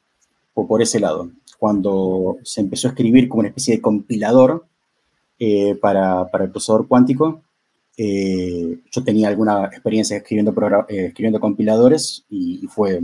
por, 0.53 0.67
por 0.67 0.81
ese 0.81 0.99
lado 0.99 1.31
cuando 1.57 2.38
se 2.43 2.59
empezó 2.59 2.89
a 2.89 2.91
escribir 2.91 3.29
como 3.29 3.39
una 3.39 3.47
especie 3.47 3.75
de 3.75 3.81
compilador 3.81 4.65
eh, 5.39 5.75
para, 5.75 6.27
para, 6.27 6.43
el 6.43 6.51
procesador 6.51 6.85
cuántico. 6.85 7.43
Eh, 7.97 8.79
yo 8.91 9.03
tenía 9.05 9.29
alguna 9.29 9.67
experiencia 9.67 10.17
escribiendo, 10.17 10.53
eh, 10.89 11.05
escribiendo 11.05 11.39
compiladores 11.39 12.25
y, 12.29 12.67
fue, 12.67 13.01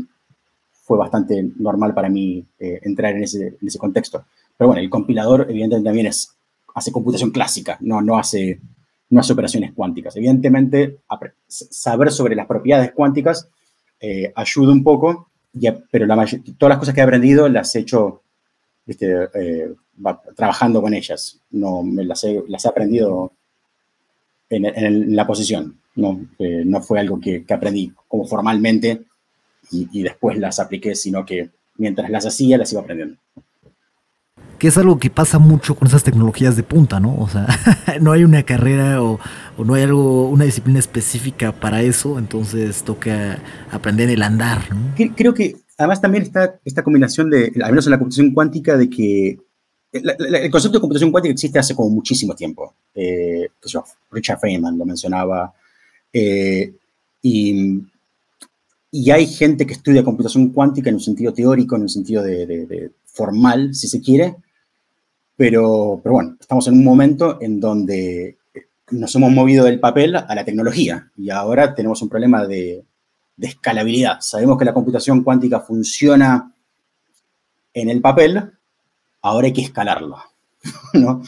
fue 0.92 0.98
bastante 0.98 1.42
normal 1.56 1.94
para 1.94 2.10
mí 2.10 2.46
entrar 2.60 3.16
en 3.16 3.24
ese, 3.24 3.48
en 3.62 3.66
ese 3.66 3.80
contexto. 3.80 4.26
Pero 4.58 4.68
bueno, 4.68 4.82
el 4.82 4.90
compilador 4.90 5.48
evidentemente 5.50 5.88
también 5.88 6.08
es, 6.08 6.36
hace 6.76 6.92
computación 6.92 7.32
clásica, 7.32 7.78
no, 7.80 8.02
no 8.02 8.18
hace 8.18 8.60
no 9.12 9.20
hace 9.20 9.34
operaciones 9.34 9.74
cuánticas. 9.74 10.16
Evidentemente, 10.16 10.98
saber 11.48 12.12
sobre 12.12 12.36
las 12.36 12.48
propiedades 12.48 12.94
cuánticas 12.94 13.48
eh, 14.00 14.32
ayuda 14.36 14.72
un 14.72 14.84
poco, 14.84 15.30
pero 15.92 16.06
la 16.08 16.26
todas 16.58 16.70
las 16.70 16.80
cosas 16.80 16.96
que 16.96 17.02
he 17.02 17.04
aprendido 17.04 17.48
las 17.50 17.76
he 17.76 17.80
hecho 17.80 18.24
eh, 18.88 19.74
trabajando 20.36 20.82
con 20.82 20.94
ellas. 20.94 21.40
No, 21.52 21.84
me 21.84 22.06
las, 22.06 22.24
he, 22.24 22.42
las 22.48 22.66
he 22.66 22.70
aprendido 22.70 23.34
en, 24.50 25.16
la 25.16 25.28
posición. 25.28 25.78
No, 25.96 26.26
no 26.40 26.82
fue 26.82 27.00
algo 27.00 27.20
que, 27.20 27.46
aprendí 27.50 27.92
como 28.08 28.26
formalmente 28.26 29.04
y, 29.70 29.88
y 29.92 30.04
después 30.04 30.38
las 30.38 30.60
apliqué, 30.60 30.96
sino 30.96 31.26
que 31.26 31.50
mientras 31.76 32.10
las 32.10 32.26
hacía 32.26 32.58
las 32.58 32.72
iba 32.72 32.82
aprendiendo 32.82 33.18
que 34.62 34.68
es 34.68 34.78
algo 34.78 35.00
que 35.00 35.10
pasa 35.10 35.40
mucho 35.40 35.74
con 35.74 35.88
esas 35.88 36.04
tecnologías 36.04 36.56
de 36.56 36.62
punta, 36.62 37.00
¿no? 37.00 37.18
O 37.18 37.28
sea, 37.28 37.48
no 38.00 38.12
hay 38.12 38.24
una 38.24 38.44
carrera 38.44 39.02
o, 39.02 39.20
no 39.58 39.74
hay 39.74 39.82
algo, 39.82 40.30
una 40.30 40.46
disciplina 40.46 40.78
específica 40.78 41.52
para 41.52 41.82
eso, 41.82 42.20
entonces 42.20 42.84
toca 42.84 43.40
aprender 43.72 44.12
el 44.12 44.22
andar, 44.22 44.62
¿no? 44.72 44.94
Creo 45.16 45.34
que 45.34 45.56
además 45.80 46.00
también 46.00 46.22
está 46.22 46.60
esta 46.64 46.84
combinación 46.84 47.32
de, 47.32 47.52
al 47.64 47.72
menos 47.72 47.88
en 47.88 47.92
la 47.92 47.98
computación 47.98 48.36
cuántica, 48.36 48.78
de 48.78 48.88
que 48.88 49.40
el 49.94 50.52
concepto 50.52 50.78
de 50.78 50.82
computación 50.82 51.10
cuántica 51.10 51.34
existe 51.34 51.58
hace 51.58 51.74
como 51.74 51.90
muchísimo 51.90 52.36
tiempo. 52.36 52.76
Eh, 52.94 53.48
Richard 54.12 54.40
Feynman 54.42 54.78
lo 54.78 54.86
mencionaba. 54.86 55.56
Eh, 56.14 56.72
y, 57.24 57.82
hay 59.10 59.26
gente 59.28 59.66
que 59.66 59.74
estudia 59.74 60.04
computación 60.04 60.50
cuántica 60.50 60.90
en 60.90 60.96
un 60.96 61.02
sentido 61.02 61.34
teórico, 61.34 61.76
en 61.76 61.84
un 61.84 61.90
sentido 61.90 62.24
de 62.24 62.92
formal, 63.06 63.74
si 63.74 63.88
se 63.88 64.02
quiere, 64.02 64.36
pero, 65.42 66.00
pero 66.04 66.14
bueno, 66.14 66.38
estamos 66.40 66.68
en 66.68 66.76
un 66.76 66.84
momento 66.84 67.40
en 67.42 67.60
donde 67.60 68.38
nos 68.92 69.16
hemos 69.16 69.32
movido 69.32 69.66
del 69.66 69.80
papel 69.80 70.16
a 70.16 70.36
la 70.36 70.46
tecnología 70.46 71.12
y 71.18 71.30
ahora 71.30 71.74
tenemos 71.74 72.02
un 72.02 72.10
problema 72.10 72.46
de, 72.46 72.86
escalabilidad. 73.40 74.20
Sabemos 74.20 74.56
que 74.60 74.66
la 74.66 74.74
computación 74.74 75.24
cuántica 75.24 75.60
funciona 75.62 76.54
en 77.74 77.90
el 77.90 78.00
papel, 78.02 78.52
ahora 79.24 79.48
hay 79.48 79.54
que 79.54 79.64
escalarlo. 79.64 80.18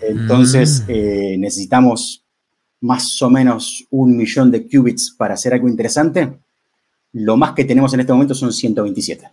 Entonces, 0.00 0.84
mm. 0.86 0.90
eh, 0.90 1.36
necesitamos 1.36 2.24
más 2.82 3.20
o 3.20 3.30
menos 3.30 3.84
un 3.90 4.16
millón 4.16 4.52
de 4.52 4.68
qubits 4.68 5.10
para 5.18 5.34
hacer 5.34 5.52
algo 5.52 5.68
interesante. 5.68 6.38
Lo 7.12 7.36
más 7.36 7.52
que 7.52 7.64
tenemos 7.64 7.92
en 7.94 8.00
este 8.00 8.12
momento 8.12 8.34
son 8.34 8.52
127 8.52 9.26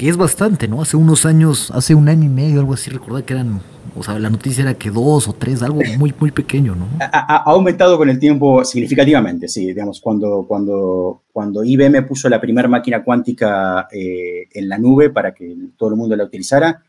que 0.00 0.08
es 0.08 0.16
bastante, 0.16 0.66
¿no? 0.66 0.80
Hace 0.80 0.96
unos 0.96 1.26
años, 1.26 1.70
hace 1.72 1.94
un 1.94 2.08
año 2.08 2.24
y 2.24 2.30
medio, 2.30 2.60
algo 2.60 2.72
así, 2.72 2.88
recordar 2.90 3.22
que 3.22 3.34
eran, 3.34 3.60
o 3.94 4.02
sea, 4.02 4.18
la 4.18 4.30
noticia 4.30 4.62
era 4.62 4.72
que 4.72 4.88
dos 4.90 5.28
o 5.28 5.34
tres, 5.34 5.62
algo 5.62 5.80
muy, 5.98 6.14
muy 6.18 6.30
pequeño, 6.30 6.74
¿no? 6.74 6.86
Ha, 7.00 7.42
aumentado 7.44 7.98
con 7.98 8.08
el 8.08 8.18
tiempo 8.18 8.64
significativamente, 8.64 9.46
sí, 9.46 9.66
digamos, 9.66 10.00
cuando, 10.00 10.46
cuando, 10.48 11.24
cuando 11.30 11.62
IBM 11.62 12.06
puso 12.08 12.30
la 12.30 12.40
primera 12.40 12.66
máquina 12.66 13.04
cuántica 13.04 13.88
eh, 13.92 14.48
en 14.54 14.70
la 14.70 14.78
nube 14.78 15.10
para 15.10 15.34
que 15.34 15.54
todo 15.76 15.90
el 15.90 15.96
mundo 15.96 16.16
la 16.16 16.24
utilizara, 16.24 16.82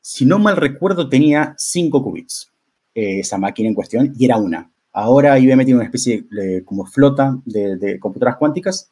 si 0.00 0.24
no 0.24 0.38
mal 0.38 0.56
recuerdo, 0.56 1.10
tenía 1.10 1.54
cinco 1.58 2.02
qubits 2.02 2.50
eh, 2.94 3.20
esa 3.20 3.36
máquina 3.36 3.68
en 3.68 3.74
cuestión, 3.74 4.14
y 4.18 4.24
era 4.24 4.38
una. 4.38 4.71
Ahora 4.92 5.38
IBM 5.38 5.64
tiene 5.64 5.76
una 5.76 5.84
especie 5.84 6.24
de, 6.30 6.64
como 6.64 6.84
flota 6.84 7.38
de, 7.44 7.98
computadoras 7.98 8.36
cuánticas 8.36 8.90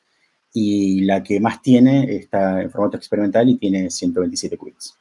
y 0.52 1.02
la 1.02 1.22
que 1.22 1.40
más 1.40 1.60
tiene 1.62 2.16
está 2.16 2.62
en 2.62 2.70
formato 2.70 2.96
experimental 2.96 3.48
y 3.48 3.56
tiene 3.56 3.90
127 3.90 4.56
qubits. 4.56 4.94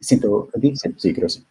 127, 0.00 0.94
sí, 0.98 1.14
creo 1.14 1.28
sí. 1.28 1.44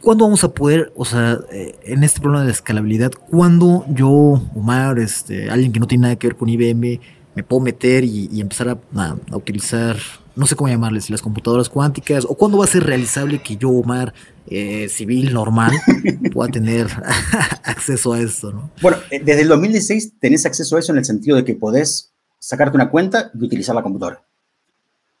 ¿Cuándo 0.00 0.24
vamos 0.24 0.44
a 0.44 0.54
poder, 0.54 0.92
o 0.94 1.04
sea, 1.04 1.40
eh, 1.50 1.76
en 1.82 2.04
este 2.04 2.20
problema 2.20 2.42
de 2.42 2.46
la 2.46 2.52
escalabilidad, 2.52 3.10
cuándo 3.30 3.84
yo, 3.88 4.40
Omar, 4.54 5.00
este, 5.00 5.50
alguien 5.50 5.72
que 5.72 5.80
no 5.80 5.88
tiene 5.88 6.02
nada 6.02 6.16
que 6.16 6.28
ver 6.28 6.36
con 6.36 6.48
IBM, 6.48 7.00
me 7.34 7.42
puedo 7.42 7.60
meter 7.60 8.04
y, 8.04 8.40
empezar 8.40 8.78
a, 8.94 9.16
utilizar, 9.36 9.96
no 10.38 10.46
sé 10.46 10.54
cómo 10.54 10.68
llamarles, 10.68 11.10
las 11.10 11.20
computadoras 11.20 11.68
cuánticas, 11.68 12.24
o 12.24 12.36
cuándo 12.36 12.58
va 12.58 12.64
a 12.64 12.68
ser 12.68 12.84
realizable 12.84 13.42
que 13.42 13.56
yo, 13.56 13.70
Omar, 13.70 14.14
eh, 14.46 14.88
civil 14.88 15.34
normal 15.34 15.72
pueda 16.32 16.50
tener 16.50 16.86
acceso 17.64 18.12
a 18.12 18.20
esto, 18.20 18.52
¿no? 18.52 18.70
Bueno, 18.80 18.98
eh, 19.10 19.20
desde 19.22 19.42
el 19.42 19.48
2016 19.48 20.12
tenés 20.20 20.46
acceso 20.46 20.76
a 20.76 20.78
eso 20.78 20.92
en 20.92 20.98
el 20.98 21.04
sentido 21.04 21.36
de 21.36 21.44
que 21.44 21.54
podés 21.54 22.12
sacarte 22.38 22.76
una 22.76 22.88
cuenta 22.88 23.32
y 23.34 23.44
utilizar 23.44 23.74
la 23.74 23.82
computadora. 23.82 24.22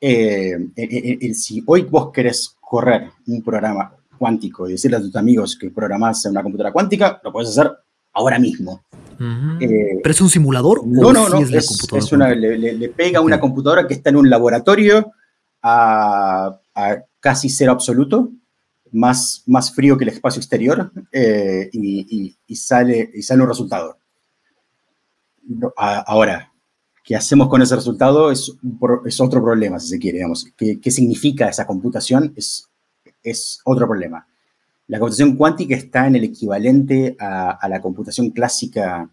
Eh, 0.00 0.56
si 1.34 1.64
hoy 1.66 1.82
vos 1.82 2.12
querés 2.12 2.56
correr 2.60 3.10
un 3.26 3.42
programa 3.42 3.92
cuántico 4.16 4.68
y 4.68 4.72
decirle 4.72 4.98
a 4.98 5.00
tus 5.00 5.16
amigos 5.16 5.58
que 5.58 5.70
programás 5.70 6.24
en 6.24 6.30
una 6.30 6.44
computadora 6.44 6.72
cuántica, 6.72 7.20
lo 7.24 7.32
podés 7.32 7.48
hacer 7.48 7.72
ahora 8.18 8.38
mismo. 8.38 8.84
¿Pero 9.18 10.10
es 10.10 10.20
un 10.20 10.28
simulador? 10.28 10.86
No, 10.86 11.12
no, 11.12 11.28
no. 11.28 11.38
Es, 11.40 12.12
una, 12.12 12.28
le, 12.34 12.88
pega 12.90 13.20
una 13.20 13.40
computadora 13.40 13.86
que 13.86 13.94
está 13.94 14.10
en 14.10 14.16
un 14.16 14.30
laboratorio 14.30 15.12
a, 15.62 16.60
a 16.74 16.96
casi 17.20 17.48
cero 17.48 17.72
absoluto 17.72 18.30
más, 18.92 19.42
más 19.46 19.72
frío 19.72 19.96
que 19.96 20.04
el 20.04 20.10
espacio 20.10 20.40
exterior 20.40 20.92
eh, 21.12 21.68
y, 21.72 22.54
sale, 22.54 23.10
y 23.14 23.22
sale 23.22 23.42
un 23.42 23.48
resultado. 23.48 23.98
Ahora, 25.76 26.52
¿qué 27.04 27.16
hacemos 27.16 27.48
con 27.48 27.62
ese 27.62 27.74
resultado? 27.74 28.30
Es, 28.30 28.52
es 29.04 29.20
otro 29.20 29.42
problema, 29.42 29.78
si 29.80 29.88
se 29.88 29.98
quiere, 29.98 30.18
digamos. 30.18 30.46
¿Qué, 30.56 30.80
qué 30.80 30.90
significa 30.90 31.48
esa 31.48 31.66
computación? 31.66 32.32
Es, 32.36 32.68
es 33.22 33.60
otro 33.64 33.86
problema. 33.86 34.26
La 34.88 34.98
computación 34.98 35.36
cuántica 35.36 35.74
está 35.76 36.06
en 36.06 36.16
el 36.16 36.24
equivalente 36.24 37.16
a, 37.18 37.66
la 37.68 37.80
computación 37.80 38.30
clásica 38.30 39.08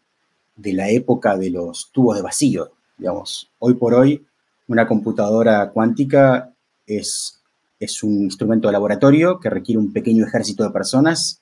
de 0.55 0.73
la 0.73 0.89
época 0.89 1.38
de 1.38 1.49
los 1.49 1.91
tubos 1.91 2.15
de 2.15 2.21
vacío, 2.21 2.71
digamos. 2.97 3.51
Hoy 3.59 3.75
por 3.75 3.93
hoy, 3.93 4.25
una 4.67 4.88
computadora 4.88 5.69
cuántica 5.71 6.53
es 6.88 7.41
es 7.79 8.03
un 8.03 8.23
instrumento 8.23 8.67
de 8.67 8.73
laboratorio 8.73 9.39
que 9.39 9.49
requiere 9.49 9.79
un 9.79 9.91
pequeño 9.91 10.25
ejército 10.25 10.63
de 10.63 10.71
personas 10.71 11.41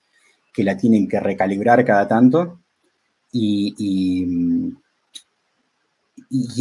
que 0.54 0.64
la 0.64 0.78
tienen 0.78 1.08
que 1.08 1.20
recalibrar 1.20 1.84
cada 1.86 2.08
tanto 2.08 2.60
y, 3.32 3.74
y, 3.78 4.74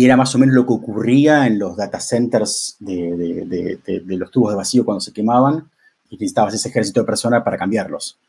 era 0.05 0.17
más 0.17 0.35
o 0.35 0.39
menos 0.39 0.55
lo 0.55 0.67
que 0.67 0.73
ocurría 0.75 1.47
en 1.47 1.59
los 1.59 1.77
data 1.77 1.99
centers 1.99 2.77
de, 2.79 3.87
los 4.07 4.31
tubos 4.31 4.53
de 4.53 4.57
vacío 4.57 4.85
cuando 4.85 5.01
se 5.01 5.13
quemaban 5.13 5.71
y 6.13 6.17
necesitabas 6.17 6.55
ese 6.55 6.69
ejército 6.69 7.01
de 7.01 7.07
personas 7.07 7.43
para 7.43 7.57
cambiarlos. 7.57 8.21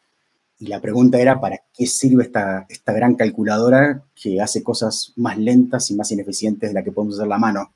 Y 0.60 0.68
la 0.68 0.80
pregunta 0.80 1.20
era, 1.20 1.40
¿para 1.40 1.62
qué 1.74 1.86
sirve 1.86 2.24
esta, 2.24 2.66
esta 2.70 2.94
gran 2.94 3.16
calculadora 3.16 4.04
que 4.16 4.42
hace 4.42 4.64
cosas 4.64 5.14
más 5.16 5.38
lentas 5.38 5.92
y 5.92 5.96
más 5.96 6.12
ineficientes 6.12 6.70
de 6.70 6.74
la 6.74 6.84
que 6.84 6.92
podemos 6.92 7.16
hacer 7.16 7.28
la 7.28 7.38
mano? 7.38 7.74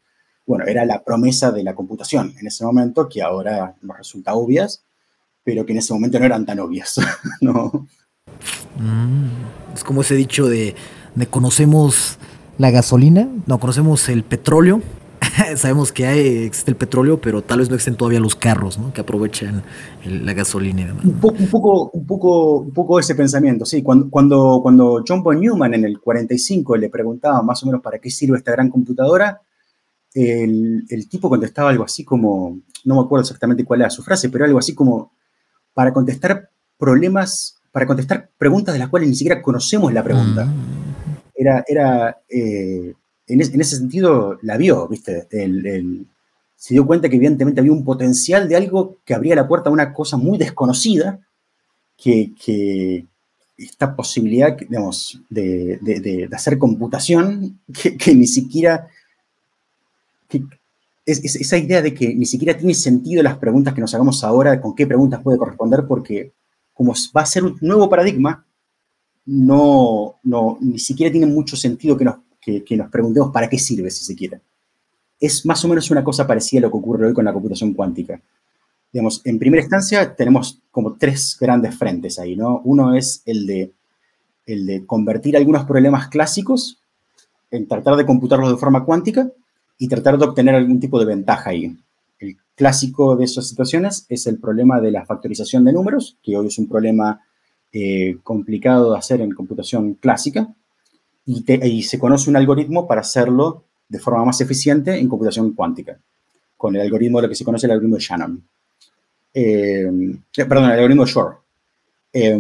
bueno, 0.48 0.64
era 0.66 0.86
la 0.86 1.04
promesa 1.04 1.52
de 1.52 1.62
la 1.62 1.76
computación 1.76 2.34
en 2.40 2.48
ese 2.48 2.64
momento, 2.64 3.10
que 3.10 3.22
ahora 3.22 3.76
nos 3.82 3.98
resulta 3.98 4.34
obvias, 4.34 4.82
pero 5.44 5.66
que 5.66 5.74
en 5.74 5.80
ese 5.80 5.94
momento 5.94 6.18
no 6.20 6.26
eran 6.26 6.46
tan 6.46 6.60
obvias, 6.60 7.00
¿no? 7.42 7.86
Mm, 8.80 9.76
es 9.76 9.84
como 9.84 10.02
ese 10.02 10.16
dicho 10.16 10.48
de, 10.48 10.74
conocemos 11.30 12.18
la 12.58 12.72
gasolina, 12.72 13.28
no 13.46 13.60
conocemos 13.60 14.08
el 14.08 14.24
petróleo, 14.24 14.82
sabemos 15.56 15.92
que 15.92 16.06
hay, 16.06 16.46
existe 16.46 16.72
el 16.72 16.78
petróleo, 16.78 17.20
pero 17.22 17.42
tal 17.44 17.60
vez 17.60 17.70
no 17.70 17.76
existen 17.76 17.96
todavía 17.96 18.20
los 18.20 18.36
carros, 18.36 18.78
¿no? 18.78 18.94
Que 18.94 19.02
aprovechan 19.02 19.64
la 20.06 20.34
gasolina 20.34 20.82
y 20.82 20.86
demás. 20.86 21.06
Un 21.06 21.20
poco, 21.20 21.38
un 21.40 21.50
poco, 21.50 21.90
un 21.92 22.06
poco, 22.06 22.58
un 22.60 22.74
poco 22.74 23.00
ese 23.00 23.16
pensamiento, 23.16 23.66
sí. 23.66 23.82
Cuando, 23.82 24.10
cuando, 24.10 24.60
cuando 24.62 25.04
John 25.08 25.24
von 25.24 25.40
Neumann 25.40 25.74
en 25.74 25.86
el 25.86 26.00
45 26.00 26.78
le 26.78 26.90
preguntaba 26.90 27.42
más 27.42 27.62
o 27.64 27.66
menos 27.68 27.82
para 27.82 28.00
qué 28.00 28.10
sirve 28.10 28.38
esta 28.38 28.52
gran 28.52 28.70
computadora, 28.70 29.42
el, 30.14 31.08
tipo 31.10 31.30
contestaba 31.30 31.70
algo 31.70 31.84
así 31.84 32.04
como, 32.04 32.62
no 32.86 32.96
me 32.96 33.02
acuerdo 33.02 33.22
exactamente 33.22 33.64
cuál 33.64 33.82
era 33.82 33.90
su 33.90 34.04
frase, 34.04 34.30
pero 34.30 34.46
algo 34.46 34.58
así 34.58 34.74
como, 34.74 35.12
para 35.74 35.94
contestar 35.94 36.50
problemas, 36.78 37.62
para 37.72 37.86
contestar 37.86 38.30
preguntas 38.38 38.74
de 38.74 38.80
las 38.80 38.90
cuales 38.90 39.10
ni 39.10 39.16
siquiera 39.16 39.42
conocemos 39.42 39.94
la 39.94 40.04
pregunta. 40.04 40.46
Mm. 40.46 40.52
Era, 41.36 41.64
era 41.68 42.18
eh, 42.28 42.94
en, 43.28 43.42
ese 43.42 43.78
sentido, 43.78 44.40
la 44.42 44.58
vio, 44.58 44.88
¿viste? 44.88 45.28
se 46.56 46.74
dio 46.74 46.88
cuenta 46.88 47.10
que 47.10 47.18
evidentemente 47.18 47.60
había 47.60 47.74
un 47.74 47.84
potencial 47.84 48.48
de 48.48 48.56
algo 48.56 48.98
que 49.06 49.14
abría 49.14 49.36
la 49.36 49.48
puerta 49.48 49.70
a 49.70 49.74
una 49.74 49.94
cosa 49.94 50.18
muy 50.18 50.38
desconocida, 50.38 51.20
que, 51.96 53.06
esta 53.58 53.96
posibilidad, 53.96 54.56
digamos, 54.56 55.20
de, 55.30 56.30
hacer 56.32 56.58
computación 56.58 57.60
que, 57.74 58.16
ni 58.16 58.28
siquiera 58.28 58.88
es, 61.06 61.36
esa 61.36 61.58
idea 61.58 61.82
de 61.82 61.94
que 61.94 62.14
ni 62.14 62.26
siquiera 62.26 62.56
tiene 62.56 62.76
sentido 62.76 63.24
las 63.24 63.38
preguntas 63.38 63.74
que 63.74 63.82
nos 63.82 63.94
hagamos 63.96 64.24
ahora, 64.24 64.62
con 64.62 64.76
qué 64.76 64.86
preguntas 64.86 65.22
puede 65.22 65.40
corresponder, 65.40 65.86
porque 65.88 66.34
como 66.74 66.94
va 67.16 67.22
a 67.22 67.26
ser 67.26 67.46
un 67.46 67.58
nuevo 67.62 67.90
paradigma, 67.90 68.46
no, 69.26 70.16
no 70.24 70.58
ni 70.62 70.80
siquiera 70.80 71.12
tiene 71.12 71.26
mucho 71.26 71.56
sentido 71.56 71.98
que 71.98 72.06
nos, 72.06 72.18
que, 72.66 72.78
nos 72.78 72.90
preguntemos 72.90 73.32
para 73.32 73.50
qué 73.50 73.60
sirve, 73.60 73.92
si 73.92 74.06
se 74.06 74.16
quiere. 74.16 74.40
Es 75.20 75.46
más 75.46 75.64
o 75.66 75.68
menos 75.68 75.92
una 75.92 76.04
cosa 76.04 76.26
parecida 76.26 76.60
a 76.60 76.62
lo 76.64 76.72
que 76.72 76.78
ocurre 76.78 77.08
hoy 77.08 77.14
con 77.14 77.26
la 77.26 77.34
computación 77.34 77.74
cuántica. 77.74 78.22
digamos, 78.92 79.22
en 79.26 79.38
primera 79.38 79.62
instancia 79.62 80.16
tenemos 80.16 80.62
como 80.72 80.96
tres 80.96 81.38
grandes 81.40 81.76
frentes 81.76 82.20
ahí, 82.20 82.36
¿no? 82.36 82.62
Uno 82.64 82.96
es 82.96 83.22
el 83.26 83.46
de, 83.46 83.74
el 84.46 84.66
de 84.66 84.86
convertir 84.86 85.36
algunos 85.36 85.66
problemas 85.66 86.08
clásicos 86.08 86.80
en 87.52 87.68
tratar 87.68 87.96
de 87.96 88.06
computarlos 88.06 88.52
de 88.52 88.58
forma 88.58 88.86
cuántica 88.86 89.30
y 89.78 89.88
tratar 89.88 90.18
de 90.18 90.26
obtener 90.26 90.56
algún 90.56 90.80
tipo 90.80 91.00
de 91.00 91.06
ventaja 91.06 91.50
ahí. 91.50 91.76
El 92.20 92.38
clásico 92.56 93.16
de 93.16 93.26
esas 93.26 93.48
situaciones 93.48 94.06
es 94.10 94.26
el 94.26 94.40
problema 94.40 94.80
de 94.80 94.92
la 94.92 95.06
factorización 95.06 95.66
de 95.66 95.74
números, 95.74 96.18
que 96.24 96.38
hoy 96.38 96.48
es 96.48 96.58
un 96.58 96.68
problema 96.68 97.22
eh, 97.74 98.18
complicado 98.24 98.94
de 98.94 98.98
hacer 98.98 99.22
en 99.22 99.32
computación 99.32 99.96
clásica, 99.96 100.54
y, 101.28 101.44
y 101.68 101.84
se 101.84 102.00
conoce 102.00 102.30
un 102.30 102.38
algoritmo 102.38 102.88
para 102.88 103.02
hacerlo 103.02 103.64
de 103.88 104.00
forma 104.00 104.26
más 104.26 104.42
eficiente 104.42 104.98
en 104.98 105.08
computación 105.08 105.54
cuántica, 105.54 106.00
con 106.58 106.76
el 106.76 106.82
algoritmo, 106.82 107.22
lo 107.22 107.30
que 107.30 107.36
se 107.36 107.46
conoce 107.46 107.68
el 107.68 107.72
algoritmo 107.74 107.98
de 107.98 108.02
Shannon. 108.02 108.44
Eh, 109.34 109.88
perdón, 110.36 110.66
el 110.66 110.72
algoritmo 110.72 111.06
de 111.06 111.12
Shor. 111.12 111.38
Eh, 112.14 112.40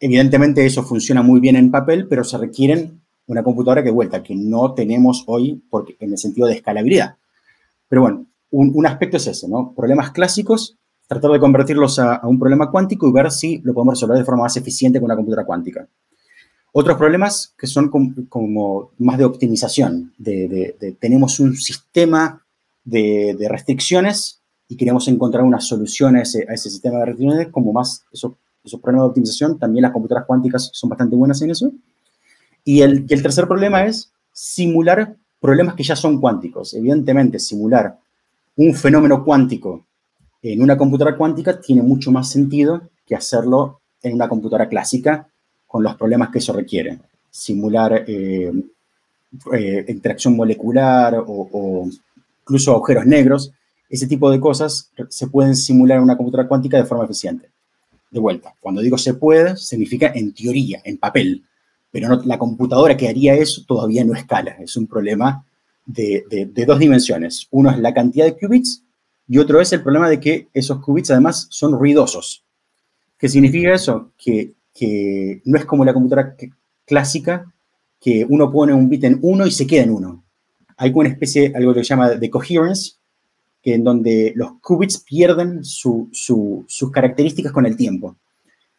evidentemente 0.00 0.66
eso 0.66 0.82
funciona 0.82 1.22
muy 1.22 1.40
bien 1.40 1.56
en 1.56 1.70
papel, 1.70 2.06
pero 2.06 2.22
se 2.22 2.36
requieren 2.36 3.00
una 3.26 3.42
computadora 3.42 3.82
que 3.82 3.90
vuelta, 3.90 4.22
que 4.22 4.34
no 4.34 4.74
tenemos 4.74 5.24
hoy 5.26 5.62
porque, 5.70 5.96
en 6.00 6.12
el 6.12 6.18
sentido 6.18 6.46
de 6.46 6.54
escalabilidad. 6.54 7.16
Pero 7.88 8.02
bueno, 8.02 8.26
un, 8.50 8.86
aspecto 8.86 9.16
es 9.16 9.26
ese, 9.26 9.48
¿no? 9.48 9.72
Problemas 9.74 10.10
clásicos, 10.10 10.76
tratar 11.06 11.30
de 11.30 11.40
convertirlos 11.40 11.98
a, 11.98 12.20
un 12.24 12.38
problema 12.38 12.70
cuántico 12.70 13.08
y 13.08 13.12
ver 13.12 13.30
si 13.30 13.58
lo 13.58 13.74
podemos 13.74 13.94
resolver 13.94 14.18
de 14.18 14.24
forma 14.24 14.44
más 14.44 14.56
eficiente 14.56 14.98
con 14.98 15.06
una 15.06 15.16
computadora 15.16 15.46
cuántica. 15.46 15.86
Otros 16.72 16.96
problemas 16.96 17.54
que 17.56 17.66
son 17.66 17.88
como, 18.28 18.90
más 18.98 19.18
de 19.18 19.24
optimización, 19.24 20.12
tenemos 20.98 21.38
un 21.38 21.54
sistema 21.56 22.44
de, 22.84 23.36
restricciones 23.48 24.40
y 24.68 24.76
queremos 24.76 25.06
encontrar 25.06 25.44
una 25.44 25.60
solución 25.60 26.16
a 26.16 26.22
ese, 26.22 26.46
sistema 26.56 26.98
de 26.98 27.04
restricciones, 27.06 27.48
como 27.48 27.72
más 27.72 28.04
esos, 28.12 28.32
problemas 28.82 29.04
de 29.04 29.08
optimización, 29.10 29.58
también 29.58 29.82
las 29.82 29.92
computadoras 29.92 30.26
cuánticas 30.26 30.70
son 30.72 30.90
bastante 30.90 31.14
buenas 31.14 31.40
en 31.42 31.50
eso. 31.50 31.70
Y 32.64 32.80
el 32.80 33.06
tercer 33.06 33.46
problema 33.46 33.84
es 33.84 34.10
simular 34.32 35.16
problemas 35.38 35.74
que 35.74 35.84
ya 35.84 35.94
son 35.94 36.20
cuánticos. 36.20 36.74
Evidentemente, 36.74 37.38
simular 37.38 37.98
un 38.56 38.74
fenómeno 38.74 39.22
cuántico 39.22 39.84
en 40.52 40.62
una 40.62 40.76
computadora 40.76 41.16
cuántica 41.16 41.58
tiene 41.58 41.82
mucho 41.82 42.12
más 42.12 42.30
sentido 42.30 42.90
que 43.06 43.14
hacerlo 43.14 43.80
en 44.02 44.14
una 44.14 44.28
computadora 44.28 44.68
clásica 44.68 45.26
con 45.66 45.82
los 45.82 45.96
problemas 45.96 46.28
que 46.28 46.38
eso 46.38 46.52
requiere. 46.52 46.98
Simular 47.30 48.04
eh, 48.06 48.52
eh, 49.52 49.84
interacción 49.88 50.36
molecular 50.36 51.24
o, 51.26 51.88
incluso 52.42 52.72
agujeros 52.72 53.06
negros, 53.06 53.52
ese 53.88 54.06
tipo 54.06 54.30
de 54.30 54.38
cosas 54.38 54.90
se 55.08 55.26
pueden 55.28 55.56
simular 55.56 55.96
en 55.98 56.04
una 56.04 56.16
computadora 56.16 56.48
cuántica 56.48 56.76
de 56.76 56.84
forma 56.84 57.04
eficiente. 57.04 57.48
De 58.10 58.20
vuelta, 58.20 58.54
cuando 58.60 58.82
digo 58.82 58.98
se 58.98 59.14
puede, 59.14 59.56
significa 59.56 60.12
en 60.14 60.34
teoría, 60.34 60.80
en 60.84 60.98
papel, 60.98 61.42
pero 61.90 62.22
la 62.24 62.38
computadora 62.38 62.96
que 62.96 63.08
haría 63.08 63.34
eso 63.34 63.62
todavía 63.66 64.04
no 64.04 64.14
escala. 64.14 64.56
Es 64.60 64.76
un 64.76 64.86
problema 64.86 65.44
de, 65.86 66.24
dos 66.66 66.78
dimensiones. 66.78 67.48
Uno 67.50 67.70
es 67.70 67.78
la 67.78 67.94
cantidad 67.94 68.26
de 68.26 68.36
qubits 68.36 68.83
y 69.28 69.38
otro 69.38 69.60
es 69.60 69.72
el 69.72 69.82
problema 69.82 70.08
de 70.08 70.20
que 70.20 70.48
esos 70.52 70.80
qubits 70.80 71.10
además 71.10 71.46
son 71.50 71.72
ruidosos. 71.78 72.44
¿Qué 73.18 73.28
significa 73.28 73.72
eso? 73.72 74.10
Que, 74.18 74.52
que 74.74 75.40
no 75.44 75.58
es 75.58 75.64
como 75.64 75.84
la 75.84 75.94
computadora 75.94 76.36
clásica, 76.84 77.52
que 78.00 78.26
uno 78.28 78.50
pone 78.50 78.74
un 78.74 78.88
bit 78.88 79.04
en 79.04 79.18
uno 79.22 79.46
y 79.46 79.50
se 79.50 79.66
queda 79.66 79.84
en 79.84 79.90
uno 79.90 80.24
hay 80.76 80.92
una 80.94 81.08
especie, 81.08 81.52
algo 81.54 81.74
que 81.74 81.84
se 81.84 81.88
llama 81.90 82.10
de 82.10 82.30
coherence, 82.30 82.92
que 83.62 83.74
en 83.74 83.84
donde 83.84 84.32
los 84.36 84.60
qubits 84.60 84.98
pierden 84.98 85.64
sus 85.64 86.90
características 86.92 87.52
con 87.52 87.66
el 87.66 87.76
tiempo. 87.76 88.16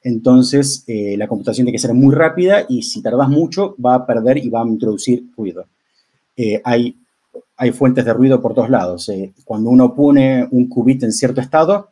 Entonces, 0.04 0.84
eh, 0.88 1.16
la 1.18 1.28
computación 1.28 1.66
tiene 1.66 1.76
que 1.76 1.82
ser 1.82 1.94
muy 1.96 2.14
rápida 2.14 2.66
y 2.70 2.84
si 2.84 3.02
tardas 3.02 3.28
mucho, 3.28 3.76
va 3.84 3.96
a 3.96 4.06
perder 4.06 4.38
y 4.38 4.50
va 4.50 4.62
a 4.62 4.68
introducir 4.68 5.26
ruido. 5.36 5.66
Eh, 6.38 6.62
hay, 6.64 6.96
hay 7.58 7.72
fuentes 7.72 8.06
de 8.06 8.14
ruido 8.14 8.42
por 8.42 8.54
todos 8.54 8.70
lados. 8.70 9.10
Eh. 9.10 9.34
Cuando 9.44 9.70
uno 9.70 9.94
pone 9.94 10.48
un 10.52 10.68
qubit 10.68 11.04
en 11.04 11.12
cierto 11.12 11.42
estado, 11.42 11.90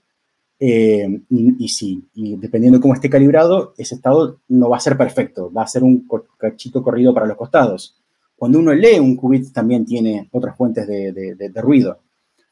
y, 0.60 1.66
y, 1.66 1.68
sí, 1.68 2.08
y 2.14 2.38
dependiendo 2.38 2.78
de 2.78 2.82
cómo 2.82 2.94
esté 2.94 3.10
calibrado, 3.10 3.74
ese 3.78 3.96
estado 3.96 4.40
no 4.48 4.70
va 4.70 4.78
a 4.78 4.80
ser 4.80 4.98
perfecto, 4.98 5.52
va 5.52 5.64
a 5.64 5.68
ser 5.68 5.84
un 5.84 6.08
cachito 6.38 6.82
corrido 6.82 7.14
para 7.14 7.26
los 7.26 7.36
costados. 7.36 7.98
Cuando 8.44 8.60
uno 8.60 8.74
lee 8.74 9.00
un 9.00 9.16
qubit 9.16 9.54
también 9.54 9.86
tiene 9.86 10.28
otras 10.32 10.58
fuentes 10.58 10.88
de, 10.88 11.52
ruido. 11.56 12.00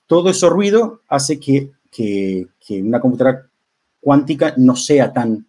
Todo 0.07 0.29
ese 0.29 0.47
ruido 0.49 1.01
hace 1.07 1.39
que, 1.39 1.71
una 2.81 2.99
computadora 2.99 3.47
cuántica 3.99 4.53
no 4.57 4.75
sea 4.75 5.11
tan, 5.11 5.45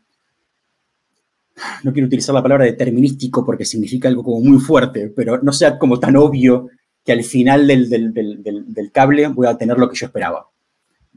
no 1.84 1.92
quiero 1.92 2.06
utilizar 2.06 2.34
la 2.34 2.42
palabra 2.42 2.64
determinístico 2.64 3.44
porque 3.44 3.64
significa 3.64 4.08
algo 4.08 4.24
como 4.24 4.40
muy 4.40 4.58
fuerte, 4.58 5.12
pero 5.14 5.40
no 5.42 5.52
sea 5.52 5.78
como 5.78 6.00
tan 6.00 6.16
obvio 6.16 6.68
que 7.04 7.12
al 7.12 7.24
final 7.24 7.66
del, 7.66 8.90
cable 8.92 9.26
voy 9.28 9.46
a 9.46 9.56
tener 9.56 9.78
lo 9.78 9.88
que 9.88 9.96
yo 9.96 10.06
esperaba. 10.06 10.48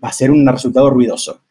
Va 0.04 0.10
a 0.10 0.14
ser 0.14 0.32
un 0.32 0.48
resultado 0.48 0.90
ruidoso. 0.90 1.42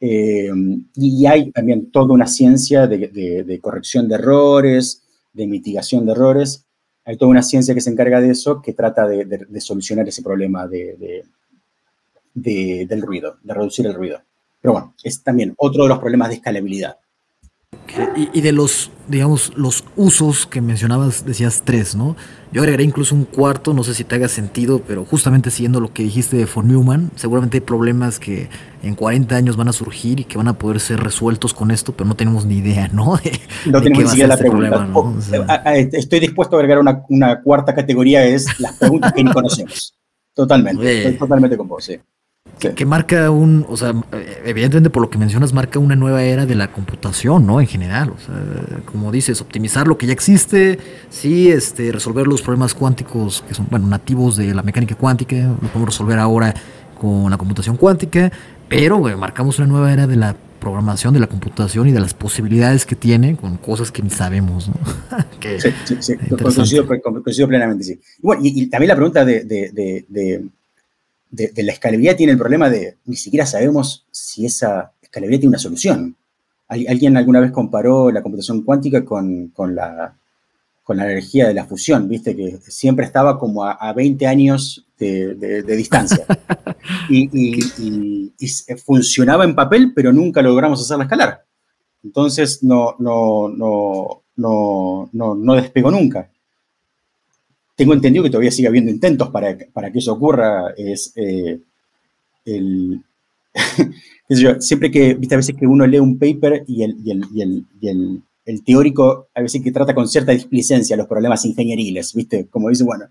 Eh, 0.00 0.50
y 0.94 1.26
hay 1.26 1.50
también 1.52 1.90
toda 1.90 2.12
una 2.12 2.26
ciencia 2.26 2.86
de, 2.86 3.58
corrección 3.62 4.08
de 4.08 4.16
errores, 4.16 5.02
de 5.32 5.46
mitigación 5.46 6.06
de 6.06 6.12
errores, 6.12 6.66
hay 7.04 7.16
toda 7.16 7.30
una 7.30 7.42
ciencia 7.42 7.72
que 7.72 7.80
se 7.80 7.90
encarga 7.90 8.20
de 8.20 8.30
eso, 8.30 8.60
que 8.60 8.72
trata 8.72 9.06
de, 9.06 9.60
solucionar 9.60 10.08
ese 10.08 10.22
problema 10.22 10.66
de, 10.66 11.24
del 12.34 13.02
ruido, 13.02 13.38
de 13.42 13.54
reducir 13.54 13.86
el 13.86 13.94
ruido. 13.94 14.20
Pero 14.60 14.72
bueno, 14.72 14.94
es 15.04 15.22
también 15.22 15.54
otro 15.56 15.84
de 15.84 15.88
los 15.88 16.00
problemas 16.00 16.30
de 16.30 16.34
escalabilidad. 16.36 16.98
Y, 18.32 18.40
de 18.40 18.52
los, 18.52 18.90
digamos, 19.08 19.52
los 19.56 19.84
usos 19.96 20.46
que 20.46 20.60
mencionabas, 20.60 21.24
decías 21.24 21.62
tres, 21.64 21.94
¿no? 21.94 22.16
Yo 22.52 22.62
agregaré 22.62 22.84
incluso 22.84 23.14
un 23.14 23.24
cuarto, 23.24 23.74
no 23.74 23.84
sé 23.84 23.94
si 23.94 24.04
te 24.04 24.14
haga 24.14 24.28
sentido, 24.28 24.80
pero 24.86 25.04
justamente 25.04 25.50
siguiendo 25.50 25.80
lo 25.80 25.92
que 25.92 26.02
dijiste 26.02 26.36
de 26.36 26.46
von 26.46 26.68
Neumann, 26.68 27.10
seguramente 27.16 27.58
hay 27.58 27.60
problemas 27.60 28.18
que 28.18 28.48
en 28.82 28.94
40 28.94 29.34
años 29.36 29.56
van 29.56 29.68
a 29.68 29.72
surgir 29.72 30.20
y 30.20 30.24
que 30.24 30.38
van 30.38 30.48
a 30.48 30.58
poder 30.58 30.80
ser 30.80 31.00
resueltos 31.00 31.54
con 31.54 31.70
esto, 31.70 31.92
pero 31.92 32.08
no 32.08 32.16
tenemos 32.16 32.44
ni 32.46 32.58
idea, 32.58 32.88
¿no? 32.88 33.18
no 33.66 33.82
tenemos 33.82 34.04
ni 34.04 34.08
siquiera 34.08 34.28
la 34.28 34.34
este 34.34 34.50
pregunta. 34.50 34.88
Oh, 34.94 35.14
estoy 35.92 36.20
dispuesto 36.20 36.56
a 36.56 36.58
agregar 36.60 36.78
una, 36.78 37.02
una, 37.08 37.42
cuarta 37.42 37.74
categoría, 37.74 38.24
es 38.24 38.60
las 38.60 38.76
preguntas 38.78 39.12
que 39.12 39.24
ni 39.24 39.32
conocemos. 39.32 39.94
Totalmente, 40.34 40.98
estoy 40.98 41.14
totalmente 41.14 41.56
con 41.56 41.66
vos, 41.66 41.82
sí. 41.82 41.98
Que, 42.58 42.86
marca 42.86 43.30
un, 43.30 43.66
o 43.68 43.76
sea, 43.76 43.94
evidentemente 44.44 44.88
por 44.88 45.02
lo 45.02 45.10
que 45.10 45.18
mencionas, 45.18 45.52
marca 45.52 45.78
una 45.78 45.94
nueva 45.94 46.22
era 46.22 46.46
de 46.46 46.54
la 46.54 46.72
computación, 46.72 47.46
¿no? 47.46 47.60
En 47.60 47.66
general, 47.66 48.10
o 48.10 48.18
sea, 48.18 48.34
como 48.86 49.12
dices, 49.12 49.42
optimizar 49.42 49.86
lo 49.86 49.98
que 49.98 50.06
ya 50.06 50.14
existe, 50.14 50.78
sí, 51.10 51.50
este, 51.50 51.92
resolver 51.92 52.26
los 52.26 52.40
problemas 52.40 52.72
cuánticos 52.72 53.44
que 53.46 53.54
son, 53.54 53.66
bueno, 53.70 53.86
nativos 53.86 54.36
de 54.36 54.54
la 54.54 54.62
mecánica 54.62 54.94
cuántica, 54.94 55.36
lo 55.36 55.68
podemos 55.68 55.90
resolver 55.90 56.18
ahora 56.18 56.54
con 56.98 57.30
la 57.30 57.36
computación 57.36 57.76
cuántica, 57.76 58.32
pero 58.68 59.00
marcamos 59.18 59.58
una 59.58 59.68
nueva 59.68 59.92
era 59.92 60.06
de 60.06 60.16
la 60.16 60.34
programación 60.58 61.14
de 61.14 61.20
la 61.20 61.26
computación 61.26 61.88
y 61.88 61.92
de 61.92 62.00
las 62.00 62.14
posibilidades 62.14 62.86
que 62.86 62.96
tiene 62.96 63.36
con 63.36 63.56
cosas 63.56 63.92
que 63.92 64.02
ni 64.02 64.10
sabemos, 64.10 64.68
¿no? 64.68 64.74
sí, 65.58 65.68
sí, 65.84 65.96
sí, 66.00 66.16
coincido, 67.22 67.48
plenamente, 67.48 67.84
sí. 67.84 68.00
Y, 68.42 68.66
también 68.66 68.88
la 68.88 68.96
pregunta 68.96 69.24
de 69.24 69.44
de, 69.44 70.44
la 71.30 71.72
escalabilidad 71.72 72.16
tiene 72.16 72.32
el 72.32 72.38
problema 72.38 72.70
de 72.70 72.98
ni 73.04 73.16
siquiera 73.16 73.46
sabemos 73.46 74.06
si 74.10 74.46
esa 74.46 74.92
escalabilidad 75.02 75.40
tiene 75.40 75.50
una 75.50 75.58
solución. 75.58 76.16
¿Alguien 76.68 77.16
alguna 77.16 77.40
vez 77.40 77.52
comparó 77.52 78.10
la 78.10 78.22
computación 78.22 78.62
cuántica 78.62 79.04
con, 79.04 79.52
la, 79.56 80.16
con 80.82 80.96
la 80.96 81.04
energía 81.04 81.46
de 81.46 81.54
la 81.54 81.64
fusión? 81.64 82.08
Viste 82.08 82.34
que 82.34 82.58
siempre 82.66 83.04
estaba 83.04 83.38
como 83.38 83.64
a, 83.64 83.92
20 83.92 84.26
años 84.26 84.86
de, 84.98 85.62
distancia. 85.62 86.24
y, 87.10 88.32
funcionaba 88.84 89.44
en 89.44 89.54
papel, 89.54 89.92
pero 89.94 90.12
nunca 90.12 90.42
logramos 90.42 90.80
hacerla 90.80 91.04
escalar. 91.04 91.44
Entonces 92.02 92.62
no, 92.62 92.96
no, 92.98 93.48
no, 93.48 94.22
no, 94.36 95.34
no 95.34 95.54
despegó 95.54 95.90
nunca 95.90 96.30
tengo 97.76 97.92
entendido 97.92 98.24
que 98.24 98.30
todavía 98.30 98.50
sigue 98.50 98.68
habiendo 98.68 98.90
intentos 98.90 99.28
para, 99.28 99.56
para 99.72 99.92
que 99.92 99.98
eso 99.98 100.12
ocurra. 100.14 100.70
Es 100.76 101.12
eh, 101.14 101.60
el, 102.46 103.02
siempre 104.60 104.90
que, 104.90 105.14
viste, 105.14 105.34
a 105.34 105.38
veces 105.38 105.54
que 105.56 105.66
uno 105.66 105.86
lee 105.86 105.98
un 105.98 106.18
paper 106.18 106.64
y 106.66 106.82
el, 106.82 106.96
y 107.04 107.10
el, 107.10 107.24
y 107.32 107.42
el, 107.42 107.64
y 107.80 107.88
el, 107.88 108.22
el 108.46 108.64
teórico 108.64 109.28
a 109.34 109.42
veces 109.42 109.62
que 109.62 109.72
trata 109.72 109.94
con 109.94 110.08
cierta 110.08 110.32
displicencia 110.32 110.96
los 110.96 111.06
problemas 111.06 111.44
ingenieriles, 111.44 112.14
viste, 112.14 112.46
como 112.46 112.70
dice, 112.70 112.84
bueno, 112.84 113.06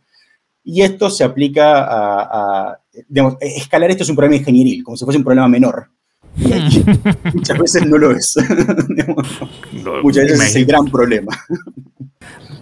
y 0.64 0.82
esto 0.82 1.12
se 1.12 1.24
aplica 1.24 1.84
a, 1.84 2.70
a 2.72 2.80
digamos, 3.08 3.38
escalar 3.40 3.92
esto 3.92 4.04
es 4.04 4.10
un 4.10 4.16
problema 4.16 4.38
ingenieril, 4.38 4.84
como 4.84 4.98
si 4.98 5.06
fuese 5.06 5.20
un 5.20 5.24
problema 5.24 5.48
menor. 5.48 5.90
Muchas 7.34 7.58
veces 7.58 7.86
no 7.86 7.98
lo 7.98 8.12
es. 8.12 8.36
muchas 10.04 10.24
veces 10.24 10.42
es 10.42 10.56
el 10.56 10.66
gran 10.66 10.86
problema. 10.86 11.32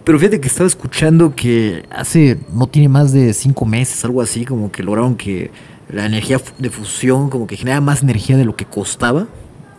Pero 0.04 0.18
fíjate 0.18 0.40
que 0.40 0.48
estaba 0.48 0.66
escuchando 0.66 1.34
que 1.34 1.84
hace, 1.90 2.38
no 2.52 2.66
tiene 2.66 2.88
más 2.88 3.12
de 3.12 3.32
cinco 3.32 3.64
meses, 3.64 4.04
algo 4.04 4.20
así, 4.20 4.44
como 4.44 4.70
que 4.70 4.82
lograron 4.82 5.16
que 5.16 5.50
la 5.88 6.06
energía 6.06 6.40
de 6.58 6.70
fusión 6.70 7.30
como 7.30 7.46
que 7.46 7.56
genera 7.56 7.80
más 7.80 8.02
energía 8.02 8.36
de 8.36 8.44
lo 8.44 8.54
que 8.54 8.66
costaba. 8.66 9.26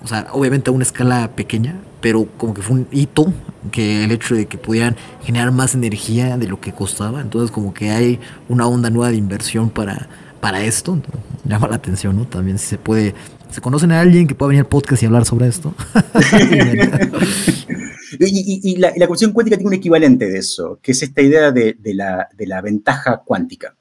O 0.03 0.07
sea, 0.07 0.27
obviamente 0.33 0.69
a 0.69 0.73
una 0.73 0.83
escala 0.83 1.31
pequeña, 1.35 1.79
pero 2.01 2.27
como 2.37 2.53
que 2.53 2.61
fue 2.61 2.77
un 2.77 2.87
hito 2.91 3.33
que 3.71 4.03
el 4.03 4.11
hecho 4.11 4.35
de 4.35 4.45
que 4.45 4.57
pudieran 4.57 4.95
generar 5.23 5.51
más 5.51 5.73
energía 5.73 6.37
de 6.37 6.47
lo 6.47 6.59
que 6.59 6.71
costaba. 6.71 7.21
Entonces 7.21 7.51
como 7.51 7.73
que 7.73 7.91
hay 7.91 8.19
una 8.49 8.67
onda 8.67 8.89
nueva 8.89 9.11
de 9.11 9.17
inversión 9.17 9.69
para, 9.69 10.07
para 10.41 10.63
esto. 10.63 10.99
llama 11.43 11.67
la 11.67 11.75
atención, 11.75 12.15
¿no? 12.15 12.25
También 12.25 12.57
si 12.57 12.67
se 12.67 12.77
puede... 12.77 13.13
¿Se 13.55 13.61
conocen 13.61 13.93
a 13.93 14.01
alguien 14.01 14.27
que 14.27 14.35
pueda 14.35 14.49
venir 14.49 14.63
al 14.63 14.67
podcast 14.67 15.01
y 15.01 15.05
hablar 15.05 15.23
sobre 15.23 15.47
esto? 15.47 15.73
y, 18.19 18.75
la, 18.75 19.07
cuestión 19.07 19.31
cuántica 19.31 19.55
tiene 19.55 19.69
un 19.69 19.75
equivalente 19.75 20.29
de 20.29 20.39
eso, 20.39 20.77
que 20.81 20.91
es 20.91 21.01
esta 21.01 21.21
idea 21.21 21.53
de, 21.53 21.77
la, 21.81 22.27
de 22.35 22.47
la, 22.47 22.59
ventaja 22.59 23.21
cuántica. 23.23 23.77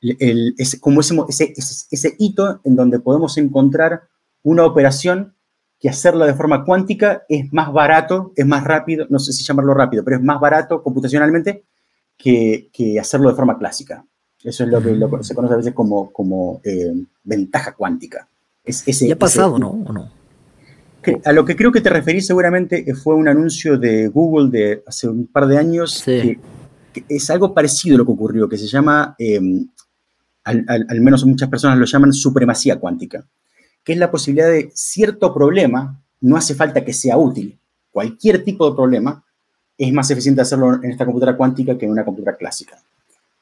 El, 0.00 0.54
es 0.56 0.78
como 0.78 1.00
ese, 1.00 1.52
ese, 1.56 1.86
ese 1.90 2.14
hito 2.20 2.60
en 2.62 2.76
donde 2.76 3.00
podemos 3.00 3.36
encontrar 3.38 4.02
una 4.44 4.64
operación 4.64 5.34
que 5.80 5.88
hacerla 5.88 6.24
de 6.24 6.34
forma 6.34 6.64
cuántica 6.64 7.24
es 7.28 7.52
más 7.52 7.72
barato, 7.72 8.32
es 8.36 8.46
más 8.46 8.62
rápido, 8.62 9.08
no 9.10 9.18
sé 9.18 9.32
si 9.32 9.42
llamarlo 9.42 9.74
rápido, 9.74 10.04
pero 10.04 10.18
es 10.18 10.22
más 10.22 10.38
barato 10.38 10.80
computacionalmente 10.80 11.64
que, 12.16 12.70
hacerlo 13.00 13.30
de 13.30 13.34
forma 13.34 13.58
clásica. 13.58 14.06
Eso 14.44 14.62
es 14.62 14.70
lo 14.70 14.80
que, 14.80 15.24
se 15.24 15.34
conoce 15.34 15.54
a 15.54 15.56
veces 15.56 15.74
como, 15.74 16.12
como 16.12 16.60
eh, 16.62 16.94
ventaja 17.24 17.74
cuántica. 17.74 18.28
Es 18.68 18.86
ese, 18.86 19.10
ha 19.12 19.18
pasado, 19.18 19.58
¿no? 19.58 19.70
¿O 19.70 19.92
no? 19.92 20.18
a 21.24 21.32
lo 21.32 21.44
que 21.46 21.56
creo 21.56 21.72
que 21.72 21.80
te 21.80 21.88
referís 21.88 22.26
seguramente 22.26 22.84
fue 22.94 23.14
un 23.14 23.28
anuncio 23.28 23.78
de 23.78 24.08
Google 24.08 24.50
de 24.50 24.82
hace 24.86 25.08
un 25.08 25.26
par 25.26 25.46
de 25.46 25.56
años. 25.56 26.02
Que, 26.04 26.38
es 27.08 27.30
algo 27.30 27.54
parecido 27.54 27.94
a 27.94 27.98
lo 27.98 28.04
que 28.04 28.12
ocurrió, 28.12 28.48
que 28.48 28.58
se 28.58 28.66
llama, 28.66 29.14
em, 29.18 29.68
al, 30.44 30.64
al 30.66 31.00
menos 31.00 31.24
muchas 31.24 31.48
personas 31.48 31.78
lo 31.78 31.84
llaman 31.84 32.12
supremacía 32.12 32.76
cuántica 32.76 33.24
que 33.88 33.94
es 33.94 33.98
la 33.98 34.10
posibilidad 34.10 34.50
de 34.50 34.70
cierto 34.74 35.32
problema, 35.32 35.98
no 36.20 36.36
hace 36.36 36.54
falta 36.54 36.84
que 36.84 36.92
sea 36.92 37.16
útil, 37.16 37.58
cualquier 37.90 38.44
tipo 38.44 38.68
de 38.68 38.76
problema, 38.76 39.24
es 39.78 39.90
más 39.94 40.10
eficiente 40.10 40.42
hacerlo 40.42 40.74
en 40.74 40.90
esta 40.90 41.06
computadora 41.06 41.38
cuántica 41.38 41.78
que 41.78 41.86
en 41.86 41.92
una 41.92 42.04
computadora 42.04 42.36
clásica. 42.36 42.76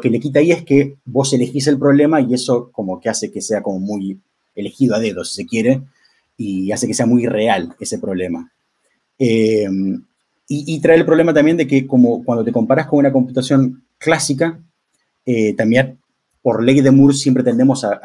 que 0.00 0.10
le 0.10 0.20
quita 0.20 0.40
ahí 0.40 0.50
es 0.50 0.64
que 0.64 0.96
vos 1.04 1.32
elegís 1.32 1.68
el 1.68 1.78
problema 1.78 2.20
y 2.20 2.34
eso 2.34 2.70
como 2.72 3.00
que 3.00 3.08
hace 3.08 3.30
que 3.30 3.40
sea 3.40 3.62
como 3.62 3.78
muy 3.78 4.18
elegido 4.54 4.94
a 4.94 5.00
dedo, 5.00 5.24
si 5.24 5.42
se 5.42 5.46
quiere, 5.46 5.82
y 6.36 6.72
hace 6.72 6.86
que 6.86 6.94
sea 6.94 7.06
muy 7.06 7.26
real 7.26 7.74
ese 7.78 7.98
problema. 7.98 8.50
Eh, 9.18 9.68
y, 10.46 10.80
trae 10.80 10.96
el 10.96 11.06
problema 11.06 11.32
también 11.32 11.56
de 11.56 11.66
que 11.66 11.86
como 11.86 12.22
cuando 12.22 12.44
te 12.44 12.52
comparas 12.52 12.86
con 12.86 12.98
una 12.98 13.12
computación 13.12 13.84
clásica, 13.98 14.60
eh, 15.24 15.54
también 15.54 15.98
por 16.42 16.62
ley 16.62 16.82
de 16.82 16.90
Moore 16.90 17.14
siempre 17.14 17.42
tendemos 17.42 17.84
a, 17.84 17.98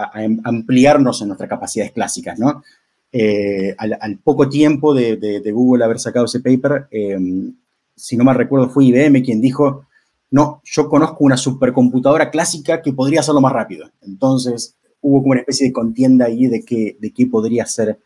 ampliarnos 0.46 1.22
en 1.22 1.28
nuestras 1.28 1.50
capacidades 1.50 1.92
clásicas, 1.92 2.40
¿no? 2.40 2.64
Eh, 3.12 3.76
al, 3.78 4.20
poco 4.24 4.48
tiempo 4.48 4.94
de, 4.94 5.52
Google 5.52 5.84
haber 5.84 6.00
sacado 6.00 6.26
ese 6.26 6.40
paper, 6.40 6.88
em, 6.92 7.54
si 8.00 8.16
no 8.16 8.24
mal 8.24 8.36
recuerdo, 8.36 8.70
fue 8.70 8.86
IBM 8.86 9.22
quien 9.22 9.42
dijo, 9.42 9.86
no, 10.32 10.62
yo 10.64 10.88
conozco 10.88 11.26
una 11.26 11.38
supercomputadora 11.38 12.32
clásica 12.32 12.82
que 12.82 12.94
podría 12.94 13.20
hacerlo 13.20 13.42
más 13.42 13.52
rápido. 13.52 13.90
Entonces, 14.02 14.76
hubo 15.02 15.20
como 15.22 15.32
una 15.32 15.42
especie 15.42 15.68
de 15.68 15.74
contienda 15.74 16.26
ahí 16.26 16.48
de 16.48 16.64
qué, 16.64 16.98
de 17.00 17.28
podría 17.28 17.66
ser 17.66 18.00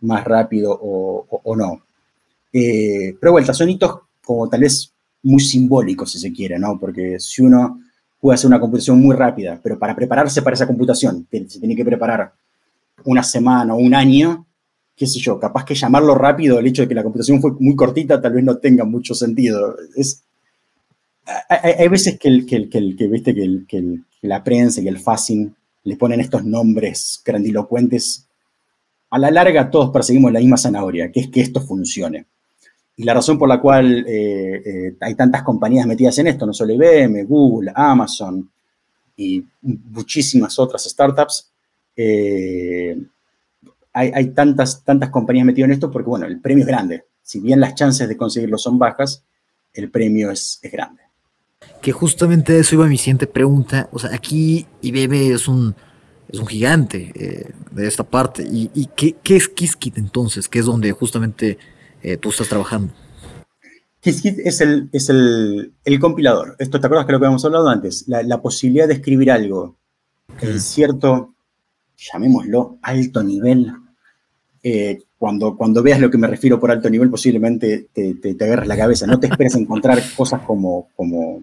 más 0.00 0.24
rápido 0.24 0.76
o, 0.80 1.56
no. 1.56 1.82
Eh, 2.52 3.16
pero 3.20 3.32
vuelta, 3.32 3.54
son 3.54 3.70
hitos 3.70 4.00
como 4.24 4.48
tal 4.48 4.60
vez 4.60 4.92
muy 5.22 5.40
simbólicos, 5.40 6.10
si 6.10 6.18
se 6.18 6.32
quiere, 6.32 6.58
¿no? 6.58 6.78
Porque 6.78 7.18
si 7.20 7.42
uno 7.42 7.80
puede 8.20 8.34
hacer 8.34 8.48
una 8.48 8.60
computación 8.60 9.00
muy 9.00 9.14
rápida, 9.14 9.60
pero 9.62 9.78
para 9.78 9.94
prepararse 9.94 10.42
para 10.42 10.54
esa 10.54 10.66
computación, 10.66 11.26
se 11.30 11.60
tiene 11.60 11.76
que 11.76 11.84
preparar 11.84 12.32
una 13.04 13.22
semana 13.22 13.74
o 13.74 13.78
un 13.78 13.94
año, 13.94 14.46
qué 14.96 15.06
sé 15.06 15.18
yo, 15.20 15.38
capaz 15.38 15.64
que 15.64 15.74
llamarlo 15.74 16.14
rápido, 16.14 16.58
el 16.58 16.66
hecho 16.66 16.82
de 16.82 16.88
que 16.88 16.94
la 16.94 17.02
computación 17.02 17.40
fue 17.40 17.52
muy 17.60 17.76
cortita, 17.76 18.20
tal 18.20 18.32
vez 18.32 18.44
no 18.44 18.56
tenga 18.56 18.84
mucho 18.84 19.14
sentido. 19.14 19.76
Es, 19.94 20.24
hay, 21.48 21.88
veces 21.88 22.18
que, 22.18 22.28
el, 22.28 22.46
que, 22.46 22.68
que, 22.70 23.06
¿viste? 23.08 23.34
que, 23.34 23.98
la 24.22 24.42
prensa 24.42 24.80
y 24.80 24.88
el 24.88 24.98
fascing 24.98 25.54
le 25.84 25.96
ponen 25.96 26.20
estos 26.20 26.44
nombres 26.44 27.22
grandilocuentes. 27.24 28.26
A 29.10 29.18
la 29.18 29.30
larga 29.30 29.70
todos 29.70 29.90
perseguimos 29.90 30.32
la 30.32 30.40
misma 30.40 30.56
zanahoria, 30.56 31.12
que 31.12 31.20
es 31.20 31.28
que 31.28 31.42
esto 31.42 31.60
funcione. 31.60 32.26
Y 32.96 33.04
la 33.04 33.12
razón 33.12 33.38
por 33.38 33.48
la 33.48 33.60
cual 33.60 34.04
eh, 34.08 34.62
eh, 34.64 34.96
hay 35.00 35.14
tantas 35.14 35.42
compañías 35.42 35.86
metidas 35.86 36.18
en 36.18 36.28
esto, 36.28 36.46
no 36.46 36.54
solo 36.54 36.72
IBM, 36.72 37.24
Google, 37.24 37.70
Amazon 37.74 38.50
y 39.16 39.44
muchísimas 39.60 40.58
otras 40.58 40.84
startups, 40.84 41.52
eh, 41.94 42.96
hay, 43.96 44.30
tantas, 44.30 44.84
tantas 44.84 45.10
compañías 45.10 45.46
metidas 45.46 45.68
en 45.68 45.72
esto 45.72 45.90
porque, 45.90 46.08
bueno, 46.08 46.26
el 46.26 46.40
premio 46.40 46.64
es 46.64 46.68
grande. 46.68 47.04
Si 47.22 47.40
bien 47.40 47.60
las 47.60 47.74
chances 47.74 48.08
de 48.08 48.16
conseguirlo 48.16 48.58
son 48.58 48.78
bajas, 48.78 49.24
el 49.72 49.90
premio 49.90 50.30
es, 50.30 50.60
grande. 50.70 51.02
Que 51.80 51.92
justamente 51.92 52.58
eso 52.58 52.74
iba 52.74 52.86
mi 52.86 52.98
siguiente 52.98 53.26
pregunta. 53.26 53.88
O 53.92 53.98
sea, 53.98 54.14
aquí 54.14 54.66
IBM 54.82 55.32
es 55.32 55.48
un, 55.48 55.74
es 56.28 56.38
un 56.38 56.46
gigante 56.46 57.54
de 57.70 57.86
esta 57.86 58.04
parte. 58.04 58.46
¿Y, 58.48 58.88
qué, 58.94 59.16
qué, 59.22 59.36
es 59.36 59.48
Qiskit 59.48 59.96
entonces? 59.98 60.48
Que 60.48 60.58
es 60.58 60.66
donde 60.66 60.92
justamente 60.92 61.58
eh, 62.02 62.16
tú 62.16 62.30
estás 62.30 62.48
trabajando? 62.48 62.92
Qiskit 64.00 64.38
es, 64.44 64.60
el, 64.60 64.88
es 64.92 65.08
el, 65.08 65.72
compilador. 65.98 66.54
Esto, 66.58 66.78
¿te 66.78 66.86
acuerdas 66.86 67.06
que 67.06 67.12
lo 67.12 67.18
que 67.18 67.24
habíamos 67.24 67.44
hablado 67.44 67.68
antes? 67.68 68.04
La, 68.06 68.40
posibilidad 68.40 68.86
de 68.86 68.94
escribir 68.94 69.30
algo 69.30 69.76
en 70.40 70.60
cierto, 70.60 71.34
llamémoslo, 71.96 72.78
alto 72.82 73.22
nivel. 73.22 73.72
Eh, 74.68 74.98
cuando, 75.16 75.56
cuando 75.56 75.80
veas 75.80 76.00
lo 76.00 76.10
que 76.10 76.18
me 76.18 76.26
refiero 76.26 76.58
por 76.58 76.72
alto 76.72 76.90
nivel, 76.90 77.08
posiblemente 77.08 77.86
te, 77.92 78.14
te, 78.14 78.44
agarres 78.44 78.66
la 78.66 78.76
cabeza. 78.76 79.06
No 79.06 79.20
te 79.20 79.28
esperes 79.28 79.54
encontrar 79.54 80.02
cosas 80.16 80.42
como, 80.42 80.88
como, 80.96 81.40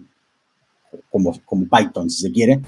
como, 1.10 1.40
como 1.46 1.66
Python, 1.70 2.10
si 2.10 2.24
se 2.24 2.34
quiere. 2.34 2.60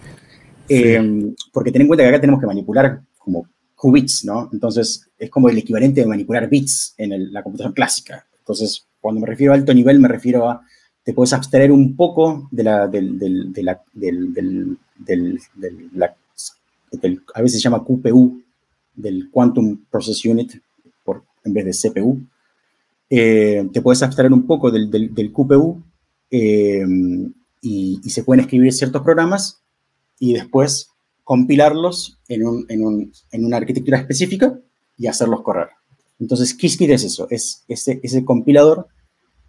Eh, 0.69 1.33
porque 1.51 1.73
ten 1.73 1.81
en 1.81 1.87
cuenta 1.89 2.05
que 2.05 2.09
acá 2.09 2.21
tenemos 2.21 2.39
que 2.39 2.47
manipular 2.47 3.01
como 3.17 3.49
qubits, 3.75 4.23
¿no? 4.23 4.49
Entonces, 4.53 5.09
es 5.19 5.29
como 5.29 5.49
el 5.49 5.57
equivalente 5.57 5.99
de 5.99 6.07
manipular 6.07 6.47
bits 6.47 6.93
en 6.97 7.33
la 7.33 7.43
computación 7.43 7.73
clásica. 7.73 8.25
Entonces, 8.39 8.87
cuando 9.01 9.19
me 9.19 9.27
refiero 9.27 9.51
a 9.51 9.57
alto 9.57 9.73
nivel, 9.73 9.99
me 9.99 10.07
refiero 10.07 10.49
a, 10.49 10.61
te 11.03 11.13
puedes 11.13 11.33
abstraer 11.33 11.69
un 11.69 11.97
poco 11.97 12.47
de 12.49 12.63
la, 12.63 12.87
del, 12.87 13.19
de 13.19 13.61
la, 13.61 13.81
del, 13.91 14.77
a 17.33 17.41
veces 17.41 17.61
se 17.61 17.63
llama 17.63 17.83
QPU, 17.83 18.44
del 18.95 19.29
Quantum 19.31 19.85
Process 19.89 20.25
Unit, 20.25 20.53
por, 21.03 21.23
en 21.43 21.53
vez 21.53 21.65
de 21.65 21.89
CPU. 21.89 22.21
Eh, 23.09 23.67
te 23.71 23.81
puedes 23.81 24.01
abstraer 24.03 24.33
un 24.33 24.47
poco 24.47 24.71
del, 24.71 24.89
del, 24.89 25.31
QPU 25.31 25.83
eh, 26.31 26.83
y, 27.61 27.99
y 28.03 28.09
se 28.09 28.23
pueden 28.23 28.41
escribir 28.41 28.73
ciertos 28.73 29.03
programas 29.03 29.61
y 30.19 30.33
después 30.33 30.89
compilarlos 31.25 32.19
en, 32.27 32.47
un, 32.47 32.65
en, 32.69 32.85
un, 32.85 33.11
en, 33.31 33.45
una 33.45 33.57
arquitectura 33.57 33.97
específica 33.97 34.59
y 34.97 35.07
hacerlos 35.07 35.41
correr. 35.41 35.69
Entonces, 36.19 36.53
Qiskit 36.53 36.89
es 36.91 37.03
eso, 37.03 37.27
es 37.29 37.63
ese, 37.67 37.99
ese 38.01 38.23
compilador 38.23 38.87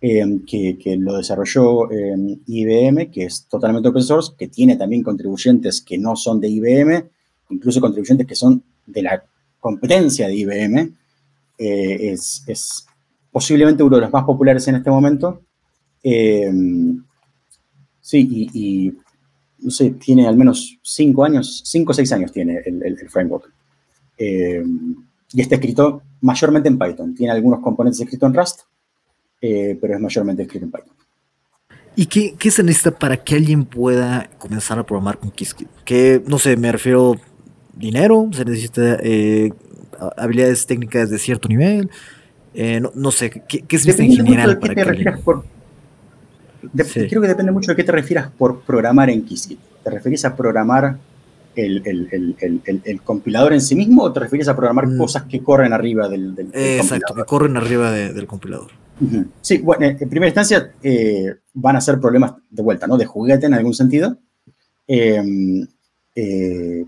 em, 0.01 0.45
que, 0.45 0.79
que, 0.79 0.97
lo 0.97 1.19
desarrolló 1.19 1.91
em, 1.93 2.41
IBM, 2.47 3.11
que 3.11 3.25
es 3.25 3.47
totalmente 3.47 3.89
open 3.89 4.03
source, 4.03 4.33
que 4.37 4.49
tiene 4.49 4.77
también 4.77 5.03
contribuyentes 5.03 5.81
que 5.81 5.99
no 5.99 6.17
son 6.17 6.41
de 6.41 6.49
IBM, 6.49 7.09
incluso 7.51 7.81
contribuyentes 7.81 8.27
que 8.27 8.35
son 8.35 8.65
de 8.87 9.03
la 9.03 9.25
competencia 9.61 10.29
de 10.29 10.35
IBM. 10.35 10.93
Eh, 11.59 12.13
es, 12.13 12.45
es, 12.47 12.87
posiblemente 13.37 13.83
uno 13.83 13.97
de 13.97 14.03
los 14.03 14.13
más 14.13 14.25
populares 14.25 14.67
en 14.69 14.77
este 14.77 14.89
momento. 14.89 15.43
Em, 16.03 17.05
sí, 18.01 18.49
y, 18.55 18.95
no 19.59 19.71
sé, 19.71 19.91
tiene 19.91 20.27
al 20.27 20.39
menos 20.39 20.79
cinco 20.83 21.23
años, 21.23 21.63
cinco 21.67 21.91
o 21.91 21.95
seis 21.95 22.11
años 22.13 22.33
tiene 22.33 22.63
el, 22.65 22.97
framework. 23.11 23.53
Eh, 24.17 24.65
y 25.33 25.41
está 25.43 25.57
escrito 25.57 26.01
mayormente 26.23 26.71
en 26.71 26.79
Python. 26.79 27.15
Tiene 27.15 27.33
algunos 27.33 27.61
componentes 27.61 28.01
escritos 28.01 28.27
en 28.27 28.35
Rust, 28.35 28.61
eh, 29.43 29.77
pero 29.79 29.95
es 29.97 30.01
mayormente 30.01 30.45
escrito 30.45 30.65
en 30.65 30.73
Python. 30.73 30.95
¿Y 31.95 32.07
qué, 32.07 32.37
qué, 32.39 32.51
se 32.51 32.63
necesita 32.63 32.99
para 32.99 33.23
que 33.23 33.35
alguien 33.35 33.67
pueda 33.67 34.31
comenzar 34.39 34.79
a 34.79 34.87
programar 34.87 35.19
con 35.19 35.31
Qiskit? 35.31 35.69
Que, 35.85 36.23
no 36.27 36.39
sé, 36.39 36.57
me 36.57 36.73
refiero 36.73 37.17
dinero, 37.77 38.29
se 38.33 38.45
necesita 38.45 38.99
eh, 39.03 39.53
habilidades 40.17 40.67
técnicas 40.67 41.11
de 41.11 41.19
cierto 41.19 41.49
nivel, 41.49 41.91
no, 42.95 43.11
sé, 43.11 43.43
¿qué, 43.47 43.63
qué 43.63 43.79
se 43.79 43.91
en 44.03 44.13
general 44.13 44.59
para 44.59 44.75
que 44.75 45.19
Creo 47.09 47.23
que 47.23 47.29
depende 47.29 47.53
mucho 47.53 47.71
de 47.73 47.77
qué 47.77 47.85
te 47.85 47.93
refieras 47.93 48.31
por 48.31 48.61
programar 48.61 49.11
en 49.11 49.25
Qiskit. 49.25 49.59
¿Te 49.85 49.91
refieres 49.91 50.25
a 50.25 50.35
programar 50.35 50.99
el, 51.57 53.01
compilador 53.05 53.53
en 53.53 53.61
sí 53.61 53.75
mismo 53.75 54.03
o 54.03 54.13
te 54.13 54.21
refieres 54.21 54.49
a 54.49 54.57
programar 54.57 54.87
mm. 54.89 54.99
cosas 54.99 55.23
que 55.25 55.43
corren 55.43 55.73
arriba 55.73 56.09
del, 56.09 56.35
del, 56.35 56.51
Exacto, 56.53 57.15
que 57.15 57.25
corren 57.25 57.57
arriba 57.57 57.91
del 57.91 58.27
compilador. 58.27 58.71
Sí, 59.41 59.59
bueno, 59.59 59.87
en 59.87 60.09
primera 60.09 60.29
instancia 60.29 60.73
eh, 60.83 61.35
van 61.55 61.77
a 61.77 61.81
ser 61.81 62.01
problemas 62.01 62.33
de 62.51 62.63
vuelta, 62.63 62.87
¿no? 62.87 62.97
De 62.97 63.05
juguete 63.05 63.47
en 63.47 63.55
algún 63.55 63.75
sentido. 63.75 64.17
em, 64.87 65.67
eh, 66.15 66.85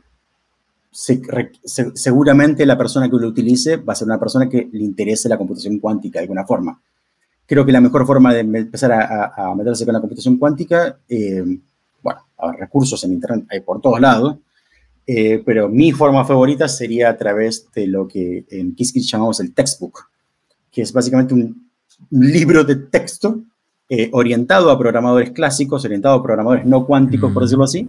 seguramente 0.98 2.66
la 2.66 2.76
persona 2.76 3.08
que 3.08 3.16
lo 3.16 3.28
utilice 3.28 3.76
va 3.76 3.92
a 3.92 3.96
ser 3.96 4.06
una 4.06 4.18
persona 4.18 4.48
que 4.48 4.68
le 4.72 4.82
interese 4.82 5.28
la 5.28 5.38
computación 5.38 5.78
cuántica 5.78 6.18
de 6.18 6.24
alguna 6.24 6.44
forma. 6.44 6.80
Creo 7.46 7.64
que 7.64 7.72
la 7.72 7.80
mejor 7.80 8.04
forma 8.04 8.34
de 8.34 8.40
empezar 8.40 8.92
a, 8.92 9.54
meterse 9.54 9.84
con 9.84 9.94
la 9.94 10.00
computación 10.00 10.36
cuántica, 10.38 10.98
eh, 11.08 11.44
bueno, 12.02 12.20
recursos 12.58 13.02
en 13.04 13.12
Internet 13.12 13.46
hay 13.48 13.60
por 13.60 13.80
todos 13.80 14.00
lados, 14.00 14.38
eh, 15.06 15.40
pero 15.46 15.68
mi 15.68 15.92
forma 15.92 16.24
favorita 16.24 16.68
sería 16.68 17.10
a 17.10 17.16
través 17.16 17.70
de 17.72 17.86
lo 17.86 18.08
que 18.08 18.44
en 18.50 18.74
Qiskit 18.74 19.04
llamamos 19.04 19.38
el 19.40 19.54
textbook, 19.54 20.10
que 20.70 20.82
es 20.82 20.92
básicamente 20.92 21.32
un, 21.32 21.68
libro 22.10 22.62
de 22.62 22.76
texto 22.76 23.40
eh, 23.88 24.08
orientado 24.12 24.70
a 24.70 24.78
programadores 24.78 25.30
clásicos, 25.30 25.84
orientado 25.84 26.16
a 26.16 26.22
programadores 26.22 26.66
no 26.66 26.86
cuánticos, 26.86 27.32
por 27.32 27.42
decirlo 27.42 27.64
así. 27.64 27.88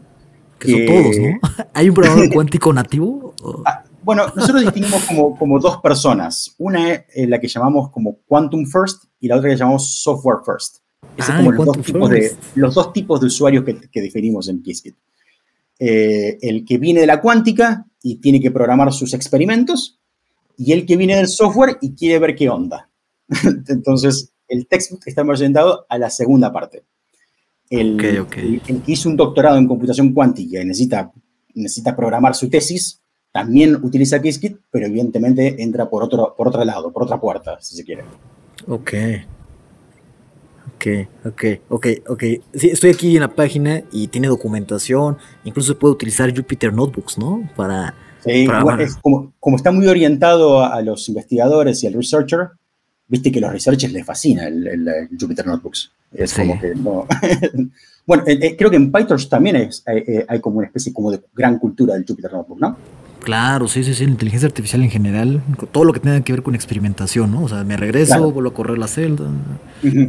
Que 0.60 0.72
son 0.72 0.86
todos, 0.86 1.18
¿no? 1.18 1.66
¿Hay 1.74 1.89
un 1.89 1.95
programador 1.95 2.30
cuántico 2.34 2.74
nativo? 2.74 3.34
Ah, 3.66 3.84
bueno, 4.03 4.26
nosotros 4.36 4.62
distinguimos 4.62 5.03
como, 5.03 5.38
como 5.38 5.60
dos 5.60 5.78
personas. 5.78 6.53
Una 6.57 6.91
es 6.91 7.03
eh, 7.16 7.28
la 7.28 7.39
que 7.39 7.47
llamamos 7.47 7.91
como 7.91 8.20
Quantum 8.28 8.66
First 8.66 9.05
y 9.20 9.28
la 9.28 9.38
otra 9.38 9.49
que 9.49 9.55
llamamos 9.55 10.01
Software 10.01 10.39
First. 10.45 10.78
Esos 11.18 11.32
ah, 11.32 11.38
como 11.38 11.51
los 11.51 11.66
dos, 11.66 11.82
tipos 11.82 12.10
de, 12.10 12.36
los 12.55 12.76
dos, 12.76 12.93
tipos 12.93 13.20
de, 13.20 13.28
usuarios 13.28 13.64
que, 13.64 13.80
que 13.89 14.01
diferimos 14.01 14.47
en 14.49 14.62
Qiskit. 14.62 14.95
Eh, 15.82 16.38
el 16.41 16.66
que 16.66 16.78
viene 16.78 16.99
de 16.99 17.07
la 17.07 17.22
cuántica 17.22 17.86
y 18.03 18.16
tiene 18.16 18.41
que 18.41 18.51
programar 18.51 18.91
sus 18.91 19.14
experimentos, 19.14 19.99
y 20.57 20.74
el 20.74 20.86
que 20.86 20.97
viene 20.97 21.16
del 21.16 21.28
software 21.28 21.78
y 21.82 21.95
quiere 21.95 22.20
ver 22.20 22.36
qué 22.36 22.49
onda. 22.49 22.89
Entonces, 23.68 24.34
el 24.49 24.68
textbook 24.68 25.03
está 25.05 25.24
más 25.24 25.39
orientado 25.39 25.86
a 25.88 25.97
la 25.97 26.10
segunda 26.10 26.51
parte. 26.51 26.84
El, 27.70 27.97
que 27.97 28.61
hizo 28.88 29.09
un 29.09 29.15
doctorado 29.15 29.57
en 29.57 29.67
computación 29.67 30.13
cuántica 30.13 30.61
y 30.61 30.65
necesita, 30.65 31.11
necesita 31.53 31.95
programar 31.95 32.36
su 32.36 32.49
tesis, 32.49 33.01
también 33.32 33.76
utiliza 33.76 34.22
Qiskit, 34.22 34.57
pero 34.72 34.88
evidentemente 34.88 35.61
entra 35.61 35.89
por 35.89 36.03
otro, 36.03 36.34
por 36.36 36.47
otro 36.47 36.65
lado, 36.65 36.91
por 36.91 37.03
otra 37.03 37.20
puerta, 37.20 37.57
si 37.61 37.76
se 37.76 37.84
quiere. 37.84 38.03
Ok. 38.67 38.93
Ok, 40.76 40.86
ok, 41.26 41.43
ok, 41.70 41.88
ok. 42.07 42.24
Sí, 42.53 42.70
estoy 42.70 42.91
aquí 42.91 43.15
en 43.15 43.22
la 43.22 43.36
página 43.36 43.84
y 43.91 44.07
tiene 44.07 44.30
documentación. 44.30 45.17
Incluso 45.43 45.78
puede 45.78 45.93
utilizar 45.93 46.34
Jupyter 46.34 46.74
Notebooks, 46.74 47.17
¿no? 47.17 47.49
Para. 47.57 47.93
Sí, 48.24 48.47
como, 49.01 49.34
como, 49.39 49.57
está 49.57 49.72
muy 49.72 49.88
orientado 49.88 50.63
a, 50.63 50.82
los 50.82 51.07
investigadores 51.09 51.84
y 51.84 51.88
al 51.88 51.93
researcher, 51.93 52.51
viste 53.10 53.32
que 53.32 53.41
los 53.41 53.51
researchers 53.51 53.91
les 53.91 54.05
fascina 54.05 54.47
el, 54.47 55.10
Jupyter 55.20 55.45
Notebooks. 55.45 55.91
Es 56.14 56.34
como 56.34 56.60
que 56.60 56.74
no. 56.76 57.05
bueno, 58.05 58.24
eh, 58.26 58.39
eh, 58.41 58.55
creo 58.57 58.70
que 58.70 58.78
en 58.78 58.91
PyTorch 58.91 59.28
también 59.28 59.57
es, 59.57 59.84
eh, 59.86 60.26
hay 60.28 60.39
como 60.39 60.60
una 60.60 60.68
especie 60.68 60.93
como 60.93 61.12
de 61.12 61.22
gran 61.36 61.60
cultura 61.60 61.95
del 61.95 62.05
Jupyter 62.07 62.32
Notebook, 62.32 62.60
¿no? 62.60 62.78
Claro, 63.20 63.68
sí, 63.68 63.84
sí, 63.84 63.93
sí, 63.93 64.05
la 64.05 64.12
inteligencia 64.12 64.47
artificial 64.47 64.82
en 64.82 64.89
general, 64.89 65.43
todo 65.72 65.84
lo 65.84 65.91
que 65.91 65.99
tenga 65.99 66.22
que 66.22 66.32
ver 66.32 66.41
con 66.41 66.55
experimentación, 66.55 67.32
¿no? 67.32 67.43
O 67.43 67.49
sea, 67.49 67.66
me 67.66 67.76
regreso, 67.76 68.32
vuelvo 68.32 68.49
a 68.49 68.53
correr 68.53 68.78
la 68.78 68.88
celda. 68.88 69.30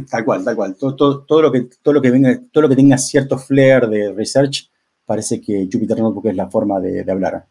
tal 0.09 0.23
cual, 0.23 0.45
tal 0.45 0.55
cual. 0.55 0.75
Todo, 0.75 0.95
todo, 1.25 1.41
lo 1.41 1.51
que, 1.51 1.67
todo, 1.81 1.93
lo 1.93 2.01
que 2.01 2.09
venga, 2.09 2.39
todo 2.51 2.63
lo 2.63 2.69
que 2.69 2.75
tenga 2.77 2.97
cierto 2.97 3.37
flair 3.37 3.87
de 3.87 4.13
research, 4.13 4.71
parece 5.05 5.41
que 5.41 5.67
Jupyter 5.71 5.99
Notebook 5.99 6.27
es 6.27 6.35
la 6.35 6.49
forma 6.49 6.79
de, 6.79 7.05
hablar. 7.11 7.45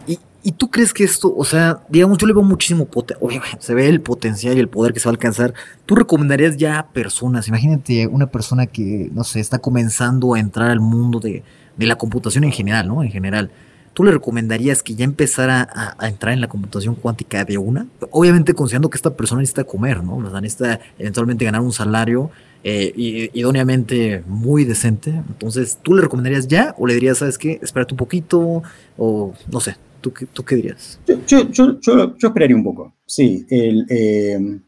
¿Y, 0.09 0.19
¿Y, 0.43 0.53
tú 0.53 0.71
crees 0.71 0.93
que 0.93 1.05
esto, 1.05 1.33
o 1.37 1.45
sea, 1.45 1.85
digamos, 1.89 2.19
yo 2.19 2.27
le 2.27 2.33
veo 2.33 2.43
muchísimo 2.43 2.87
potencial, 2.87 3.45
se 3.61 3.75
ve 3.75 3.89
el 3.89 4.01
potencial 4.01 4.57
y 4.57 4.61
el 4.61 4.69
poder 4.69 4.93
que 4.93 4.99
se 4.99 5.07
va 5.07 5.11
a 5.11 5.15
alcanzar. 5.15 5.55
¿Tú 5.87 5.95
recomendarías 5.95 6.57
ya 6.57 6.79
a 6.79 6.89
personas, 6.89 7.47
imagínate 7.47 8.07
una 8.07 8.27
persona 8.27 8.67
que, 8.67 9.11
no 9.13 9.23
sé, 9.23 9.39
está 9.39 9.59
comenzando 9.59 10.35
a 10.35 10.41
entrar 10.41 10.71
al 10.71 10.81
mundo 10.81 11.21
de, 11.21 11.45
de 11.77 11.87
la 11.87 11.97
computación 11.97 12.45
en 12.45 12.53
general, 12.53 12.89
¿no? 12.89 13.03
En 13.03 13.11
general 13.11 13.51
¿tú 13.99 14.05
le 14.05 14.13
recomendarías 14.13 14.85
que 14.85 14.95
ya 14.95 15.05
empezara 15.05 15.69
a, 15.99 16.07
entrar 16.07 16.33
en 16.33 16.41
la 16.41 16.47
computación 16.47 16.95
cuántica 16.95 17.45
de 17.45 17.59
una? 17.59 17.89
Obviamente 18.13 18.55
considerando 18.55 18.91
que 18.91 18.97
esta 18.97 19.17
persona 19.17 19.41
necesita 19.41 19.65
comer, 19.65 20.05
¿no? 20.05 20.19
O 20.19 20.31
sea, 20.31 20.41
necesita 20.41 20.79
eventualmente 21.01 21.45
ganar 21.45 21.63
un 21.63 21.73
salario 21.73 22.31
eh, 22.63 23.29
idóneamente 23.35 24.23
muy 24.29 24.65
decente. 24.65 25.11
Entonces, 25.11 25.79
¿tú 25.83 25.97
le 25.97 26.03
recomendarías 26.03 26.47
ya 26.47 26.77
o 26.79 26.87
le 26.87 26.95
dirías, 26.95 27.19
sabes 27.19 27.39
qué, 27.39 27.59
espérate 27.61 27.95
un 27.95 27.99
poquito? 27.99 28.63
O 28.97 29.35
no 29.51 29.59
sé, 29.59 29.75
¿tú, 30.01 30.13
tú 30.33 30.45
qué 30.45 30.57
dirías? 30.57 30.99
Yo, 31.07 31.17
yo, 31.27 31.81
yo, 31.81 32.17
yo, 32.17 32.29
esperaría 32.29 32.57
un 32.57 32.65
poco, 32.65 32.95
sí. 33.07 33.47
El, 33.49 33.87
eh, 33.89 34.61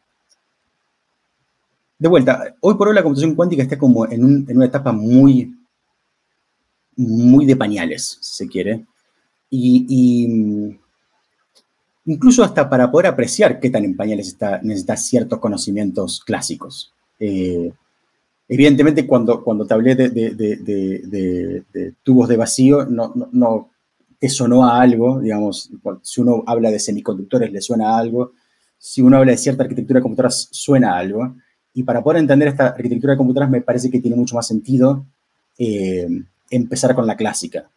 de 1.99 2.09
vuelta, 2.09 2.57
hoy 2.61 2.74
por 2.74 2.89
hoy 2.89 2.95
la 2.95 3.03
computación 3.03 3.35
cuántica 3.35 3.62
está 3.62 3.76
como 3.76 4.07
en, 4.07 4.47
en 4.49 4.57
una 4.57 4.64
etapa 4.64 4.91
muy, 4.91 5.55
muy 6.97 7.47
de 7.47 7.57
pañales, 7.57 8.18
si 8.20 8.45
se 8.45 8.51
quiere. 8.51 8.87
Y, 9.51 10.26
mm, 10.28 10.78
incluso 12.07 12.45
hasta 12.45 12.68
para 12.68 12.91
poder 12.91 13.09
apreciar 13.09 13.61
qué 13.61 13.70
tan 13.70 13.85
en 13.85 13.97
pañales 13.97 14.28
está, 14.28 14.61
necesita 14.62 14.97
ciertos 14.97 15.39
conocimientos 15.41 16.20
clásicos. 16.24 16.93
Eh, 17.18 17.72
evidentemente, 18.49 19.07
cuando, 19.07 19.43
cuando 19.43 19.66
te 19.66 19.74
hablé 19.74 19.95
de, 19.95 21.93
tubos 22.03 22.28
de 22.28 22.37
vacío, 22.37 22.87
no, 22.87 23.12
no, 23.14 23.28
no, 23.33 23.70
te 24.21 24.29
sonó 24.29 24.64
a 24.64 24.81
algo, 24.81 25.18
digamos, 25.21 25.71
si 26.03 26.21
uno 26.21 26.45
habla 26.47 26.71
de 26.71 26.79
semiconductores 26.79 27.51
le 27.51 27.61
suena 27.61 27.91
a 27.91 27.99
algo, 27.99 28.33
si 28.79 29.01
uno 29.01 29.16
habla 29.16 29.33
de 29.33 29.39
cierta 29.39 29.62
arquitectura 29.62 29.99
de 29.99 30.03
computadoras 30.03 30.49
suena 30.53 30.93
a 30.93 30.99
algo, 30.99 31.35
y 31.73 31.83
para 31.83 32.03
poder 32.03 32.21
entender 32.21 32.49
esta 32.49 32.68
arquitectura 32.68 33.14
de 33.14 33.16
computadoras 33.16 33.51
me 33.51 33.62
parece 33.62 33.91
que 33.91 34.01
tiene 34.01 34.16
mucho 34.16 34.35
más 34.35 34.47
sentido 34.47 35.07
eh, 35.59 36.07
empezar 36.51 36.95
con 36.95 37.07
la 37.07 37.16
clásica. 37.16 37.71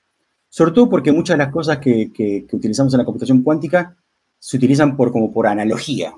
Sobre 0.49 0.71
todo 0.71 0.89
porque 0.89 1.11
muchas 1.11 1.37
de 1.37 1.43
las 1.43 1.51
cosas 1.51 1.79
que, 1.79 2.45
utilizamos 2.51 2.93
en 2.93 2.99
la 2.99 3.05
computación 3.05 3.41
cuántica 3.41 3.95
se 4.37 4.57
utilizan 4.57 4.97
por, 4.97 5.11
como 5.11 5.31
por 5.31 5.47
analogía. 5.47 6.13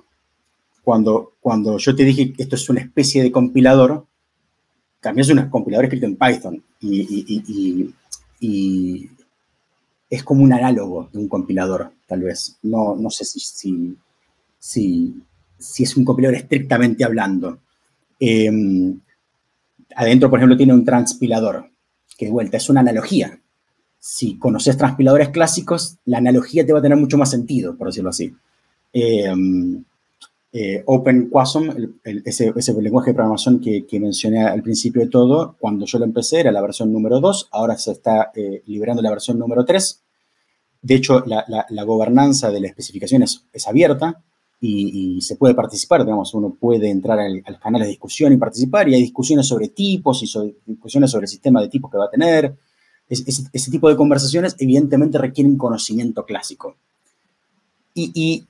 Cuando, 0.83 1.33
cuando 1.39 1.77
yo 1.77 1.95
te 1.95 2.03
dije 2.03 2.33
que 2.33 2.43
esto 2.43 2.55
es 2.55 2.69
una 2.69 2.81
especie 2.81 3.23
de 3.23 3.31
compilador, 3.31 4.05
también 4.99 5.21
es 5.21 5.29
un 5.29 5.49
compilador 5.49 5.85
escrito 5.85 6.07
en 6.07 6.17
Python 6.17 6.63
y, 6.81 7.91
es 10.09 10.23
como 10.23 10.43
un 10.43 10.53
análogo 10.53 11.09
de 11.11 11.19
un 11.19 11.27
compilador, 11.27 11.91
tal 12.07 12.21
vez. 12.21 12.57
No, 12.63 12.95
no 12.95 13.09
sé 13.09 13.25
si, 13.25 13.39
si, 14.59 15.15
si, 15.57 15.83
es 15.83 15.97
un 15.97 16.05
compilador 16.05 16.35
estrictamente 16.35 17.03
hablando. 17.03 17.59
Em, 18.19 18.99
adentro, 19.95 20.29
por 20.29 20.39
ejemplo, 20.39 20.57
tiene 20.57 20.73
un 20.73 20.85
transpilador, 20.85 21.69
que 22.17 22.25
de 22.25 22.31
vuelta 22.31 22.57
es 22.57 22.69
una 22.69 22.81
analogía 22.81 23.39
si 24.07 24.37
conoces 24.37 24.77
transpiladores 24.77 25.29
clásicos, 25.29 25.97
la 26.05 26.19
analogía 26.19 26.63
te 26.63 26.71
va 26.71 26.77
a 26.77 26.81
tener 26.83 26.95
mucho 26.95 27.17
más 27.17 27.31
sentido, 27.31 27.75
por 27.75 27.87
decirlo 27.87 28.11
así. 28.11 28.31
Em, 28.93 29.83
eh, 30.57 30.83
OpenQuasm, 30.85 31.69
ese, 32.23 32.53
lenguaje 32.81 33.09
de 33.09 33.13
programación 33.13 33.59
que, 33.59 33.99
mencioné 33.99 34.45
al 34.45 34.61
principio 34.61 35.01
de 35.01 35.09
todo, 35.09 35.57
cuando 35.59 35.85
yo 35.85 35.99
lo 35.99 36.05
empecé 36.05 36.39
era 36.39 36.51
la 36.53 36.61
versión 36.61 36.93
número 36.93 37.19
2, 37.19 37.49
ahora 37.51 37.77
se 37.77 37.91
está 37.91 38.31
eh, 38.33 38.63
liberando 38.65 39.01
la 39.01 39.09
versión 39.09 39.37
número 39.37 39.65
3. 39.65 40.01
De 40.81 40.95
hecho, 40.95 41.25
la, 41.25 41.83
gobernanza 41.83 42.51
de 42.51 42.61
la 42.61 42.67
especificación 42.67 43.23
es, 43.23 43.67
abierta 43.67 44.23
y, 44.61 45.19
se 45.19 45.35
puede 45.35 45.55
participar, 45.55 46.05
digamos, 46.05 46.33
uno 46.33 46.55
puede 46.57 46.89
entrar 46.89 47.19
al, 47.19 47.43
al, 47.45 47.59
canal 47.59 47.81
de 47.81 47.89
discusión 47.89 48.31
y 48.31 48.37
participar 48.37 48.87
y 48.87 48.95
hay 48.95 49.01
discusiones 49.01 49.47
sobre 49.47 49.67
tipos 49.67 50.23
y 50.23 50.55
discusiones 50.65 51.11
sobre 51.11 51.25
el 51.25 51.29
sistema 51.29 51.59
de 51.59 51.67
tipos 51.67 51.91
que 51.91 51.97
va 51.97 52.05
a 52.05 52.09
tener, 52.09 52.55
ese 53.09 53.71
tipo 53.71 53.89
de 53.89 53.97
conversaciones 53.97 54.55
evidentemente 54.57 55.17
requieren 55.17 55.57
conocimiento 55.57 56.25
clásico. 56.25 56.77
Y, 57.93 58.45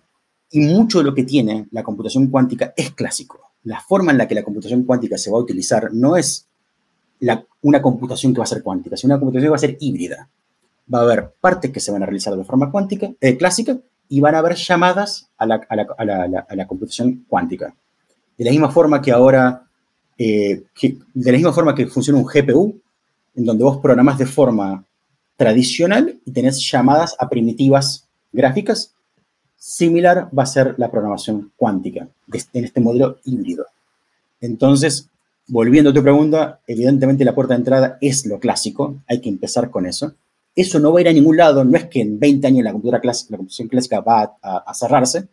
mucho 0.59 0.99
de 0.99 1.05
lo 1.05 1.13
que 1.13 1.23
tiene 1.23 1.67
la 1.71 1.83
computación 1.83 2.27
cuántica 2.27 2.73
es 2.75 2.91
clásico. 2.91 3.51
La 3.63 3.81
forma 3.81 4.11
en 4.11 4.17
la 4.17 4.27
que 4.27 4.35
la 4.35 4.43
computación 4.43 4.83
cuántica 4.83 5.17
se 5.17 5.31
va 5.31 5.37
a 5.37 5.41
utilizar 5.41 5.93
no 5.93 6.15
es 6.17 6.47
una 7.61 7.81
computación 7.81 8.33
que 8.33 8.39
va 8.39 8.43
a 8.43 8.47
ser 8.47 8.61
cuántica, 8.61 8.97
sino 8.97 9.13
una 9.13 9.19
computación 9.19 9.45
que 9.45 9.49
va 9.49 9.55
a 9.55 9.59
ser 9.59 9.77
híbrida. 9.79 10.29
Va 10.93 10.99
a 10.99 11.03
haber 11.03 11.33
partes 11.41 11.71
que 11.71 11.79
se 11.79 11.91
van 11.91 12.03
a 12.03 12.05
realizar 12.05 12.35
de 12.35 12.43
forma 12.43 12.71
cuántica, 12.71 13.11
eh, 13.19 13.37
clásica 13.37 13.77
y 14.07 14.19
van 14.19 14.35
a 14.35 14.39
haber 14.39 14.55
llamadas 14.55 15.29
a 15.37 15.45
la, 15.45 16.67
computación 16.67 17.25
cuántica. 17.27 17.75
De 18.37 18.45
la 18.45 18.51
misma 18.51 18.69
forma 18.69 19.01
que 19.01 19.11
ahora, 19.11 19.63
eh, 20.17 20.63
de 20.81 21.31
la 21.31 21.37
misma 21.37 21.53
forma 21.53 21.73
que 21.73 21.87
funciona 21.87 22.19
un 22.19 22.25
GPU, 22.25 22.79
en 23.35 23.45
donde 23.45 23.63
vos 23.63 23.77
programás 23.77 24.17
de 24.17 24.25
forma 24.25 24.85
tradicional 25.35 26.19
y 26.25 26.31
tenés 26.31 26.59
llamadas 26.71 27.15
a 27.19 27.27
primitivas 27.27 28.07
gráficas. 28.31 28.94
Similar 29.57 30.29
va 30.37 30.43
a 30.43 30.47
ser 30.47 30.75
la 30.77 30.91
programación 30.91 31.51
cuántica 31.55 32.07
en 32.53 32.63
este 32.63 32.81
modelo 32.81 33.19
híbrido. 33.25 33.65
Entonces, 34.41 35.09
volviendo 35.47 35.89
a 35.89 35.93
tu 35.93 36.03
pregunta, 36.03 36.59
evidentemente 36.67 37.25
la 37.25 37.35
puerta 37.35 37.53
de 37.53 37.59
entrada 37.59 37.97
es 38.01 38.25
lo 38.25 38.39
clásico, 38.39 39.01
hay 39.07 39.21
que 39.21 39.29
empezar 39.29 39.69
con 39.69 39.85
eso. 39.85 40.13
Eso 40.55 40.79
no 40.79 40.93
va 40.93 40.99
a 40.99 41.01
ir 41.01 41.07
a 41.09 41.13
ningún 41.13 41.37
lado, 41.37 41.65
no 41.65 41.77
es 41.77 41.85
que 41.85 42.01
en 42.01 42.19
20 42.19 42.47
años 42.47 42.63
la, 42.63 42.71
computadora 42.71 43.01
clásica, 43.01 43.35
computación 43.35 43.67
clásica 43.67 43.99
va 43.99 44.37
a, 44.41 44.73
cerrarse, 44.73 45.27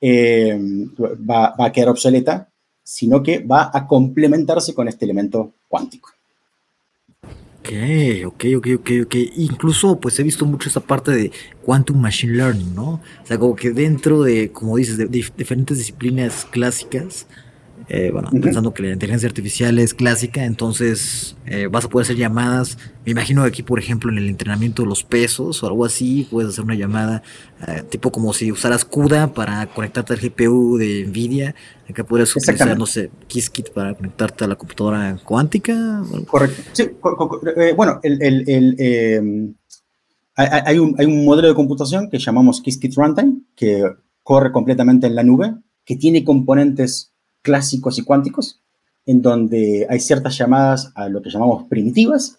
eh, 0.00 0.58
va, 0.98 1.54
va 1.58 1.66
a 1.66 1.72
quedar 1.72 1.90
obsoleta, 1.90 2.48
sino 2.82 3.22
que 3.22 3.40
va 3.40 3.70
a 3.72 3.86
complementarse 3.86 4.72
con 4.74 4.88
este 4.88 5.04
elemento 5.04 5.52
cuántico. 5.68 6.15
Ok, 7.66 8.44
ok, 8.56 8.64
ok, 8.76 8.90
ok. 9.04 9.14
Incluso 9.36 9.98
pues 9.98 10.18
he 10.20 10.22
visto 10.22 10.46
mucho 10.46 10.68
esa 10.68 10.80
parte 10.80 11.10
de 11.10 11.32
quantum 11.64 12.00
machine 12.00 12.34
learning, 12.34 12.74
¿no? 12.74 12.88
O 12.90 13.26
sea, 13.26 13.38
como 13.38 13.56
que 13.56 13.70
dentro 13.72 14.22
de, 14.22 14.52
como 14.52 14.76
dices, 14.76 14.96
de 14.98 15.06
diferentes 15.06 15.78
disciplinas 15.78 16.44
clásicas, 16.44 17.26
eh, 17.88 18.10
bueno, 18.12 18.30
pensando 18.42 18.74
que 18.74 18.82
la 18.82 18.92
inteligencia 18.92 19.28
artificial 19.28 19.78
es 19.78 19.94
clásica, 19.94 20.44
entonces 20.44 21.36
eh, 21.46 21.68
vas 21.70 21.84
a 21.84 21.88
poder 21.88 22.04
hacer 22.04 22.16
llamadas. 22.16 22.78
Me 23.04 23.12
imagino 23.12 23.44
aquí, 23.44 23.62
por 23.62 23.78
ejemplo, 23.78 24.10
en 24.10 24.18
el 24.18 24.28
entrenamiento 24.28 24.82
de 24.82 24.88
los 24.88 25.04
pesos 25.04 25.62
o 25.62 25.66
algo 25.68 25.84
así, 25.84 26.26
puedes 26.28 26.50
hacer 26.50 26.64
una 26.64 26.74
llamada 26.74 27.22
eh, 27.68 27.84
tipo 27.88 28.10
como 28.10 28.32
si 28.32 28.50
usaras 28.50 28.84
CUDA 28.84 29.32
para 29.34 29.66
conectarte 29.66 30.14
al 30.14 30.20
GPU 30.20 30.78
de 30.78 31.06
NVIDIA. 31.06 31.54
Acá 31.88 32.02
podrías 32.02 32.34
utilizar, 32.34 32.76
no 32.76 32.86
sé, 32.86 33.10
Qiskit 33.28 33.70
para 33.70 33.94
conectarte 33.94 34.44
a 34.44 34.48
la 34.48 34.56
computadora 34.56 35.16
cuántica. 35.24 36.02
Correcto. 36.26 36.62
Sí, 36.72 36.90
bueno, 37.76 38.00
el, 38.02 38.20
el, 38.48 38.74
em, 38.80 39.54
hay, 40.34 40.78
un, 40.80 40.96
hay 40.98 41.06
un 41.06 41.24
modelo 41.24 41.46
de 41.46 41.54
computación 41.54 42.10
que 42.10 42.18
llamamos 42.18 42.60
Qiskit 42.60 42.96
Runtime, 42.96 43.42
que 43.54 43.84
corre 44.24 44.50
completamente 44.50 45.06
en 45.06 45.14
la 45.14 45.22
nube, 45.22 45.54
que 45.84 45.94
tiene 45.94 46.24
componentes 46.24 47.12
clásicos 47.46 47.96
y 47.96 48.02
cuánticos, 48.02 48.60
en 49.06 49.22
donde 49.22 49.86
hay 49.88 50.00
ciertas 50.00 50.36
llamadas 50.36 50.90
a 50.96 51.08
lo 51.08 51.22
que 51.22 51.30
llamamos 51.30 51.68
primitivas, 51.68 52.36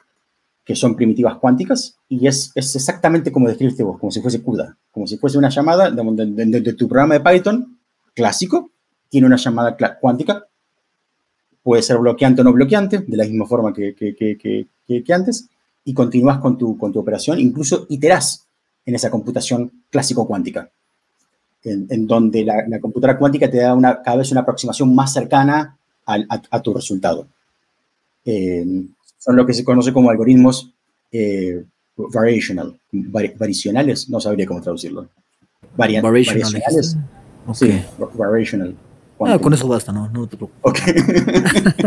que 0.66 0.76
son 0.76 0.98
primitivas 0.98 1.38
cuánticas, 1.38 1.98
y 2.10 2.28
es, 2.28 2.52
es 2.56 2.76
exactamente 2.76 3.32
como 3.32 3.48
describiste 3.48 3.84
vos, 3.84 3.98
como 4.00 4.12
si 4.12 4.20
fuese 4.20 4.44
CUDA, 4.44 4.78
como 4.92 5.08
si 5.08 5.18
fuese 5.18 5.38
una 5.38 5.48
llamada 5.48 5.90
de, 5.90 6.74
tu 6.74 6.90
programa 6.90 7.14
de 7.14 7.22
Python 7.22 7.80
clásico, 8.14 8.70
tiene 9.08 9.28
una 9.28 9.38
llamada 9.38 9.78
cuántica, 10.02 10.46
puede 11.64 11.82
ser 11.84 12.00
bloqueante 12.00 12.42
o 12.42 12.44
no 12.44 12.52
bloqueante, 12.52 12.98
de 13.00 13.16
la 13.16 13.24
misma 13.24 13.46
forma 13.46 13.72
que, 13.72 13.96
que 13.96 15.14
antes, 15.14 15.48
y 15.86 15.94
continúas 15.94 16.40
con 16.40 16.58
tu, 16.58 16.78
con 16.78 16.92
tu 16.92 17.00
operación, 17.00 17.40
incluso 17.40 17.86
iterás 17.88 18.46
en 18.86 18.96
esa 18.96 19.10
computación 19.10 19.72
clásico-cuántica 19.90 20.70
en, 21.64 22.08
donde 22.08 22.46
la, 22.46 22.80
computadora 22.80 23.18
cuántica 23.18 23.50
te 23.50 23.58
da 23.58 23.74
una, 23.74 24.02
cada 24.02 24.18
vez 24.18 24.32
una 24.32 24.42
aproximación 24.42 24.94
más 24.96 25.14
cercana 25.14 25.78
a, 26.06 26.62
tu 26.62 26.74
resultado. 26.74 27.28
son 28.24 29.36
lo 29.36 29.46
que 29.46 29.54
se 29.54 29.64
conoce 29.64 29.92
como 29.92 30.10
algoritmos 30.10 30.74
eh, 31.12 31.66
variational, 31.98 32.80
variacionales, 32.92 34.10
no 34.10 34.20
sabría 34.20 34.46
cómo 34.46 34.62
traducirlo. 34.62 35.10
variacionales. 35.76 36.98
Sí, 37.54 37.82
variational. 38.14 38.76
Ah, 39.20 39.40
con 39.40 39.54
eso 39.54 39.68
basta, 39.68 39.92
no, 39.92 40.10
no 40.10 40.28
te 40.28 40.38
preocupes. 40.38 40.84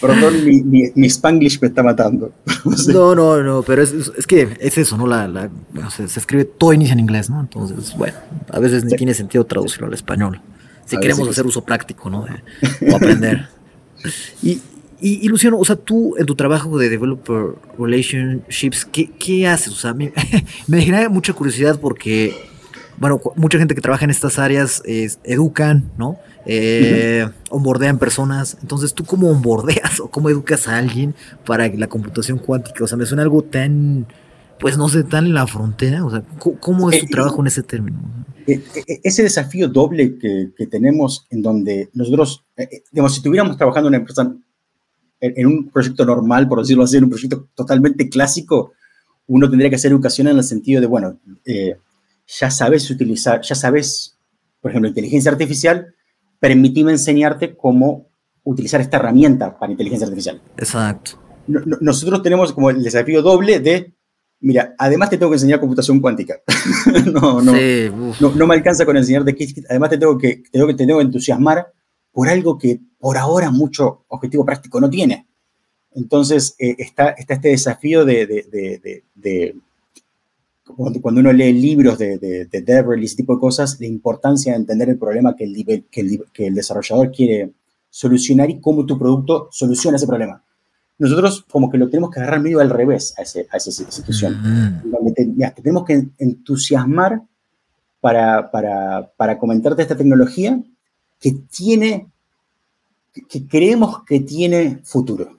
Perdón, 0.00 0.44
mi, 0.44 0.90
mi, 0.94 1.06
Spanglish 1.06 1.60
me 1.60 1.68
está 1.68 1.82
matando. 1.82 2.32
no, 2.88 3.14
no, 3.14 3.42
no, 3.42 3.62
pero 3.62 3.82
es, 3.82 3.92
es, 3.92 4.26
que 4.26 4.56
es 4.58 4.78
eso, 4.78 4.96
¿no? 4.96 5.06
La, 5.06 5.28
la 5.28 5.50
se, 5.90 6.04
escribe 6.04 6.44
todo 6.44 6.72
inicia 6.72 6.92
en 6.94 7.00
inglés, 7.00 7.30
¿no? 7.30 7.40
Entonces, 7.40 7.96
bueno, 7.96 8.16
a 8.50 8.58
veces 8.58 8.84
ni 8.84 8.96
tiene 8.96 9.14
sentido 9.14 9.44
traducirlo 9.44 9.86
al 9.86 9.94
español. 9.94 10.40
Si 10.84 10.96
queremos 10.98 11.28
hacer 11.28 11.46
uso 11.46 11.62
práctico, 11.62 12.10
¿no? 12.10 12.26
o 12.92 12.96
aprender. 12.96 13.48
y, 14.42 14.60
y, 15.00 15.28
Luciano, 15.28 15.58
o 15.58 15.64
sea, 15.64 15.76
tú 15.76 16.16
en 16.18 16.26
tu 16.26 16.34
trabajo 16.34 16.76
de 16.76 16.88
Developer 16.88 17.54
Relationships, 17.78 18.84
¿qué, 18.84 19.10
qué 19.18 19.46
haces? 19.46 19.72
O 19.72 19.76
sea, 19.76 19.94
me, 19.94 20.12
me 20.66 20.82
genera 20.82 21.08
mucha 21.08 21.32
curiosidad 21.32 21.78
porque, 21.80 22.34
bueno, 22.96 23.20
mucha 23.36 23.58
gente 23.58 23.76
que 23.76 23.80
trabaja 23.80 24.04
en 24.04 24.10
estas 24.10 24.40
áreas 24.40 24.82
es, 24.84 25.20
educan, 25.22 25.90
¿no? 25.98 26.18
Eh, 26.46 27.28
onboardean 27.50 27.98
personas. 27.98 28.56
Entonces, 28.62 28.94
¿tú 28.94 29.04
cómo 29.04 29.30
onboardeas 29.30 30.00
o 30.00 30.10
cómo 30.10 30.30
educas 30.30 30.68
a 30.68 30.78
alguien 30.78 31.14
para 31.44 31.68
la 31.68 31.88
computación 31.88 32.38
cuántica? 32.38 32.84
O 32.84 32.86
sea, 32.86 32.98
me 32.98 33.06
suena 33.06 33.22
algo 33.22 33.42
tan, 33.42 34.06
pues 34.58 34.76
no 34.76 34.88
sé, 34.88 35.04
tan 35.04 35.26
en 35.26 35.34
la 35.34 35.46
frontera. 35.46 36.04
O 36.04 36.10
sea, 36.10 36.22
¿cómo, 36.60 36.90
es 36.90 37.00
tu 37.00 37.06
eh, 37.06 37.08
trabajo 37.10 37.40
en 37.40 37.46
ese 37.48 37.62
término? 37.62 37.98
Eh, 38.46 38.62
eh, 38.74 39.00
ese 39.02 39.22
desafío 39.22 39.68
doble 39.68 40.18
que, 40.18 40.66
tenemos 40.66 41.26
en 41.30 41.42
donde 41.42 41.90
nosotros, 41.92 42.44
digamos, 42.92 43.12
si 43.12 43.18
estuviéramos 43.18 43.56
trabajando 43.56 43.88
en 43.88 43.92
una 43.92 43.98
empresa, 43.98 44.34
en, 45.20 45.46
un 45.46 45.68
proyecto 45.68 46.04
normal, 46.04 46.48
por 46.48 46.60
decirlo 46.60 46.84
así, 46.84 46.96
en 46.96 47.04
un 47.04 47.10
proyecto 47.10 47.48
totalmente 47.54 48.08
clásico, 48.08 48.72
uno 49.26 49.50
tendría 49.50 49.68
que 49.68 49.76
hacer 49.76 49.92
educación 49.92 50.28
en 50.28 50.38
el 50.38 50.44
sentido 50.44 50.80
de, 50.80 50.86
bueno, 50.86 51.18
ya 52.26 52.50
sabes 52.50 52.90
utilizar, 52.90 53.42
ya 53.42 53.54
sabes, 53.54 54.16
por 54.60 54.70
ejemplo, 54.70 54.88
inteligencia 54.88 55.30
artificial, 55.30 55.94
permitime 56.38 56.92
enseñarte 56.92 57.56
cómo 57.56 58.08
utilizar 58.44 58.80
esta 58.80 58.96
herramienta 58.96 59.58
para 59.58 59.72
inteligencia 59.72 60.06
artificial. 60.06 60.40
Exacto. 60.56 61.12
nosotros 61.46 62.22
tenemos 62.22 62.52
como 62.52 62.70
el 62.70 62.82
desafío 62.82 63.22
doble 63.22 63.60
de, 63.60 63.94
mira, 64.40 64.74
además 64.78 65.10
te 65.10 65.18
tengo 65.18 65.30
que 65.30 65.36
enseñar 65.36 65.60
computación 65.60 66.00
cuántica. 66.00 66.40
no, 67.12 67.42
no, 67.42 67.52
no, 68.34 68.46
me 68.46 68.54
alcanza 68.54 68.86
con 68.86 68.96
enseñarte 68.96 69.34
Qiskit, 69.34 69.66
además 69.68 69.90
te 69.90 69.98
tengo, 69.98 70.16
que, 70.16 70.42
tengo 70.50 70.66
que, 70.66 70.74
te 70.74 70.86
tengo 70.86 70.98
que 70.98 71.04
entusiasmar 71.04 71.72
por 72.12 72.28
algo 72.28 72.58
que 72.58 72.80
por 72.98 73.18
ahora 73.18 73.50
mucho 73.50 74.04
objetivo 74.08 74.44
práctico 74.44 74.80
no 74.80 74.88
tiene. 74.88 75.26
Entonces 75.92 76.54
eh, 76.58 76.76
está, 76.78 77.10
está 77.10 77.34
este 77.34 77.48
desafío 77.48 78.04
de, 78.04 78.26
de 79.14 79.56
cuando, 80.76 81.20
uno 81.20 81.32
lee 81.32 81.52
libros 81.52 81.98
de, 81.98 82.18
de, 82.18 82.46
de 82.46 83.00
y 83.00 83.04
ese 83.04 83.16
tipo 83.16 83.34
de 83.34 83.40
cosas, 83.40 83.78
la 83.80 83.86
importancia 83.86 84.52
de 84.52 84.58
entender 84.58 84.88
el 84.88 84.98
problema 84.98 85.34
que 85.34 85.44
el, 85.44 85.84
que 85.90 86.46
el, 86.46 86.54
desarrollador 86.54 87.10
quiere 87.10 87.52
solucionar 87.90 88.50
y 88.50 88.60
cómo 88.60 88.84
tu 88.86 88.98
producto 88.98 89.48
soluciona 89.50 89.96
ese 89.96 90.06
problema. 90.06 90.42
Nosotros 90.98 91.44
como 91.50 91.70
que 91.70 91.78
lo 91.78 91.88
tenemos 91.88 92.10
que 92.10 92.20
agarrar 92.20 92.40
medio 92.40 92.60
al 92.60 92.70
revés 92.70 93.14
a, 93.18 93.22
ese, 93.22 93.46
a 93.50 93.56
esa 93.56 93.70
situación. 93.70 94.36
Mm. 94.42 95.42
tenemos 95.62 95.84
que 95.84 96.08
entusiasmar 96.18 97.22
para, 98.00 98.50
para, 98.50 99.10
para 99.16 99.38
comentarte 99.38 99.82
esta 99.82 99.96
tecnología 99.96 100.60
que 101.20 101.32
tiene, 101.50 102.08
que 103.28 103.46
creemos 103.46 104.04
que 104.04 104.20
tiene 104.20 104.80
futuro 104.84 105.37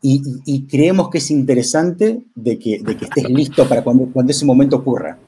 y, 0.00 0.66
creemos 0.66 1.10
que 1.10 1.18
es 1.18 1.30
interesante 1.30 2.22
de 2.34 2.58
que, 2.58 2.80
de 2.82 2.96
que 2.96 3.04
estés 3.06 3.28
listo 3.28 3.68
para 3.68 3.82
cuando, 3.82 4.06
cuando 4.12 4.30
ese 4.30 4.44
momento 4.44 4.76
ocurra. 4.76 5.18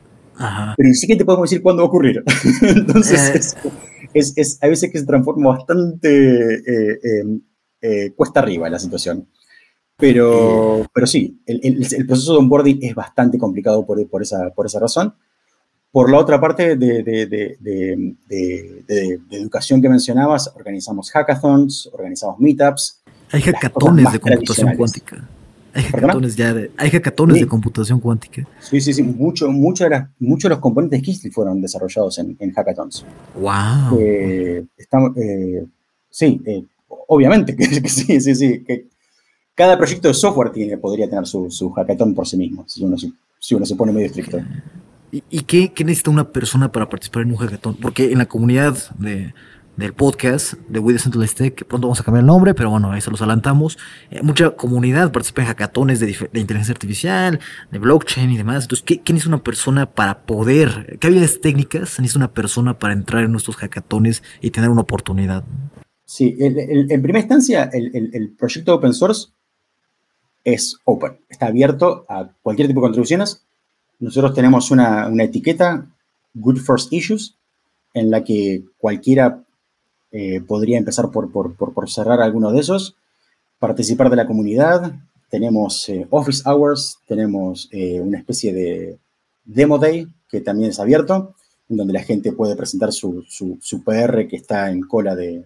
Pero 0.76 0.94
sí 0.94 1.06
que 1.06 1.16
te 1.16 1.24
podemos 1.24 1.50
decir 1.50 1.62
cuándo 1.62 1.82
va 1.82 1.86
a 1.86 1.88
ocurrir. 1.88 2.22
Entonces, 2.62 3.56
eh. 3.64 3.70
es, 4.14 4.32
es, 4.36 4.58
a 4.62 4.68
veces 4.68 4.90
que 4.90 4.98
se 4.98 5.06
transforma 5.06 5.50
bastante 5.50 6.54
eh, 6.54 7.00
em, 7.02 7.40
eh, 7.82 8.12
cuesta 8.14 8.40
arriba 8.40 8.70
la 8.70 8.78
situación. 8.78 9.28
Pero, 9.96 10.86
pero 10.94 11.06
sí, 11.06 11.42
el, 11.44 11.60
el, 11.62 12.06
proceso 12.06 12.32
de 12.32 12.38
onboarding 12.38 12.78
es 12.82 12.94
bastante 12.94 13.36
complicado 13.36 13.84
por, 13.84 14.08
por, 14.08 14.22
esa, 14.22 14.50
por 14.50 14.64
esa 14.64 14.80
razón. 14.80 15.14
Por 15.92 16.10
la 16.10 16.18
otra 16.18 16.40
parte 16.40 16.76
de, 16.76 17.02
de, 17.02 17.26
de, 17.26 18.16
de, 18.26 19.20
educación 19.32 19.82
que 19.82 19.88
mencionabas, 19.88 20.52
organizamos 20.54 21.10
hackathons, 21.10 21.90
organizamos 21.92 22.38
meetups, 22.38 22.99
hay 23.32 23.42
hackatones 23.42 24.12
de 24.12 24.18
computación 24.18 24.76
cuántica. 24.76 25.28
Hay 25.72 25.84
hackatones 25.84 26.36
ya 26.36 26.52
de, 26.52 26.70
hay 26.76 26.90
hackatones 26.90 27.40
de 27.40 27.46
computación 27.46 28.00
cuántica. 28.00 28.46
Sí, 28.60 28.80
sí, 28.80 28.92
sí. 28.92 29.02
Mucho, 29.02 29.50
muchos 29.50 29.88
de 29.88 30.48
los 30.48 30.58
componentes 30.58 31.00
de 31.00 31.02
Qiskit 31.04 31.32
fueron 31.32 31.60
desarrollados 31.60 32.18
en, 32.18 32.36
en 32.40 32.52
hackathons. 32.52 33.04
¡Wow! 33.36 33.98
Eh, 34.00 34.64
eh, 35.16 35.66
sí, 36.10 36.40
eh, 36.44 36.64
obviamente 37.06 37.54
que, 37.54 37.88
sí, 37.88 38.20
sí, 38.20 38.34
sí. 38.34 38.64
Que 38.64 38.86
cada 39.54 39.76
proyecto 39.78 40.08
de 40.08 40.14
software 40.14 40.50
tiene, 40.50 40.76
podría 40.76 41.08
tener 41.08 41.26
su, 41.26 41.50
su 41.50 41.70
hackathon 41.70 42.14
por 42.14 42.26
sí 42.26 42.36
mismo, 42.36 42.64
si 42.66 42.82
uno, 42.82 42.96
si 43.38 43.54
uno 43.54 43.64
se 43.64 43.76
pone 43.76 43.92
medio 43.92 44.06
estricto. 44.06 44.40
¿Y, 45.12 45.22
y 45.30 45.40
qué, 45.42 45.72
qué, 45.72 45.84
necesita 45.84 46.10
una 46.10 46.32
persona 46.32 46.70
para 46.72 46.88
participar 46.88 47.22
en 47.22 47.32
un 47.32 47.36
hackathon? 47.36 47.76
Porque 47.76 48.10
en 48.10 48.18
la 48.18 48.26
comunidad 48.26 48.76
de, 48.96 49.34
del 49.80 49.94
podcast 49.94 50.54
de 50.68 50.78
We 50.78 50.92
Decentralized 50.92 51.36
Tech, 51.36 51.54
que 51.54 51.64
pronto 51.64 51.88
vamos 51.88 52.00
a 52.00 52.04
cambiar 52.04 52.20
el 52.20 52.26
nombre, 52.26 52.54
pero 52.54 52.70
bueno, 52.70 52.92
ahí 52.92 53.00
se 53.00 53.10
los 53.10 53.20
adelantamos. 53.22 53.78
Eh, 54.10 54.22
mucha 54.22 54.50
comunidad 54.50 55.10
participa 55.10 55.42
en 55.42 55.48
hackatones 55.48 56.00
de, 56.00 56.14
inteligencia 56.34 56.72
artificial, 56.72 57.40
de 57.70 57.78
blockchain 57.78 58.30
y 58.30 58.36
demás. 58.36 58.64
Entonces, 58.64 58.84
¿qué, 58.84 59.00
¿quién 59.00 59.16
es 59.16 59.26
una 59.26 59.42
persona 59.42 59.90
para 59.90 60.22
poder, 60.26 60.98
qué 61.00 61.06
habilidades 61.06 61.40
técnicas 61.40 61.98
necesita 61.98 62.18
una 62.18 62.32
persona 62.32 62.78
para 62.78 62.92
entrar 62.92 63.24
en 63.24 63.32
nuestros 63.32 63.56
hackatones 63.56 64.22
y 64.40 64.50
tener 64.50 64.68
una 64.68 64.82
oportunidad? 64.82 65.44
Sí, 66.04 66.36
en 66.38 67.02
primera 67.02 67.20
instancia, 67.20 67.70
el, 67.72 68.10
el, 68.12 68.30
proyecto 68.36 68.74
open 68.74 68.92
source 68.92 69.28
es 70.44 70.76
open, 70.84 71.20
está 71.28 71.46
abierto 71.46 72.04
a 72.08 72.30
cualquier 72.42 72.68
tipo 72.68 72.80
de 72.80 72.86
contribuciones. 72.86 73.46
Nosotros 73.98 74.34
tenemos 74.34 74.70
una, 74.70 75.06
una 75.06 75.24
etiqueta, 75.24 75.86
Good 76.34 76.58
First 76.58 76.92
Issues, 76.92 77.36
en 77.94 78.10
la 78.10 78.24
que 78.24 78.64
cualquiera 78.78 79.44
eh, 80.12 80.40
podría 80.40 80.78
empezar 80.78 81.10
por, 81.10 81.30
por, 81.30 81.54
por, 81.54 81.90
cerrar 81.90 82.20
alguno 82.20 82.50
de 82.50 82.60
esos, 82.60 82.96
participar 83.58 84.10
de 84.10 84.16
la 84.16 84.26
comunidad. 84.26 84.92
Tenemos 85.28 85.88
eh, 85.88 86.06
Office 86.10 86.42
Hours, 86.44 86.98
tenemos 87.06 87.68
eh, 87.70 88.00
una 88.00 88.18
especie 88.18 88.52
de 88.52 88.98
Demo 89.44 89.78
Day 89.78 90.08
que 90.28 90.40
también 90.40 90.70
es 90.70 90.80
abierto, 90.80 91.34
en 91.68 91.76
donde 91.76 91.92
la 91.92 92.02
gente 92.02 92.32
puede 92.32 92.56
presentar 92.56 92.92
su, 92.92 93.22
su, 93.28 93.58
su 93.60 93.84
PR 93.84 94.26
que 94.26 94.36
está 94.36 94.70
en 94.70 94.82
cola 94.82 95.14
de, 95.14 95.44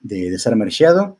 de, 0.00 0.30
de 0.30 0.38
ser 0.38 0.56
mergeado. 0.56 1.18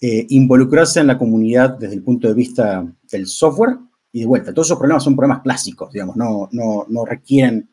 involucrarse 0.00 1.00
en 1.00 1.08
la 1.08 1.18
comunidad 1.18 1.70
desde 1.78 1.94
el 1.94 2.02
punto 2.02 2.28
de 2.28 2.34
vista 2.34 2.86
del 3.10 3.26
software 3.26 3.78
y 4.12 4.20
de 4.20 4.26
vuelta. 4.26 4.52
Todos 4.52 4.68
esos 4.68 4.78
problemas 4.78 5.02
son 5.02 5.16
problemas 5.16 5.42
clásicos, 5.42 5.92
digamos, 5.92 6.16
no, 6.16 6.48
no, 6.52 6.86
no 6.88 7.04
requieren 7.04 7.68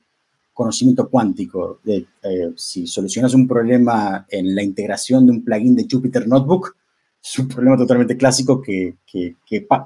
conocimiento 0.55 1.09
cuántico. 1.09 1.81
De, 1.83 2.07
eh, 2.23 2.53
si 2.55 2.87
solucionas 2.87 3.33
un 3.33 3.45
problema 3.45 4.25
en 4.29 4.55
la 4.55 4.63
integración 4.63 5.25
de 5.25 5.33
un 5.33 5.43
plugin 5.43 5.75
de 5.75 5.85
Jupyter 5.91 6.27
Notebook, 6.27 6.75
es 7.21 7.39
un 7.39 7.49
problema 7.49 7.75
totalmente 7.75 8.15
clásico 8.15 8.61
que, 8.61 8.95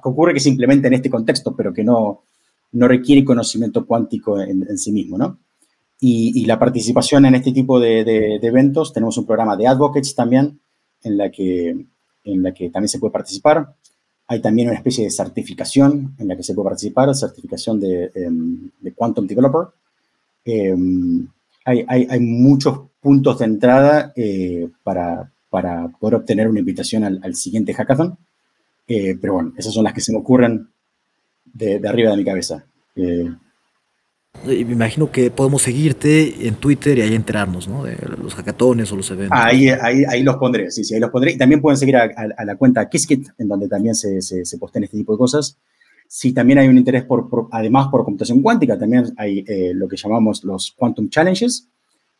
ocurre 0.03 0.33
que 0.33 0.39
se 0.39 0.49
implementa 0.49 0.87
en 0.87 0.93
este 0.93 1.09
contexto, 1.09 1.55
pero 1.55 1.73
que 1.73 1.83
no, 1.83 2.21
no 2.73 2.87
requiere 2.87 3.25
conocimiento 3.25 3.85
cuántico 3.85 4.39
en, 4.39 4.77
sí 4.77 4.91
mismo, 4.91 5.17
¿no? 5.17 5.39
Y, 5.99 6.45
la 6.45 6.59
participación 6.59 7.25
en 7.25 7.35
este 7.35 7.51
tipo 7.51 7.79
de, 7.79 8.03
de, 8.03 8.47
eventos, 8.47 8.93
tenemos 8.93 9.17
un 9.17 9.25
programa 9.25 9.57
de 9.57 9.67
advocates 9.67 10.13
también, 10.13 10.59
en 11.01 11.17
la, 11.17 11.31
que, 11.31 11.69
en 12.25 12.43
la 12.43 12.53
que 12.53 12.69
también 12.69 12.89
se 12.89 12.99
puede 12.99 13.11
participar. 13.11 13.73
Hay 14.27 14.41
también 14.41 14.67
una 14.67 14.77
especie 14.77 15.03
de 15.03 15.09
certificación 15.09 16.15
en 16.19 16.27
la 16.27 16.35
que 16.35 16.43
se 16.43 16.53
puede 16.53 16.69
participar, 16.69 17.13
certificación 17.15 17.79
de, 17.79 18.11
em, 18.13 18.69
de 18.79 18.93
Quantum 18.93 19.25
Developer, 19.25 19.69
Em, 20.45 21.27
hay, 21.65 21.85
hay, 21.87 22.19
muchos 22.19 22.79
puntos 22.99 23.39
de 23.39 23.45
entrada 23.45 24.11
eh, 24.15 24.67
para, 24.83 25.31
para, 25.49 25.87
poder 25.99 26.15
obtener 26.15 26.47
una 26.47 26.59
invitación 26.59 27.03
al, 27.03 27.35
siguiente 27.35 27.73
hackathon. 27.73 28.17
Eh, 28.87 29.15
pero 29.21 29.33
bueno, 29.33 29.53
esas 29.57 29.73
son 29.73 29.83
las 29.83 29.93
que 29.93 30.01
se 30.01 30.11
me 30.11 30.19
ocurren 30.19 30.67
de, 31.45 31.79
arriba 31.87 32.11
de 32.11 32.17
mi 32.17 32.25
cabeza. 32.25 32.65
Eh, 32.95 33.29
me 34.45 34.53
imagino 34.53 35.11
que 35.11 35.31
podemos 35.31 35.61
seguirte 35.61 36.47
en 36.47 36.55
Twitter 36.55 36.97
y 36.97 37.01
ahí 37.01 37.13
enterarnos, 37.13 37.67
¿no? 37.67 37.83
De 37.83 37.97
los 38.21 38.35
hackatones 38.35 38.91
o 38.91 38.95
los 38.95 39.11
eventos. 39.11 39.37
Ahí, 39.39 39.69
ahí, 39.69 40.03
ahí 40.07 40.23
los 40.23 40.37
pondré, 40.37 40.71
sí, 40.71 40.83
sí, 40.83 40.93
ahí 40.93 40.99
los 40.99 41.09
pondré. 41.09 41.33
Y 41.33 41.37
también 41.37 41.61
pueden 41.61 41.77
seguir 41.77 41.97
a, 41.97 42.45
la 42.45 42.55
cuenta 42.55 42.87
Qiskit, 42.89 43.29
en 43.37 43.47
donde 43.47 43.67
también 43.67 43.95
se, 43.95 44.21
se, 44.21 44.45
se 44.45 44.57
postean 44.57 44.83
este 44.83 44.97
tipo 44.97 45.13
de 45.13 45.17
cosas. 45.17 45.57
Si 46.11 46.33
también 46.33 46.57
hay 46.57 46.67
un 46.67 46.75
interés 46.79 47.03
por, 47.03 47.29
además 47.51 47.89
por 47.89 48.03
computación 48.03 48.41
cuántica, 48.41 48.79
también 48.79 49.13
hay 49.15 49.45
eh, 49.47 49.73
lo 49.75 49.87
que 49.87 49.95
llamamos 49.95 50.43
los 50.43 50.71
Quantum 50.71 51.07
Challenges, 51.07 51.67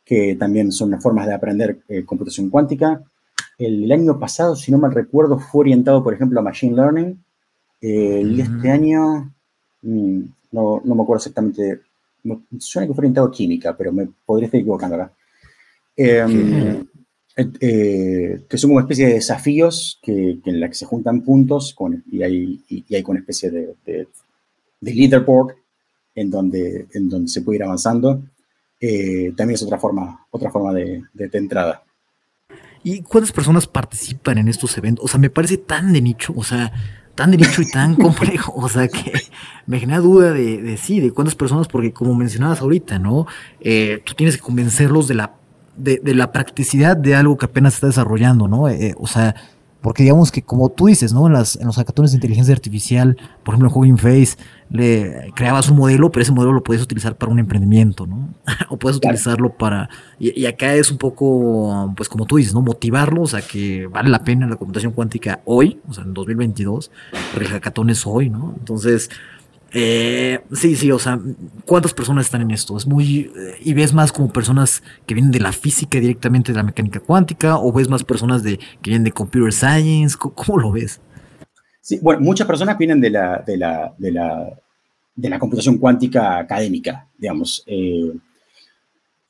que 0.06 0.36
también 0.36 0.72
son 0.72 1.02
formas 1.02 1.26
de 1.26 1.34
aprender 1.34 1.80
eh, 1.88 2.06
computación 2.06 2.52
cuántica. 2.52 3.02
El, 3.58 3.92
año 3.92 4.20
pasado, 4.20 4.56
si 4.56 4.72
no 4.72 4.78
mal 4.78 4.94
recuerdo, 4.94 5.40
fue 5.40 5.62
orientado, 5.62 6.04
por 6.04 6.14
ejemplo, 6.14 6.40
a 6.40 6.44
Machine 6.44 6.76
Learning. 6.76 7.24
Eh, 7.82 8.22
y 8.24 8.42
este 8.42 8.70
año, 8.70 9.34
mm, 9.82 10.22
no, 10.52 10.82
no, 10.86 10.96
me 10.96 11.02
acuerdo 11.02 11.22
exactamente, 11.22 11.82
suena 12.60 12.88
que 12.88 12.94
fue 12.94 13.02
orientado 13.02 13.26
a 13.26 13.32
química, 13.32 13.76
pero 13.76 13.92
me 13.92 14.08
podría 14.24 14.46
estar 14.46 14.60
equivocando 14.60 14.98
acá. 14.98 15.12
Em, 15.98 16.86
eh, 17.62 18.42
que 18.50 18.58
son 18.58 18.72
como 18.72 18.82
especie 18.82 19.08
de 19.08 19.14
desafíos 19.14 20.00
que, 20.02 20.40
en 20.44 20.60
la 20.60 20.68
que 20.68 20.76
se 20.76 20.86
juntan 20.86 21.22
puntos 21.22 21.74
con, 21.74 22.04
y, 22.12 22.22
hay, 22.22 22.64
y, 22.68 22.94
hay 22.94 23.04
una 23.08 23.20
especie 23.20 23.50
de, 23.50 23.76
de, 23.86 24.08
leaderboard 24.82 25.56
en 26.16 26.30
donde, 26.30 26.88
en 26.94 27.08
donde 27.08 27.30
se 27.30 27.42
puede 27.42 27.58
ir 27.58 27.64
avanzando. 27.64 28.22
Eh, 28.80 29.34
también 29.36 29.56
es 29.56 29.64
otra 29.64 29.78
forma, 29.78 30.26
otra 30.32 30.52
forma 30.52 30.74
de, 30.74 31.04
de, 31.14 31.30
entrada. 31.34 31.84
¿Y 32.84 33.02
cuántas 33.02 33.32
personas 33.32 33.68
participan 33.68 34.38
en 34.38 34.48
estos 34.48 34.78
eventos? 34.78 35.06
O 35.06 35.08
sea, 35.08 35.20
me 35.20 35.30
parece 35.30 35.58
tan 35.58 35.94
de 35.94 36.02
nicho, 36.02 36.34
o 36.36 36.44
sea, 36.44 36.72
tan 37.16 37.32
de 37.32 37.38
nicho 37.38 37.62
y 37.62 37.70
tan 37.70 37.96
complejo, 37.98 38.54
o 38.56 38.68
sea, 38.68 38.88
que 38.88 39.14
me 39.66 39.80
genera 39.80 40.00
duda 40.00 40.34
de, 40.34 40.62
de 40.62 40.78
sí, 40.78 41.00
de 41.00 41.12
cuántas 41.12 41.36
personas, 41.36 41.68
porque 41.68 41.94
como 41.94 42.16
mencionabas 42.16 42.62
ahorita, 42.62 43.00
¿no? 43.00 43.28
Eh, 43.60 44.02
tú 44.06 44.14
tienes 44.14 44.36
que 44.36 44.42
convencerlos 44.42 45.08
de 45.08 45.16
la 45.16 45.39
de, 45.80 46.00
de, 46.04 46.14
la 46.14 46.32
practicidad 46.32 46.98
de 46.98 47.16
algo 47.16 47.38
que 47.38 47.46
apenas 47.46 47.76
está 47.76 47.88
desarrollando, 47.88 48.48
¿no? 48.48 48.70
Eh, 48.70 48.94
o 48.98 49.08
sea, 49.08 49.36
porque 49.82 50.04
digamos 50.04 50.32
que 50.32 50.42
como 50.42 50.70
tú 50.70 50.88
dices, 50.88 51.14
¿no? 51.14 51.28
En, 51.28 51.34
las, 51.34 51.56
en 51.56 51.66
los 51.66 51.78
hackatones 51.78 52.12
de 52.12 52.18
inteligencia 52.18 52.54
artificial, 52.54 53.16
por 53.44 53.54
ejemplo 53.54 53.70
en 53.70 53.76
Hugging 53.76 53.98
Face, 53.98 54.38
le 54.70 55.32
creabas 55.36 55.70
un 55.70 55.78
modelo, 55.78 56.12
pero 56.12 56.24
ese 56.24 56.32
modelo 56.32 56.54
lo 56.54 56.64
puedes 56.64 56.84
utilizar 56.84 57.16
para 57.16 57.32
un 57.32 57.40
emprendimiento, 57.40 58.06
¿no? 58.06 58.30
o 58.70 58.78
puedes 58.78 58.98
utilizarlo 58.98 59.54
para... 59.54 59.90
Y, 60.20 60.46
acá 60.46 60.76
es 60.76 60.92
un 60.92 60.98
poco, 60.98 61.94
pues 61.96 62.10
como 62.10 62.26
tú 62.26 62.38
dices, 62.38 62.54
¿no? 62.54 62.62
Motivarlos 62.62 63.34
a 63.34 63.42
que 63.42 63.88
vale 63.88 64.10
la 64.10 64.24
pena 64.24 64.48
la 64.48 64.58
computación 64.58 64.92
cuántica 64.92 65.42
hoy, 65.46 65.80
o 65.88 65.94
sea, 65.94 66.04
en 66.04 66.14
2022, 66.14 66.92
pero 67.34 67.46
el 67.46 67.52
hackatón 67.52 67.90
es 67.90 68.06
hoy, 68.06 68.30
¿no? 68.30 68.56
Entonces, 68.58 69.10
eh, 69.72 70.40
sí, 70.52 70.76
sí, 70.76 70.92
o 70.92 70.98
sea, 70.98 71.20
¿cuántas 71.66 71.94
personas 71.94 72.26
están 72.26 72.42
en 72.42 72.52
esto? 72.52 72.76
Es 72.76 72.88
muy. 72.88 73.32
Eh, 73.36 73.56
¿Y 73.62 73.74
ves 73.74 73.94
más 73.94 74.12
como 74.12 74.32
personas 74.32 74.82
que 75.06 75.14
vienen 75.14 75.32
de 75.32 75.40
la 75.40 75.52
física 75.52 76.00
directamente 76.00 76.52
de 76.52 76.58
la 76.58 76.64
mecánica 76.64 77.00
cuántica? 77.00 77.58
¿O 77.58 77.72
ves 77.72 77.88
más 77.88 78.04
personas 78.04 78.42
de, 78.42 78.58
que 78.58 78.90
vienen 78.90 79.04
de 79.04 79.12
computer 79.12 79.54
science? 79.54 80.18
¿Cómo, 80.18 80.60
lo 80.60 80.72
ves? 80.72 81.00
Sí, 81.82 82.00
bueno, 82.02 82.22
muchas 82.22 82.48
personas 82.48 82.78
vienen 82.78 83.00
de 83.00 83.12
la, 83.12 83.44
de 83.46 83.58
la, 83.58 83.94
de 83.98 84.12
la, 84.12 84.50
de 85.16 85.30
la 85.30 85.40
computación 85.40 85.78
cuántica 85.78 86.40
académica, 86.40 87.08
digamos. 87.18 87.64
Eh, 87.68 88.12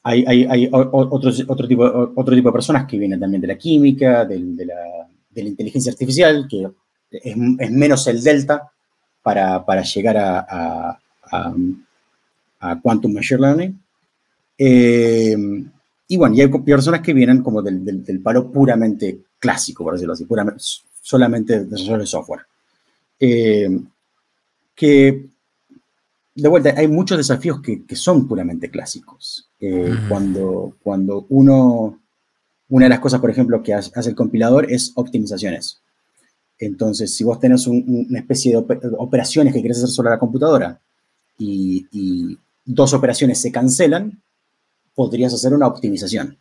hay, 0.04 0.24
hay, 0.26 0.46
hay 0.46 0.70
otros, 0.72 1.44
otro, 1.48 1.68
tipo, 1.68 1.84
otro 2.16 2.34
tipo 2.34 2.50
de 2.50 2.54
personas 2.54 2.88
que 2.88 2.98
vienen 2.98 3.20
también 3.20 3.42
de 3.42 3.48
la 3.48 3.58
química, 3.58 4.24
de, 4.24 4.40
la, 4.40 5.10
de 5.30 5.44
la 5.44 5.50
inteligencia 5.50 5.92
artificial, 5.92 6.48
que 6.50 6.70
es, 7.12 7.36
es 7.60 7.72
menos 7.72 8.08
el 8.08 8.24
delta 8.24 8.72
para, 9.22 9.82
llegar 9.84 10.18
a, 10.18 11.00
a, 12.60 12.76
Quantum 12.82 13.14
Machine 13.14 13.42
Learning. 13.42 13.84
Eh, 14.58 15.38
y 16.08 16.18
bueno, 16.18 16.36
y 16.36 16.42
hay 16.42 16.48
personas 16.48 17.02
que 17.02 17.14
vienen 17.14 17.42
como 17.42 17.62
del, 17.62 18.04
del, 18.04 18.22
palo 18.22 18.52
puramente 18.52 19.20
clásico, 19.38 19.84
por 19.84 19.94
decirlo 19.94 20.14
así, 20.14 20.26
puramente, 20.26 20.62
solamente 21.02 21.66
desarrollo 21.66 22.00
de 22.00 22.06
software. 22.08 22.42
Eh, 23.20 23.80
que, 24.76 25.28
de 26.36 26.50
vuelta, 26.50 26.74
hay 26.76 26.88
muchos 26.88 27.18
desafíos 27.18 27.62
que, 27.62 27.86
que 27.86 27.96
son 27.96 28.28
puramente 28.28 28.72
clásicos. 28.72 29.50
Eh, 29.60 29.94
cuando, 30.08 30.78
cuando 30.82 31.26
uno, 31.30 32.00
una 32.70 32.86
de 32.86 32.90
las 32.90 33.00
cosas, 33.00 33.20
por 33.20 33.30
ejemplo, 33.30 33.62
que 33.62 33.74
hace 33.74 34.10
el 34.10 34.16
compilador 34.16 34.72
es 34.72 34.94
optimizaciones. 34.96 35.82
Entonces, 36.60 37.16
si 37.16 37.24
vos 37.24 37.40
tenés 37.40 37.66
una 37.68 38.20
especie 38.20 38.52
de 38.52 38.58
operaciones 38.98 39.54
que 39.54 39.62
querés 39.62 39.78
hacer 39.78 39.90
sobre 39.90 40.10
la 40.10 40.20
computadora 40.20 40.80
y, 41.38 42.38
dos 42.66 42.94
operaciones 42.94 43.42
se 43.42 43.52
cancelan, 43.52 44.22
podrías 44.94 45.34
hacer 45.34 45.56
una 45.56 45.66
optimización. 45.66 46.38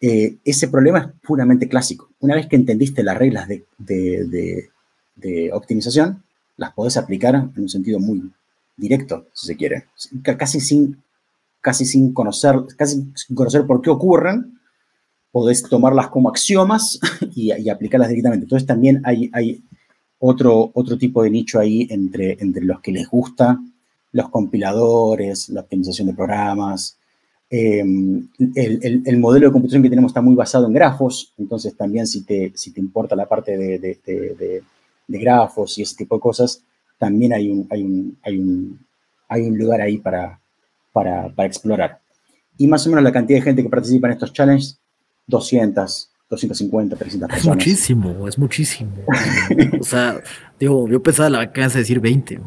Eh, 0.00 0.38
ese 0.44 0.66
problema 0.66 0.98
es 0.98 1.20
puramente 1.24 1.68
clásico. 1.68 2.10
Una 2.18 2.34
vez 2.34 2.48
que 2.48 2.56
entendiste 2.56 3.04
las 3.04 3.16
reglas 3.16 3.46
de, 3.48 4.70
optimización, 5.52 6.24
las 6.56 6.72
podés 6.72 6.96
aplicar 6.96 7.36
en 7.36 7.52
un 7.56 7.68
sentido 7.68 8.00
muy 8.00 8.32
directo, 8.76 9.28
si 9.32 9.46
se 9.46 9.56
quiere. 9.56 9.84
Casi 10.22 10.58
sin, 10.58 11.00
casi 11.60 11.84
sin, 11.84 12.12
conocer, 12.12 12.56
casi 12.76 13.12
sin 13.14 13.36
conocer 13.36 13.64
por 13.64 13.80
qué 13.80 13.90
ocurren, 13.90 14.58
podés 15.34 15.64
tomarlas 15.64 16.10
como 16.10 16.28
axiomas 16.28 17.00
y, 17.34 17.50
aplicarlas 17.68 18.08
directamente. 18.08 18.44
Entonces 18.44 18.68
también 18.68 19.02
hay, 19.04 19.28
hay 19.32 19.64
otro, 20.20 20.70
otro 20.74 20.96
tipo 20.96 21.24
de 21.24 21.30
nicho 21.30 21.58
ahí 21.58 21.88
entre, 21.90 22.36
entre 22.40 22.62
los 22.62 22.80
que 22.80 22.92
les 22.92 23.08
gusta 23.08 23.58
los 24.12 24.28
compiladores, 24.28 25.48
la 25.48 25.62
optimización 25.62 26.06
de 26.06 26.14
programas. 26.14 26.96
Em, 27.50 28.28
el, 28.54 29.18
modelo 29.18 29.46
de 29.48 29.52
computación 29.52 29.82
que 29.82 29.90
tenemos 29.90 30.10
está 30.10 30.22
muy 30.22 30.36
basado 30.36 30.68
en 30.68 30.72
grafos, 30.72 31.32
entonces 31.36 31.76
también 31.76 32.06
si 32.06 32.22
te, 32.22 32.52
si 32.54 32.70
te 32.70 32.80
importa 32.80 33.16
la 33.16 33.26
parte 33.26 33.58
de, 33.58 33.78
de, 33.80 34.62
grafos 35.08 35.78
y 35.78 35.82
ese 35.82 35.96
tipo 35.96 36.14
de 36.14 36.20
cosas, 36.20 36.62
también 36.96 37.32
hay 37.32 37.50
un, 37.50 37.66
hay 37.70 37.82
un, 37.82 38.16
hay 38.22 38.38
un, 38.38 38.78
hay 39.28 39.42
un 39.42 39.58
lugar 39.58 39.80
ahí 39.80 39.98
para, 39.98 40.38
para, 40.92 41.28
para 41.30 41.48
explorar. 41.48 41.98
Y 42.56 42.68
más 42.68 42.86
o 42.86 42.90
menos 42.90 43.02
la 43.02 43.10
cantidad 43.10 43.40
de 43.40 43.44
gente 43.44 43.64
que 43.64 43.68
participa 43.68 44.06
en 44.06 44.12
estos 44.12 44.32
challenges 44.32 44.78
200, 45.26 46.10
250, 46.30 46.96
300 46.96 47.28
personas. 47.28 47.44
Es 47.44 47.46
muchísimo, 47.46 48.28
es 48.28 48.38
muchísimo. 48.38 48.92
o 49.80 49.84
sea, 49.84 50.20
digo, 50.58 50.88
yo 50.88 51.02
pensaba 51.02 51.30
la 51.30 51.38
vacancia 51.38 51.78
de 51.78 51.82
decir 51.82 52.00
20. 52.00 52.34
Eh, 52.34 52.40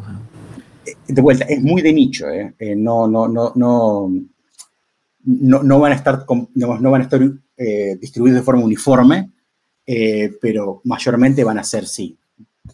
de 1.07 1.21
vuelta, 1.21 1.45
es 1.45 1.61
muy 1.61 1.81
de 1.81 1.93
nicho, 1.93 2.29
¿eh? 2.29 2.53
eh 2.59 2.75
no, 2.75 3.07
no, 3.07 3.27
no, 3.27 3.51
no, 3.55 4.09
no, 5.23 5.79
van 5.79 5.91
a 5.91 5.95
estar, 5.95 6.25
no 6.55 6.91
van 6.91 7.01
a 7.01 7.03
estar 7.03 7.21
eh, 7.57 7.97
distribuidos 7.99 8.39
de 8.39 8.45
forma 8.45 8.63
uniforme, 8.63 9.31
pero 10.41 10.81
mayormente 10.83 11.43
van 11.45 11.59
a 11.59 11.63
ser, 11.63 11.85
sí, 11.87 12.17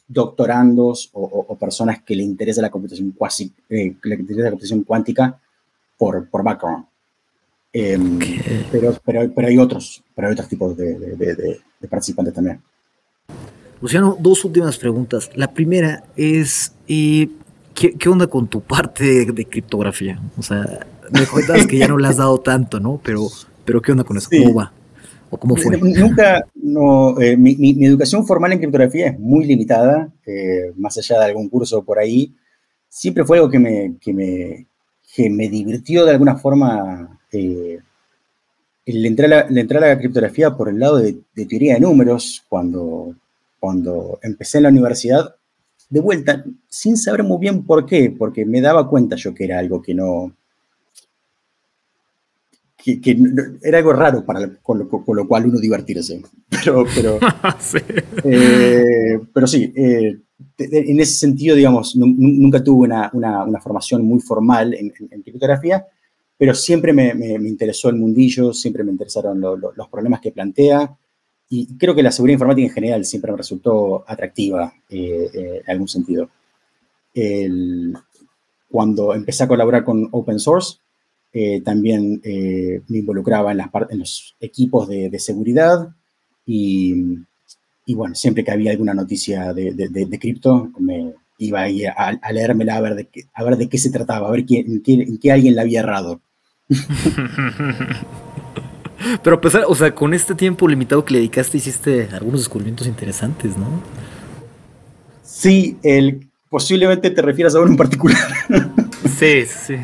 doctorandos 0.07 1.09
o, 1.13 1.57
personas 1.57 2.03
que 2.03 2.15
le 2.15 2.23
interesa 2.23 2.61
la 2.61 2.69
computación, 2.69 3.11
cuasi, 3.11 3.53
eh, 3.69 3.95
le 4.03 4.15
interesa 4.15 4.45
la 4.45 4.51
computación 4.51 4.83
cuántica 4.83 5.39
por, 5.97 6.29
por 6.29 6.43
background. 6.43 6.85
Em, 7.75 8.19
pero, 8.71 8.95
pero, 9.03 9.33
pero, 9.33 9.47
hay 9.47 9.57
otros, 9.57 10.03
pero 10.13 10.27
hay 10.27 10.33
otros 10.33 10.47
tipos 10.47 10.77
de, 10.77 10.95
de, 10.95 11.87
participantes 11.89 12.31
también. 12.31 12.61
Luciano, 13.81 14.15
dos 14.19 14.45
últimas 14.45 14.77
preguntas. 14.77 15.31
La 15.33 15.51
primera 15.51 16.03
es, 16.15 16.73
eh, 16.87 17.27
¿qué, 17.73 17.93
¿qué, 17.93 18.09
onda 18.09 18.27
con 18.27 18.47
tu 18.47 18.61
parte 18.61 19.25
de, 19.25 19.45
criptografía? 19.45 20.21
O 20.37 20.43
sea, 20.43 20.85
me 21.11 21.25
cuentas 21.25 21.65
que 21.65 21.79
ya 21.79 21.87
no 21.87 21.97
le 21.97 22.07
has 22.07 22.17
dado 22.17 22.39
tanto, 22.39 22.79
¿no? 22.79 23.01
Pero, 23.03 23.27
pero 23.65 23.81
¿qué 23.81 23.91
onda 23.91 24.03
con 24.03 24.17
eso? 24.17 24.29
¿Cómo 24.29 24.53
va? 24.53 24.71
¿O 25.31 25.37
cómo 25.37 25.55
fue? 25.55 25.75
Nunca, 25.79 26.45
no, 26.53 27.19
eh, 27.19 27.35
mi, 27.35 27.55
mi, 27.55 27.85
educación 27.87 28.27
formal 28.27 28.53
en 28.53 28.59
criptografía 28.59 29.07
es 29.07 29.19
muy 29.19 29.45
limitada, 29.45 30.13
eh, 30.27 30.71
más 30.77 30.95
allá 30.99 31.17
de 31.17 31.25
algún 31.25 31.49
curso 31.49 31.83
por 31.83 31.97
ahí. 31.97 32.35
Siempre 32.87 33.25
fue 33.25 33.37
algo 33.37 33.49
que 33.49 33.57
me, 33.57 33.95
que 33.99 34.13
me, 34.13 34.67
que 35.15 35.31
me 35.31 35.49
divirtió 35.49 36.05
de 36.05 36.11
alguna 36.11 36.35
forma 36.35 37.19
eh, 37.33 37.79
le, 38.85 39.07
entré 39.07 39.25
a 39.25 39.29
la, 39.29 39.39
a 39.41 39.79
la, 39.79 39.97
criptografía 39.97 40.55
por 40.55 40.69
el 40.69 40.79
lado 40.79 40.97
de, 40.97 41.17
teoría 41.47 41.75
de 41.75 41.79
números 41.81 42.43
cuando, 42.47 43.15
cuando 43.59 44.19
empecé 44.21 44.57
en 44.57 44.63
la 44.63 44.69
universidad. 44.69 45.35
De 45.89 45.99
vuelta, 45.99 46.43
sin 46.67 46.97
saber 46.97 47.23
muy 47.23 47.39
bien 47.39 47.65
por 47.65 47.85
qué, 47.85 48.13
porque 48.17 48.45
me 48.45 48.61
daba 48.61 48.89
cuenta 48.89 49.15
yo 49.15 49.33
que 49.33 49.43
era 49.43 49.59
algo 49.59 49.81
que 49.81 49.93
no, 49.93 50.33
que, 52.83 53.17
era 53.61 53.77
algo 53.77 53.93
raro 53.93 54.25
para, 54.25 54.49
con, 54.61 54.79
lo, 54.79 55.27
cual 55.27 55.45
uno 55.45 55.59
divertirse. 55.59 56.21
Pero, 56.49 56.85
pero, 56.95 57.19
sí. 57.59 57.77
Eh, 58.23 59.19
pero 59.33 59.47
sí, 59.47 59.73
eh, 59.75 60.17
en 60.59 60.99
ese 60.99 61.13
sentido, 61.13 61.55
digamos, 61.55 61.95
nunca 61.95 62.63
tuve 62.63 62.85
una, 62.85 63.09
una, 63.13 63.59
formación 63.59 64.05
muy 64.05 64.21
formal 64.21 64.73
en, 64.73 64.93
en, 65.09 65.21
criptografía, 65.23 65.85
pero 66.43 66.55
siempre 66.55 66.91
me, 66.91 67.13
me, 67.13 67.47
interesó 67.47 67.87
el 67.87 67.95
mundillo, 67.95 68.51
siempre 68.51 68.83
me 68.83 68.91
interesaron 68.91 69.39
los 69.39 69.87
problemas 69.87 70.19
que 70.19 70.33
plantea, 70.33 70.93
y 71.49 71.77
creo 71.77 71.95
que 71.95 72.03
la 72.03 72.11
seguridad 72.11 72.33
informática 72.33 72.67
en 72.67 72.73
general 72.73 73.05
siempre 73.05 73.31
me 73.31 73.37
resultó 73.37 74.03
atractiva 74.05 74.73
eh, 74.89 75.61
en 75.63 75.71
algún 75.71 75.87
sentido. 75.87 76.29
cuando 78.69 79.13
empecé 79.13 79.45
a 79.45 79.47
colaborar 79.47 79.85
con 79.85 80.09
Open 80.11 80.37
Source, 80.37 80.79
eh, 81.31 81.61
también 81.61 82.19
eh, 82.25 82.81
me 82.89 82.97
involucraba 82.97 83.53
en, 83.53 83.59
las 83.59 83.69
en 83.89 83.99
los 83.99 84.35
equipos 84.41 84.89
de, 84.89 85.17
seguridad 85.19 85.95
y, 86.45 86.93
y, 87.85 87.95
bueno, 87.95 88.15
siempre 88.15 88.43
que 88.43 88.51
había 88.51 88.71
alguna 88.71 88.93
noticia 88.93 89.53
de, 89.53 89.71
de, 89.71 90.19
cripto, 90.19 90.73
me 90.77 91.13
iba 91.37 91.61
a, 91.61 91.67
a, 91.95 92.09
a 92.21 92.31
leérmela 92.33 92.75
a 92.75 92.81
ver, 92.81 92.95
de 92.95 93.07
qué, 93.07 93.21
a 93.33 93.45
ver 93.45 93.55
de 93.55 93.69
qué 93.69 93.77
se 93.77 93.91
trataba, 93.91 94.27
a 94.27 94.31
ver 94.31 94.45
quién, 94.45 94.83
en, 94.85 95.17
qué, 95.19 95.31
alguien 95.31 95.55
la 95.55 95.61
había 95.61 95.79
errado. 95.79 96.19
Pero 99.23 99.41
pues, 99.41 99.55
o 99.55 99.75
sea, 99.75 99.93
con 99.93 100.13
este 100.13 100.35
tiempo 100.35 100.67
limitado 100.67 101.03
que 101.03 101.13
le 101.13 101.19
dedicaste, 101.19 101.57
hiciste 101.57 102.09
algunos 102.11 102.41
descubrimientos 102.41 102.87
interesantes, 102.87 103.57
¿no? 103.57 103.67
Sí, 105.23 105.77
el, 105.83 106.29
posiblemente 106.49 107.09
te 107.09 107.21
refieras 107.21 107.55
a 107.55 107.59
uno 107.59 107.71
en 107.71 107.77
particular. 107.77 108.27
sí, 109.19 109.43
sí. 109.45 109.75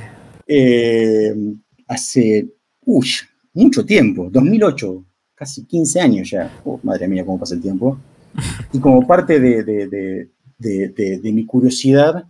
Eh, 0.47 1.35
hace 1.87 2.47
mucho 3.53 3.85
tiempo, 3.85 4.29
2008, 4.31 5.05
casi 5.35 5.65
15 5.65 6.01
años 6.01 6.29
ya. 6.29 6.51
Oh, 6.63 6.79
madre 6.83 7.07
mía, 7.07 7.25
cómo 7.25 7.39
pasa 7.39 7.55
el 7.55 7.61
tiempo. 7.61 7.99
Y 8.71 8.79
como 8.79 9.05
parte 9.05 9.39
de, 9.39 10.29
mi 11.23 11.45
curiosidad, 11.45 12.25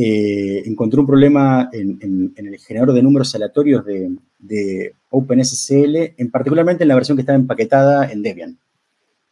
eh, 0.00 0.62
encontré 0.66 1.00
un 1.00 1.06
problema 1.06 1.68
en, 1.72 2.32
el 2.36 2.58
generador 2.58 2.94
de 2.94 3.02
números 3.02 3.34
aleatorios 3.34 3.84
de, 3.84 4.94
OpenSSL, 5.10 6.14
en 6.16 6.30
particularmente 6.30 6.84
en 6.84 6.88
la 6.88 6.94
versión 6.94 7.16
que 7.16 7.22
estaba 7.22 7.38
empaquetada 7.38 8.12
en 8.12 8.22
Debian, 8.22 8.58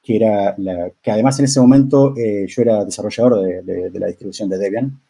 que, 0.03 0.17
era 0.17 0.57
que 1.03 1.11
además 1.11 1.39
en 1.39 1.45
ese 1.45 1.61
momento 1.61 2.17
eh, 2.17 2.47
yo 2.49 2.63
era 2.63 2.85
desarrollador 2.85 3.65
de, 3.65 4.01
la 4.01 4.07
distribución 4.07 4.49
de 4.49 4.59
Debian. 4.59 5.01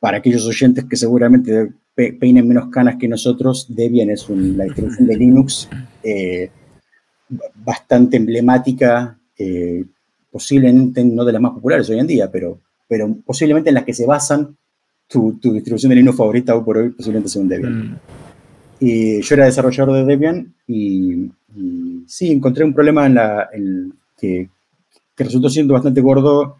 Para 0.00 0.18
aquellos 0.18 0.46
oyentes 0.46 0.84
que 0.84 0.96
seguramente 0.96 1.72
peinen 1.94 2.46
menos 2.46 2.68
canas 2.68 2.96
que 2.96 3.08
nosotros, 3.08 3.66
Debian 3.68 4.10
es 4.10 4.28
la 4.28 4.64
distribución 4.64 5.06
de 5.06 5.16
Linux 5.16 5.68
eh, 6.02 6.50
bastante 7.54 8.16
emblemática, 8.16 9.18
eh, 9.36 9.84
posiblemente 10.30 11.04
no 11.04 11.24
de 11.24 11.32
las 11.32 11.42
más 11.42 11.52
populares 11.52 11.90
hoy 11.90 11.98
en 11.98 12.06
día, 12.06 12.30
pero, 12.30 12.60
pero 12.88 13.14
posiblemente 13.24 13.70
en 13.70 13.74
las 13.74 13.84
que 13.84 13.94
se 13.94 14.06
basan 14.06 14.56
tu, 15.06 15.38
distribución 15.40 15.90
de 15.90 15.96
Linux 15.96 16.16
favorita 16.16 16.56
o 16.56 16.64
por 16.64 16.78
hoy, 16.78 16.90
posiblemente 16.90 17.28
sea 17.28 17.42
un 17.42 17.48
Debian. 17.48 17.90
Mm. 17.90 17.98
Y 18.80 19.20
yo 19.22 19.34
era 19.34 19.44
desarrollador 19.44 19.94
de 19.94 20.04
Debian 20.04 20.54
y, 20.66 21.30
sí, 22.06 22.30
encontré 22.30 22.64
un 22.64 22.74
problema 22.74 23.06
en 23.06 23.14
la, 23.14 23.48
que, 24.16 24.48
resultó 25.16 25.50
siendo 25.50 25.74
bastante 25.74 26.00
gordo, 26.00 26.56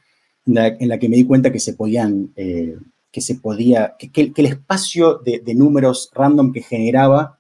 en 0.47 0.89
la, 0.89 0.99
que 0.99 1.09
me 1.09 1.17
di 1.17 1.25
cuenta 1.25 1.53
que 1.53 1.61
se 1.61 1.75
podían 1.75 2.31
eh, 2.37 2.77
que 3.11 3.21
se 3.21 3.37
podía, 3.37 3.95
que, 3.99 4.33
el 4.37 4.47
espacio 4.47 5.19
de, 5.19 5.55
números 5.55 6.11
random 6.15 6.53
que 6.53 6.63
generaba 6.63 7.39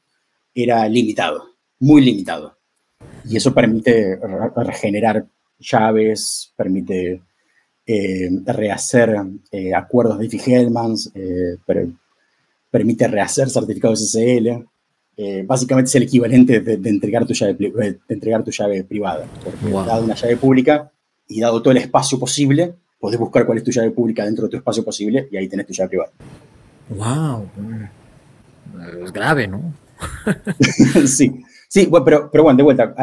era 0.54 0.88
limitado, 0.88 1.44
muy 1.78 2.02
limitado. 2.02 2.56
Y 3.24 3.36
eso 3.36 3.52
permite 3.52 4.18
regenerar 4.56 5.26
llaves, 5.58 6.52
permite 6.56 7.22
eh, 7.90 8.28
rehacer 8.44 9.16
eh, 9.50 9.72
acuerdos 9.72 10.18
de 10.18 10.28
Diffie-Hellmans, 10.28 11.10
eh, 11.14 11.56
permite 12.70 13.08
rehacer 13.08 13.48
certificados 13.48 14.00
SSL. 14.00 14.62
básicamente 15.46 15.88
es 15.88 15.94
el 15.94 16.02
equivalente 16.02 16.60
de, 16.60 16.74
entregar, 16.90 17.24
tu 17.24 17.32
llave, 17.32 17.54
de 17.54 17.98
entregar 18.10 18.44
tu 18.44 18.50
llave 18.50 18.84
privada. 18.84 19.24
Porque 19.42 19.70
dado 19.70 20.04
una 20.04 20.14
llave 20.14 20.36
pública 20.36 20.92
y 21.26 21.40
dado 21.40 21.62
todo 21.62 21.72
el 21.72 21.78
espacio 21.78 22.20
posible, 22.20 22.74
podés 23.00 23.18
buscar 23.18 23.46
cuál 23.46 23.56
es 23.56 23.64
tu 23.64 23.70
llave 23.70 23.90
pública 23.90 24.22
dentro 24.26 24.44
de 24.44 24.50
tu 24.50 24.56
espacio 24.58 24.84
posible 24.84 25.26
y 25.30 25.38
ahí 25.38 25.48
tenés 25.48 25.66
tu 25.66 25.72
llave 25.72 25.88
privada. 25.88 26.12
¡Wow! 26.90 27.48
Es 29.02 29.12
grave, 29.14 29.48
¿no? 29.48 29.72
sí, 31.06 31.42
sí, 31.68 31.86
bueno, 31.86 32.04
pero, 32.04 32.30
pero 32.30 32.44
bueno, 32.44 32.56
de 32.56 32.62
vuelta, 32.62 32.94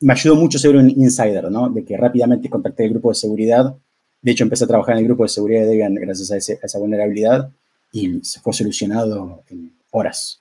me 0.00 0.12
ayudó 0.12 0.36
mucho 0.36 0.58
ser 0.58 0.76
un 0.76 0.88
insider, 0.88 1.50
¿no? 1.50 1.68
De 1.68 1.84
que 1.84 1.96
rápidamente 1.96 2.48
contacté 2.48 2.84
el 2.84 2.90
grupo 2.90 3.08
de 3.08 3.16
seguridad. 3.16 3.74
De 4.22 4.32
hecho, 4.32 4.44
empecé 4.44 4.64
a 4.64 4.68
trabajar 4.68 4.94
en 4.94 5.00
el 5.00 5.06
grupo 5.06 5.24
de 5.24 5.28
seguridad 5.28 5.62
de 5.62 5.68
Debian 5.68 5.94
gracias 5.94 6.30
a, 6.30 6.36
esa 6.36 6.78
vulnerabilidad 6.78 7.50
y 7.92 8.20
se 8.22 8.40
fue 8.40 8.52
solucionado 8.52 9.42
en 9.50 9.72
horas. 9.90 10.40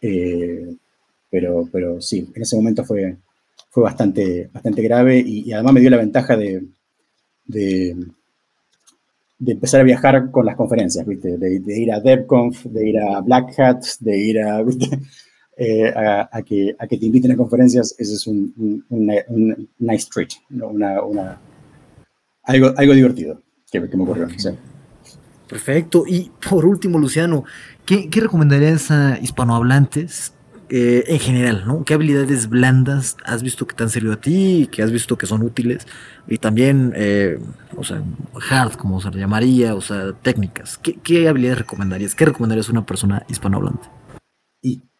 Eh, 0.00 0.74
pero, 1.30 1.68
pero 1.70 2.00
sí, 2.00 2.28
en 2.34 2.42
ese 2.42 2.56
momento 2.56 2.84
fue, 2.84 3.16
fue 3.68 3.84
bastante, 3.84 4.50
bastante 4.52 4.82
grave 4.82 5.22
y 5.24 5.52
además 5.52 5.74
me 5.74 5.80
dio 5.80 5.90
la 5.90 5.96
ventaja 5.98 6.36
de, 6.36 6.64
de, 7.50 7.96
empezar 9.46 9.80
a 9.80 9.84
viajar 9.84 10.30
con 10.30 10.46
las 10.46 10.56
conferencias, 10.56 11.06
¿viste? 11.06 11.36
De, 11.36 11.80
ir 11.80 11.92
a 11.92 12.00
DevConf, 12.00 12.66
de 12.66 12.88
ir 12.88 12.98
a 12.98 13.20
Black 13.20 13.58
Hat, 13.58 13.82
de 14.00 14.18
ir 14.18 14.40
a, 14.40 14.62
eh, 15.56 15.92
a, 15.94 16.42
que, 16.42 16.76
te 16.88 16.96
inviten 17.06 17.32
a 17.32 17.36
conferencias, 17.36 17.94
eso 17.98 18.14
es 18.14 18.26
un, 18.26 18.84
nice 19.78 20.08
treat, 20.12 20.30
una, 20.50 21.02
una, 21.02 21.40
algo, 22.44 22.72
algo 22.76 22.94
divertido 22.94 23.42
que, 23.70 23.80
me 23.80 24.02
ocurrió. 24.02 24.28
Perfecto. 25.48 26.04
Y 26.06 26.30
por 26.48 26.64
último, 26.64 26.98
Luciano, 26.98 27.44
¿qué, 27.84 28.08
qué 28.08 28.20
recomendarías 28.20 28.90
a 28.90 29.18
hispanohablantes 29.20 30.32
eh, 30.72 31.02
en 31.08 31.18
general, 31.18 31.64
¿no? 31.66 31.84
¿Qué 31.84 31.94
habilidades 31.94 32.48
blandas 32.48 33.16
has 33.24 33.42
visto 33.42 33.66
que 33.66 33.74
te 33.74 33.82
han 33.82 33.90
servido 33.90 34.12
a 34.12 34.20
ti, 34.20 34.68
que 34.70 34.84
has 34.84 34.92
visto 34.92 35.18
que 35.18 35.26
son 35.26 35.42
útiles? 35.42 35.84
Y 36.28 36.38
también, 36.38 36.92
eh, 36.94 37.40
o 37.76 37.82
sea, 37.82 38.00
hard, 38.48 38.74
como 38.76 39.00
se 39.00 39.10
le 39.10 39.18
llamaría, 39.18 39.74
o 39.74 39.80
sea, 39.80 40.12
técnicas. 40.22 40.78
¿Qué, 40.78 41.28
habilidades 41.28 41.58
recomendarías? 41.58 42.14
¿Qué 42.14 42.24
recomendarías 42.24 42.68
a 42.68 42.72
una 42.72 42.86
persona 42.86 43.24
hispanohablante? 43.28 43.88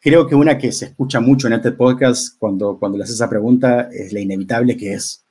Y 0.02 0.10
creo 0.10 0.26
que 0.26 0.34
una 0.34 0.56
que 0.56 0.72
se 0.72 0.86
escucha 0.86 1.20
mucho 1.20 1.46
en 1.46 1.54
este 1.54 1.72
podcast 1.72 2.38
cuando, 2.38 2.78
cuando 2.78 2.96
le 2.96 3.04
haces 3.04 3.16
esa 3.16 3.28
pregunta 3.28 3.88
es 3.92 4.12
la 4.12 4.20
inevitable 4.20 4.76
que 4.76 4.94
es. 4.94 5.24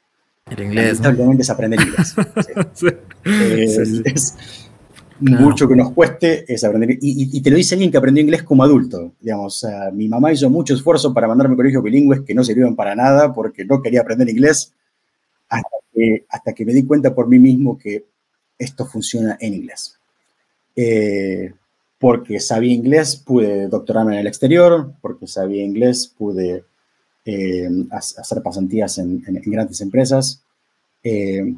El 0.50 0.64
inglés. 0.64 1.00
Inevitablemente 1.00 1.42
es 1.44 1.50
aprender 1.50 1.80
inglés. 1.82 2.16
Eh, 3.26 4.02
es, 4.06 4.36
mucho 5.20 5.68
que 5.68 5.76
nos 5.76 5.92
cueste 5.92 6.52
es 6.52 6.64
aprender. 6.64 6.98
Y, 7.02 7.42
te 7.42 7.50
lo 7.50 7.58
dice 7.58 7.76
alguien 7.76 7.92
que 7.92 7.98
aprendió 7.98 8.24
inglés 8.24 8.44
como 8.44 8.64
adulto. 8.64 9.14
Digamos, 9.20 9.66
mi 9.94 10.08
mamá 10.08 10.32
hizo 10.32 10.50
mucho 10.50 10.74
esfuerzo 10.74 11.14
para 11.14 11.28
mandarme 11.28 11.54
a 11.54 11.58
colegios 11.58 11.84
bilingües 11.84 12.22
que 12.22 12.34
no 12.34 12.44
sirvieron 12.44 12.76
para 12.76 12.96
nada 12.96 13.34
porque 13.34 13.66
no 13.66 13.82
quería 13.82 14.02
aprender 14.02 14.30
inglés, 14.30 14.74
hasta 15.50 15.70
que, 15.94 16.26
hasta 16.30 16.54
que 16.54 16.66
me 16.66 16.74
di 16.74 16.86
cuenta 16.86 17.14
por 17.14 17.28
mí 17.28 17.40
mismo 17.40 17.78
que 17.78 18.06
esto 18.58 18.86
funciona 18.86 19.38
en 19.40 19.54
inglés. 19.54 20.00
Eh, 20.76 21.54
porque 22.00 22.40
sabía 22.40 22.74
inglés, 22.74 23.18
pude 23.18 23.68
doctorarme 23.68 24.14
en 24.14 24.20
el 24.20 24.28
exterior, 24.28 24.94
porque 25.02 25.28
sabía 25.28 25.64
inglés, 25.64 26.14
pude 26.18 26.64
eh, 27.26 27.70
hacer 27.92 28.42
pasantías 28.42 28.98
en, 28.98 29.22
grandes 29.46 29.82
empresas, 29.82 30.42
Eh, 31.02 31.56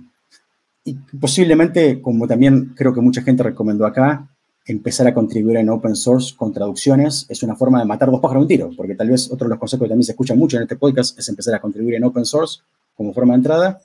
y 0.83 0.93
posiblemente, 1.19 2.01
como 2.01 2.27
también 2.27 2.73
creo 2.75 2.93
que 2.93 3.01
mucha 3.01 3.21
gente 3.21 3.43
recomendó 3.43 3.85
acá, 3.85 4.27
empezar 4.65 5.07
a 5.07 5.13
contribuir 5.13 5.57
en 5.57 5.69
open 5.69 5.95
source 5.95 6.35
con 6.35 6.53
traducciones 6.53 7.25
es 7.29 7.43
una 7.43 7.55
forma 7.55 7.79
de 7.79 7.85
matar 7.85 8.11
dos 8.11 8.19
pájaros 8.19 8.41
de 8.41 8.43
un 8.43 8.47
tiro, 8.47 8.71
porque 8.77 8.95
tal 8.95 9.09
vez 9.09 9.31
otro 9.31 9.47
de 9.47 9.49
los 9.49 9.59
consejos 9.59 9.85
que 9.85 9.89
también 9.89 10.05
se 10.05 10.11
escucha 10.11 10.35
mucho 10.35 10.57
en 10.57 10.63
este 10.63 10.75
podcast 10.75 11.17
es 11.17 11.27
empezar 11.29 11.55
a 11.55 11.59
contribuir 11.59 11.95
en 11.95 12.03
open 12.03 12.25
source 12.25 12.61
como 12.95 13.13
forma 13.13 13.33
de 13.33 13.37
entrada 13.37 13.81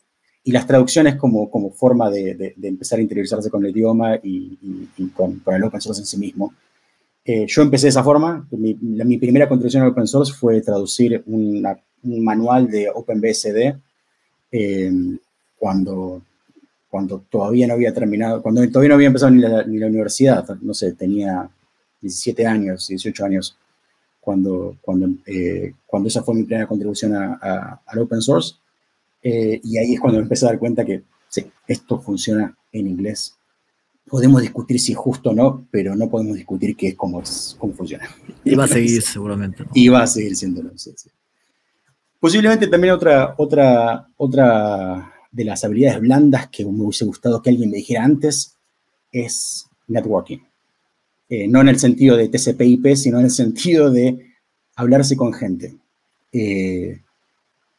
y 0.46 0.52
las 0.52 0.64
traducciones 0.64 1.16
como, 1.16 1.50
como 1.50 1.72
forma 1.72 2.08
de, 2.08 2.54
empezar 2.62 3.00
a 3.00 3.02
interiorizarse 3.02 3.50
con 3.50 3.64
el 3.64 3.72
idioma 3.72 4.14
y, 4.22 4.56
con, 5.12 5.42
el 5.44 5.64
open 5.64 5.80
source 5.80 6.02
en 6.02 6.06
sí 6.06 6.16
mismo. 6.18 6.54
Eh, 7.24 7.46
yo 7.48 7.62
empecé 7.62 7.86
de 7.86 7.90
esa 7.90 8.04
forma. 8.04 8.46
Mi, 8.52 9.18
primera 9.18 9.48
contribución 9.48 9.82
al 9.82 9.88
open 9.88 10.06
source 10.06 10.32
fue 10.32 10.60
traducir 10.60 11.20
un 11.26 11.66
manual 12.04 12.70
de 12.70 12.88
OpenBSD 12.88 13.74
eh, 14.52 14.92
cuando, 15.58 16.22
cuando 16.88 17.24
todavía 17.28 17.66
no 17.66 17.74
había 17.74 17.92
terminado, 17.92 18.40
cuando 18.40 18.64
todavía 18.68 18.90
no 18.90 18.94
había 18.94 19.08
empezado 19.08 19.32
ni 19.32 19.40
la, 19.40 19.86
universidad. 19.88 20.48
No 20.60 20.74
sé, 20.74 20.92
tenía 20.92 21.50
17 22.00 22.46
años, 22.46 22.86
18 22.86 23.24
años 23.24 23.58
cuando, 24.20 24.76
cuando, 24.80 25.08
eh, 25.26 25.72
cuando 25.84 26.06
esa 26.06 26.22
fue 26.22 26.36
mi 26.36 26.44
primera 26.44 26.68
contribución 26.68 27.16
al 27.16 27.98
open 27.98 28.22
source. 28.22 28.54
Eh, 29.28 29.60
y 29.64 29.76
ahí 29.76 29.94
es 29.94 30.00
cuando 30.00 30.20
empecé 30.20 30.46
a 30.46 30.50
dar 30.50 30.58
cuenta 30.60 30.84
que 30.84 31.02
sí, 31.26 31.44
esto 31.66 32.00
funciona 32.00 32.56
en 32.70 32.86
inglés. 32.86 33.34
Podemos 34.06 34.40
discutir 34.40 34.78
si 34.78 34.92
es 34.92 34.98
justo 34.98 35.30
o 35.30 35.34
no, 35.34 35.66
pero 35.68 35.96
no 35.96 36.08
podemos 36.08 36.36
discutir 36.36 36.76
qué 36.76 36.88
es 36.88 36.94
cómo, 36.94 37.20
es, 37.20 37.56
cómo 37.58 37.72
funciona. 37.72 38.08
Y 38.44 38.54
va 38.54 38.64
a 38.64 38.68
seguir 38.68 39.02
seguramente. 39.02 39.64
Y 39.74 39.88
va 39.88 40.04
a 40.04 40.06
seguir 40.06 40.36
siéndolo, 40.36 40.70
sí, 40.76 40.92
Posiblemente 42.20 42.68
también 42.68 42.94
otra, 42.94 43.34
otra, 43.36 44.06
otra 44.16 45.12
de 45.32 45.44
las 45.44 45.64
habilidades 45.64 46.00
blandas 46.00 46.46
que 46.48 46.64
me 46.64 46.84
hubiese 46.84 47.04
gustado 47.04 47.42
que 47.42 47.50
alguien 47.50 47.70
me 47.70 47.78
dijera 47.78 48.04
antes 48.04 48.54
es 49.10 49.66
networking. 49.88 50.38
Eh, 51.28 51.48
no 51.48 51.62
en 51.62 51.68
el 51.68 51.80
sentido 51.80 52.16
de 52.16 52.28
TCP/IP, 52.28 52.94
sino 52.94 53.18
en 53.18 53.24
el 53.24 53.32
sentido 53.32 53.90
de 53.90 54.36
hablarse 54.76 55.16
con 55.16 55.32
gente. 55.32 55.74
Eh, 56.32 57.00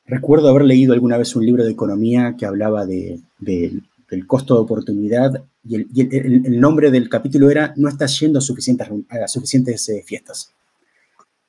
Recuerdo 0.07 0.47
haber 0.47 0.63
leído 0.63 0.93
alguna 0.93 1.17
vez 1.17 1.35
un 1.35 1.45
libro 1.45 1.65
de 1.65 1.71
economía 1.71 2.35
que 2.37 2.45
hablaba 2.45 2.85
de, 2.85 3.19
del 3.39 4.25
costo 4.25 4.53
de 4.53 4.61
oportunidad 4.61 5.43
y, 5.65 5.75
el, 6.15 6.59
nombre 6.61 6.91
del 6.91 7.09
capítulo 7.09 7.51
era 7.51 7.73
No 7.75 7.89
estás 7.89 8.17
yendo 8.17 8.39
a 8.39 8.41
suficientes, 8.41 8.87
suficientes 9.27 9.89
eh, 9.89 10.01
fiestas. 10.05 10.53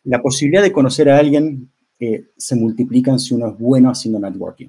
La 0.02 0.20
posibilidad 0.20 0.62
de 0.62 0.72
conocer 0.72 1.08
a 1.08 1.18
alguien 1.18 1.70
eh, 2.00 2.24
se 2.36 2.56
multiplica 2.56 3.16
si 3.18 3.32
uno 3.32 3.48
es 3.48 3.58
bueno 3.58 3.90
haciendo 3.90 4.18
networking. 4.18 4.68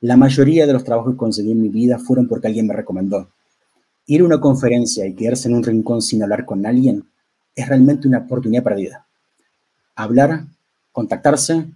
La 0.00 0.16
mayoría 0.16 0.66
de 0.66 0.72
los 0.72 0.84
trabajos 0.84 1.12
que 1.12 1.18
conseguí 1.18 1.52
en 1.52 1.60
mi 1.60 1.68
vida 1.68 1.98
fueron 1.98 2.28
porque 2.28 2.46
alguien 2.46 2.66
me 2.66 2.74
recomendó. 2.74 3.28
Ir 4.06 4.22
a 4.22 4.24
una 4.24 4.40
conferencia 4.40 5.06
y 5.06 5.14
quedarse 5.14 5.48
en 5.48 5.54
un 5.54 5.64
rincón 5.64 6.00
sin 6.00 6.22
hablar 6.22 6.46
con 6.46 6.64
alguien 6.64 7.04
es 7.54 7.68
realmente 7.68 8.08
una 8.08 8.20
oportunidad 8.20 8.62
perdida. 8.62 9.06
Hablar, 9.96 10.46
contactarse, 10.92 11.66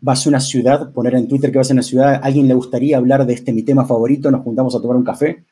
vas 0.00 0.26
a 0.26 0.28
una 0.28 0.40
ciudad, 0.40 0.92
poner 0.92 1.14
en 1.14 1.28
Twitter 1.28 1.50
que 1.50 1.58
vas 1.58 1.70
a 1.70 1.74
una 1.74 1.82
ciudad, 1.82 2.14
a 2.14 2.16
alguien 2.18 2.48
le 2.48 2.54
gustaría 2.54 2.96
hablar 2.96 3.26
de 3.26 3.34
este 3.34 3.52
mi 3.52 3.62
tema 3.62 3.84
favorito, 3.84 4.30
nos 4.30 4.42
juntamos 4.42 4.74
a 4.74 4.80
tomar 4.80 4.96
un 4.96 5.04
café. 5.04 5.44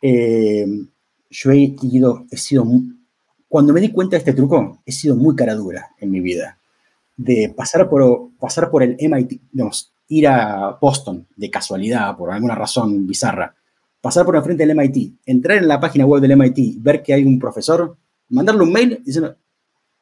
Eh, 0.00 0.66
yo 1.30 1.50
he 1.50 1.74
ido, 1.82 2.26
he 2.30 2.36
sido, 2.36 2.66
cuando 3.48 3.72
me 3.72 3.80
di 3.80 3.90
cuenta 3.90 4.16
de 4.16 4.18
este 4.18 4.32
truco, 4.32 4.80
he 4.84 4.92
sido 4.92 5.16
muy 5.16 5.34
cara 5.36 5.54
dura 5.54 5.90
en 5.98 6.10
mi 6.10 6.20
vida. 6.20 6.58
De 7.16 7.52
pasar 7.56 7.88
por, 7.88 8.30
pasar 8.38 8.70
por 8.70 8.82
el 8.82 8.96
MIT, 8.98 9.40
digamos, 9.52 9.92
ir 10.08 10.28
a 10.28 10.78
Boston 10.80 11.26
de 11.36 11.50
casualidad, 11.50 12.16
por 12.16 12.30
alguna 12.30 12.54
razón 12.54 13.06
bizarra, 13.06 13.54
pasar 14.00 14.24
por 14.24 14.36
enfrente 14.36 14.64
del 14.64 14.76
MIT, 14.76 15.20
entrar 15.26 15.58
en 15.58 15.68
la 15.68 15.80
página 15.80 16.06
web 16.06 16.22
del 16.22 16.36
MIT, 16.36 16.80
ver 16.80 17.02
que 17.02 17.12
hay 17.12 17.24
un 17.24 17.38
profesor, 17.38 17.96
mandarle 18.28 18.62
un 18.62 18.72
mail 18.72 19.02
diciendo, 19.04 19.36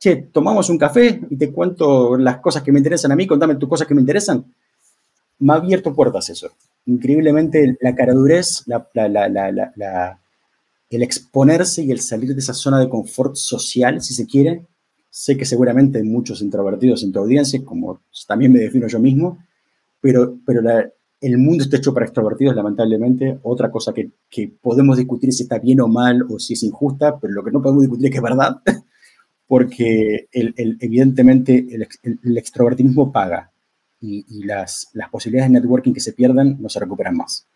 che, 0.06 0.28
tomamos 0.30 0.70
un 0.70 0.78
café 0.78 1.20
y 1.28 1.36
te 1.36 1.50
cuento 1.50 2.16
las 2.16 2.38
cosas 2.38 2.62
que 2.62 2.70
me 2.70 2.78
interesan 2.78 3.10
a 3.10 3.16
mí, 3.16 3.26
contame 3.26 3.56
tus 3.56 3.68
cosas 3.68 3.88
que 3.88 3.94
me 3.94 4.00
interesan. 4.00 4.44
Me 5.40 5.52
ha 5.52 5.56
abierto 5.56 5.92
puertas 5.94 6.30
eso. 6.30 6.50
Increíblemente 6.86 7.76
la 7.80 7.92
caradurez, 7.96 8.62
la, 8.66 10.20
el 10.90 11.02
exponerse 11.02 11.82
y 11.82 11.90
el 11.90 12.00
salir 12.00 12.32
de 12.34 12.40
esa 12.40 12.54
zona 12.54 12.78
de 12.78 12.88
confort 12.88 13.34
social, 13.34 14.00
si 14.00 14.14
se 14.14 14.26
quiere. 14.26 14.64
Sé 15.10 15.36
que 15.36 15.44
seguramente 15.44 15.98
hay 15.98 16.04
muchos 16.04 16.40
introvertidos 16.40 17.02
en 17.02 17.10
tu 17.10 17.18
audiencia, 17.18 17.60
como 17.64 18.00
también 18.28 18.52
me 18.52 18.60
defino 18.60 18.86
yo 18.86 19.00
mismo, 19.00 19.38
pero, 20.00 20.38
pero 20.46 20.60
el 21.20 21.38
mundo 21.38 21.64
está 21.64 21.78
hecho 21.78 21.92
para 21.92 22.06
extrovertidos, 22.06 22.54
lamentablemente. 22.54 23.40
Otra 23.42 23.72
cosa 23.72 23.92
que, 23.92 24.10
que 24.30 24.52
podemos 24.62 24.96
discutir 24.98 25.32
si 25.32 25.42
está 25.42 25.58
bien 25.58 25.80
o 25.80 25.88
mal 25.88 26.24
o 26.30 26.38
si 26.38 26.52
es 26.52 26.62
injusta, 26.62 27.18
pero 27.18 27.32
lo 27.32 27.42
que 27.42 27.50
no 27.50 27.60
podemos 27.60 27.82
discutir 27.82 28.06
es 28.06 28.12
que 28.12 28.18
es 28.18 28.22
verdad. 28.22 28.62
Porque 29.48 30.28
evidentemente 30.32 31.66
el, 31.70 32.36
extrovertinismo 32.38 33.12
paga 33.12 33.50
y, 34.00 34.44
las, 34.44 34.88
posibilidades 35.10 35.52
de 35.52 35.60
networking 35.60 35.92
que 35.92 36.00
se 36.00 36.12
pierden 36.12 36.56
no 36.60 36.68
se 36.68 36.80
recuperan 36.80 37.16
más. 37.16 37.46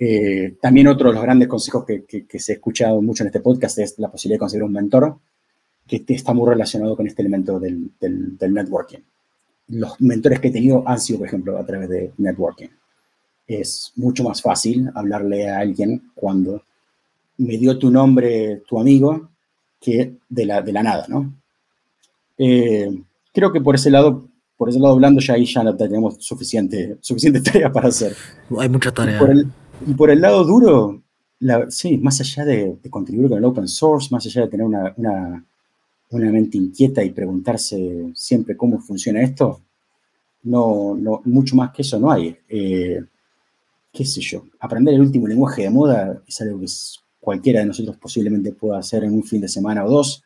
Eh, 0.00 0.56
también 0.60 0.86
otro 0.88 1.08
de 1.08 1.14
los 1.14 1.22
grandes 1.22 1.48
consejos 1.48 1.84
que, 1.84 2.38
se 2.38 2.52
ha 2.52 2.54
escuchado 2.56 3.00
mucho 3.02 3.22
en 3.22 3.28
este 3.28 3.40
podcast 3.40 3.78
es 3.78 3.98
la 3.98 4.10
posibilidad 4.10 4.36
de 4.36 4.40
conseguir 4.40 4.64
un 4.64 4.72
mentor, 4.72 5.18
que 5.86 6.04
está 6.08 6.34
muy 6.34 6.48
relacionado 6.48 6.96
con 6.96 7.06
este 7.06 7.22
elemento 7.22 7.58
del, 7.58 7.90
networking. 8.40 8.98
Los 9.68 10.00
mentores 10.00 10.40
que 10.40 10.48
he 10.48 10.52
tenido 10.52 10.82
han 10.86 11.00
sido, 11.00 11.20
por 11.20 11.28
ejemplo, 11.28 11.58
a 11.58 11.64
través 11.64 11.88
de 11.88 12.12
networking. 12.18 12.68
Es 13.46 13.92
mucho 13.96 14.24
más 14.24 14.42
fácil 14.42 14.90
hablarle 14.94 15.48
a 15.48 15.58
alguien 15.60 16.10
cuando 16.14 16.62
me 17.38 17.56
dio 17.56 17.78
tu 17.78 17.90
nombre 17.90 18.62
tu 18.68 18.78
amigo 18.78 19.30
que 19.80 20.14
de 20.28 20.46
la, 20.46 20.62
de 20.62 20.72
la 20.72 20.82
nada, 20.82 21.06
¿no? 21.08 21.34
Eh, 22.36 23.02
creo 23.32 23.52
que 23.52 23.60
por 23.60 23.74
ese 23.74 23.90
lado, 23.90 24.28
por 24.56 24.68
ese 24.68 24.78
lado 24.78 24.96
blando 24.96 25.20
ya 25.20 25.34
ahí 25.34 25.44
ya 25.44 25.76
tenemos 25.76 26.16
suficiente, 26.18 26.98
suficiente 27.00 27.40
tarea 27.52 27.72
para 27.72 27.88
hacer. 27.88 28.14
Hay 28.58 28.68
mucha 28.68 28.92
tarea. 28.92 29.20
Y 29.86 29.94
por 29.94 30.10
el, 30.10 30.20
lado 30.20 30.44
duro, 30.44 31.02
sí, 31.68 31.98
más 31.98 32.20
allá 32.20 32.44
de, 32.44 32.78
contribuir 32.90 33.28
con 33.28 33.38
el 33.38 33.44
open 33.44 33.68
source, 33.68 34.08
más 34.10 34.26
allá 34.26 34.42
de 34.42 34.48
tener 34.48 34.66
una, 34.66 34.92
una, 34.96 35.44
una, 36.10 36.32
mente 36.32 36.58
inquieta 36.58 37.04
y 37.04 37.10
preguntarse 37.10 38.10
siempre 38.14 38.56
cómo 38.56 38.80
funciona 38.80 39.22
esto, 39.22 39.60
no, 40.42 40.96
no, 40.98 41.22
mucho 41.26 41.54
más 41.54 41.70
que 41.70 41.82
eso 41.82 42.00
no 42.00 42.10
hay. 42.10 42.36
Eh, 42.48 43.00
qué 43.92 44.04
sé 44.04 44.20
yo, 44.20 44.44
aprender 44.58 44.94
el 44.94 45.00
último 45.00 45.28
lenguaje 45.28 45.62
de 45.62 45.70
moda 45.70 46.22
es 46.26 46.40
algo 46.40 46.58
que 46.58 46.64
es 46.64 47.00
cualquiera 47.20 47.60
de 47.60 47.66
nosotros 47.66 47.96
posiblemente 47.96 48.52
pueda 48.52 48.78
hacer 48.78 49.04
en 49.04 49.12
un 49.12 49.24
fin 49.24 49.40
de 49.40 49.48
semana 49.48 49.84
o 49.84 49.90
dos, 49.90 50.22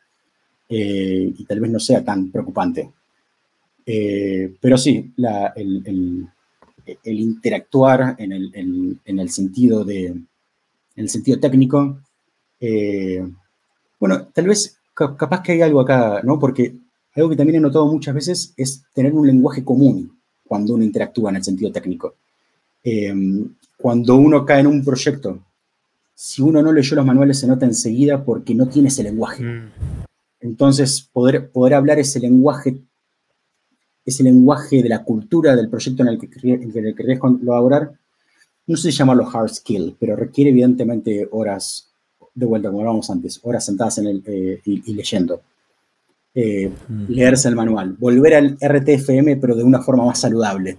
eh, 0.69 1.33
y 1.37 1.45
tal 1.45 1.59
vez 1.59 1.71
no 1.71 1.79
sea 1.79 2.03
tan 2.03 2.31
preocupante. 2.31 2.91
Eh, 3.85 4.55
pero 4.59 4.77
sí, 4.77 5.13
el, 5.55 6.27
interactuar 7.05 8.15
en 8.17 8.31
el, 8.31 9.29
sentido, 9.29 9.83
de, 9.83 10.05
en 10.07 10.27
el 10.95 11.09
sentido 11.09 11.39
técnico, 11.39 11.99
eh, 12.59 13.25
bueno, 13.99 14.27
tal 14.33 14.47
vez 14.47 14.77
capaz 14.93 15.41
que 15.41 15.53
hay 15.53 15.61
algo 15.61 15.81
acá, 15.81 16.21
¿no? 16.23 16.39
Porque 16.39 16.75
algo 17.15 17.29
que 17.29 17.35
también 17.35 17.57
he 17.57 17.61
notado 17.61 17.87
muchas 17.87 18.15
veces 18.15 18.53
es 18.57 18.83
tener 18.93 19.13
un 19.13 19.27
lenguaje 19.27 19.63
común 19.63 20.17
cuando 20.47 20.73
uno 20.73 20.83
interactúa 20.83 21.29
en 21.29 21.37
el 21.37 21.43
sentido 21.43 21.71
técnico. 21.71 22.15
cuando 23.77 24.15
uno 24.15 24.45
cae 24.45 24.61
en 24.61 24.67
un 24.67 24.83
proyecto 24.83 25.39
si 26.15 26.41
uno 26.41 26.61
no 26.61 26.71
leyó 26.71 26.95
los 26.95 27.05
manuales 27.05 27.39
se 27.39 27.47
nota 27.47 27.65
enseguida 27.65 28.23
porque 28.23 28.53
no 28.55 28.67
tiene 28.67 28.89
ese 28.89 29.03
lenguaje. 29.03 29.43
Mm. 29.43 29.71
Entonces, 30.41 31.09
poder, 31.11 31.49
poder 31.49 31.73
hablar 31.73 31.99
ese 31.99 32.19
lenguaje, 32.19 32.77
ese 34.05 34.23
lenguaje 34.23 34.83
de 34.83 34.89
la 34.89 35.03
cultura 35.03 35.55
del 35.55 35.69
proyecto 35.69 36.03
en 36.03 36.09
el 36.09 36.19
que, 36.19 36.29
querés 36.29 37.19
colaborar, 37.19 37.93
no 38.67 38.77
sé 38.77 38.91
si 38.91 38.97
llamarlo 38.97 39.29
hard 39.29 39.49
skill, 39.49 39.95
pero 39.99 40.15
requiere 40.15 40.51
evidentemente 40.51 41.27
horas, 41.31 41.89
de 42.35 42.45
vuelta 42.45 42.69
como 42.69 42.79
hablábamos 42.79 43.09
antes, 43.09 43.39
horas 43.43 43.65
sentadas 43.65 43.97
en 43.99 44.07
el, 44.07 44.23
eh, 44.25 44.61
y, 44.65 44.93
leyendo. 44.93 45.41
Eh, 46.35 46.69
mm. 46.89 47.05
Leerse 47.09 47.47
el 47.47 47.55
manual, 47.55 47.95
volver 47.97 48.35
al 48.35 48.57
RTFM, 48.59 49.37
pero 49.37 49.55
de 49.55 49.63
una 49.63 49.81
forma 49.81 50.05
más 50.05 50.19
saludable. 50.19 50.77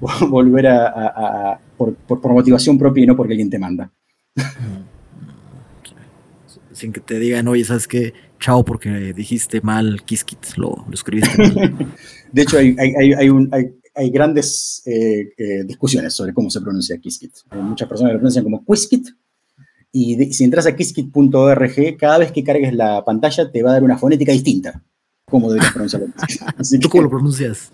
volver 0.28 0.66
a, 0.68 1.58
por, 1.76 1.94
por 1.94 2.32
motivación 2.32 2.78
propia 2.78 3.04
y 3.04 3.06
no 3.06 3.16
porque 3.16 3.32
alguien 3.34 3.50
te 3.50 3.58
manda. 3.58 3.90
Sin 6.72 6.92
que 6.92 7.00
te 7.00 7.18
digan, 7.18 7.48
oye, 7.48 7.64
¿sabes 7.64 7.88
qué? 7.88 8.12
Chao, 8.38 8.64
porque 8.64 9.14
dijiste 9.14 9.62
mal 9.62 10.02
Kiskit, 10.04 10.56
lo, 10.56 10.84
lo 10.86 10.94
escribiste 10.94 11.38
mal. 11.38 11.94
De 12.32 12.42
hecho, 12.42 12.58
hay, 12.58 12.76
hay, 12.78 13.14
hay, 13.14 13.30
hay 13.94 14.10
grandes 14.10 14.82
eh, 14.84 15.32
eh, 15.38 15.64
discusiones 15.64 16.12
sobre 16.12 16.34
cómo 16.34 16.50
se 16.50 16.60
pronuncia 16.60 16.98
Kiskit. 16.98 17.32
Hay 17.48 17.60
muchas 17.60 17.88
personas 17.88 18.12
lo 18.12 18.18
pronuncian 18.18 18.44
como 18.44 18.62
Quiskit. 18.64 19.08
Y 19.90 20.34
si 20.34 20.44
entras 20.44 20.66
a 20.66 20.76
kiskit.org, 20.76 21.96
cada 21.98 22.18
vez 22.18 22.30
que 22.30 22.44
cargues 22.44 22.74
la 22.74 23.02
pantalla 23.02 23.50
te 23.50 23.62
va 23.62 23.70
a 23.70 23.72
dar 23.74 23.82
una 23.82 23.96
fonética 23.96 24.32
distinta. 24.32 24.82
¿Cómo 25.24 25.48
deberías 25.48 25.72
pronunciarlo? 25.72 26.08
¿Tú 26.80 26.90
cómo 26.90 27.04
lo 27.04 27.08
pronuncias? 27.08 27.72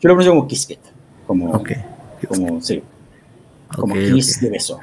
Yo 0.00 0.08
lo 0.08 0.14
pronuncio 0.14 0.32
como 0.32 0.48
Kiskit. 0.48 0.80
Como, 1.26 1.62
como, 2.26 2.62
sí, 2.62 2.82
como 3.76 3.94
kiss 3.94 4.40
de 4.40 4.50
beso. 4.50 4.78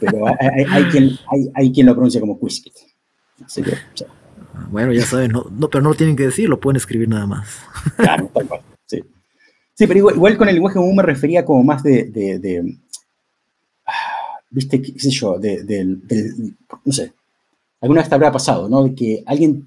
Pero 0.00 0.26
hay, 0.28 0.84
quien, 0.90 1.18
hay, 1.54 1.72
quien 1.72 1.86
lo 1.86 1.94
pronuncia 1.94 2.20
como 2.20 2.38
Quiskit. 2.38 2.74
Así 3.44 3.62
que, 3.62 3.72
Bueno, 4.70 4.92
ya 4.92 5.04
saben, 5.04 5.32
no, 5.32 5.68
pero 5.70 5.82
no 5.82 5.90
lo 5.90 5.94
tienen 5.94 6.16
que 6.16 6.24
decir, 6.24 6.48
lo 6.48 6.60
pueden 6.60 6.76
escribir 6.76 7.08
nada 7.08 7.26
más. 7.26 7.48
Claro, 7.96 8.30
tal 8.32 8.46
cual, 8.46 8.60
sí. 8.86 9.02
Sí, 9.74 9.86
pero 9.86 9.98
igual, 9.98 10.36
con 10.36 10.48
el 10.48 10.54
lenguaje 10.54 10.76
común 10.76 10.96
me 10.96 11.02
refería 11.02 11.44
como 11.44 11.62
más 11.64 11.82
de, 11.82 12.04
de, 12.04 12.78
ah, 13.86 14.38
viste, 14.50 14.80
qué 14.80 14.98
sé 14.98 15.10
yo, 15.10 15.38
de, 15.38 15.64
del, 15.64 16.00
no 16.84 16.92
sé, 16.92 17.12
alguna 17.80 18.00
vez 18.00 18.08
te 18.08 18.14
habrá 18.14 18.30
pasado, 18.30 18.68
¿no? 18.68 18.84
De 18.84 18.94
que 18.94 19.22
alguien, 19.26 19.66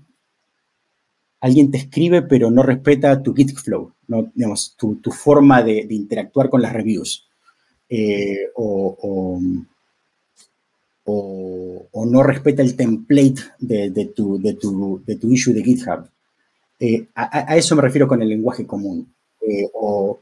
alguien 1.41 1.69
te 1.69 1.77
escribe 1.77 2.21
pero 2.21 2.49
no 2.49 2.63
respeta 2.63 3.21
tu 3.21 3.35
Git 3.35 3.55
flow, 3.57 3.91
¿no? 4.07 4.31
Digamos, 4.33 4.75
tu, 4.77 4.95
tu 4.95 5.11
forma 5.11 5.61
de, 5.61 5.85
interactuar 5.89 6.49
con 6.49 6.61
las 6.61 6.73
reviews. 6.73 7.27
Eh, 7.89 8.49
o, 8.55 8.97
o, 9.01 9.39
no 11.07 12.23
respeta 12.23 12.61
el 12.61 12.75
template 12.75 13.41
de, 13.59 14.11
tu, 14.15 14.39
de, 14.41 14.53
tu, 14.53 15.01
de 15.05 15.15
tu, 15.15 15.31
issue 15.31 15.53
de 15.53 15.63
GitHub. 15.63 16.09
Eh, 16.79 17.07
a, 17.15 17.55
eso 17.55 17.75
me 17.75 17.81
refiero 17.81 18.07
con 18.07 18.21
el 18.21 18.29
lenguaje 18.29 18.65
común. 18.65 19.13
Eh, 19.41 19.67
o, 19.73 20.19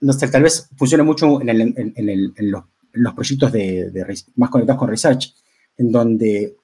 no 0.00 0.12
sé, 0.12 0.28
tal 0.28 0.42
vez 0.42 0.68
funciona 0.76 1.04
mucho 1.04 1.40
en, 1.40 1.50
en, 1.50 2.50
los, 2.50 3.14
proyectos 3.14 3.52
de, 3.52 4.16
más 4.36 4.50
conectados 4.50 4.78
con 4.78 4.88
Research, 4.88 5.34
en 5.76 5.92
donde 5.92 6.56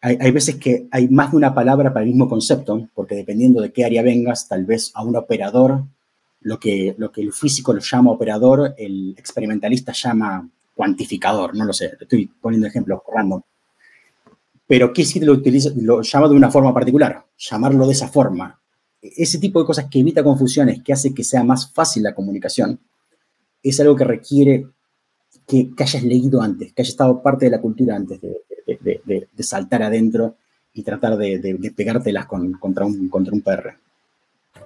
hay, 0.00 0.16
hay, 0.20 0.30
veces 0.30 0.56
que 0.56 0.86
hay 0.90 1.08
más 1.08 1.32
de 1.32 1.38
una 1.38 1.54
palabra 1.54 1.92
para 1.92 2.04
el 2.04 2.10
mismo 2.10 2.28
concepto, 2.28 2.88
porque 2.94 3.16
dependiendo 3.16 3.60
de 3.60 3.72
qué 3.72 3.84
área 3.84 4.02
vengas, 4.02 4.46
tal 4.46 4.64
vez 4.64 4.92
a 4.94 5.02
un 5.02 5.16
operador, 5.16 5.84
lo 6.40 6.60
que, 6.60 6.94
lo 6.96 7.10
que 7.10 7.22
el 7.22 7.32
físico 7.32 7.72
lo 7.72 7.80
llama 7.80 8.12
operador, 8.12 8.74
el 8.78 9.14
experimentalista 9.18 9.92
llama 9.92 10.48
cuantificador, 10.76 11.56
no 11.56 11.64
lo 11.64 11.72
sé, 11.72 11.96
estoy 11.98 12.26
poniendo 12.26 12.68
ejemplos 12.68 13.00
random. 13.12 13.40
Pero 14.68 14.92
¿qué 14.92 15.04
lo, 15.22 15.32
utiliza, 15.32 15.70
lo 15.74 16.02
llama 16.02 16.28
de 16.28 16.34
una 16.34 16.50
forma 16.50 16.74
particular? 16.74 17.24
Llamarlo 17.38 17.86
de 17.86 17.92
esa 17.92 18.08
forma. 18.08 18.60
Ese 19.00 19.38
tipo 19.38 19.60
de 19.60 19.66
cosas 19.66 19.86
que 19.90 20.00
evita 20.00 20.22
confusiones, 20.22 20.82
que 20.82 20.92
hace 20.92 21.14
que 21.14 21.24
sea 21.24 21.42
más 21.44 21.72
fácil 21.72 22.02
la 22.02 22.14
comunicación, 22.14 22.78
es 23.62 23.80
algo 23.80 23.96
que 23.96 24.04
requiere 24.04 24.66
que, 25.46 25.70
hayas 25.78 26.02
leído 26.02 26.42
antes, 26.42 26.72
que 26.72 26.82
hayas 26.82 26.90
estado 26.90 27.22
parte 27.22 27.46
de 27.46 27.52
la 27.52 27.60
cultura 27.60 27.96
antes 27.96 28.20
de, 28.20 29.28
saltar 29.38 29.82
adentro 29.82 30.36
y 30.74 30.82
tratar 30.82 31.16
de, 31.16 31.72
pegártelas 31.74 32.26
contra, 32.26 32.84
un, 32.84 33.08
contra 33.08 33.32
un 33.32 33.40
PR 33.40 33.85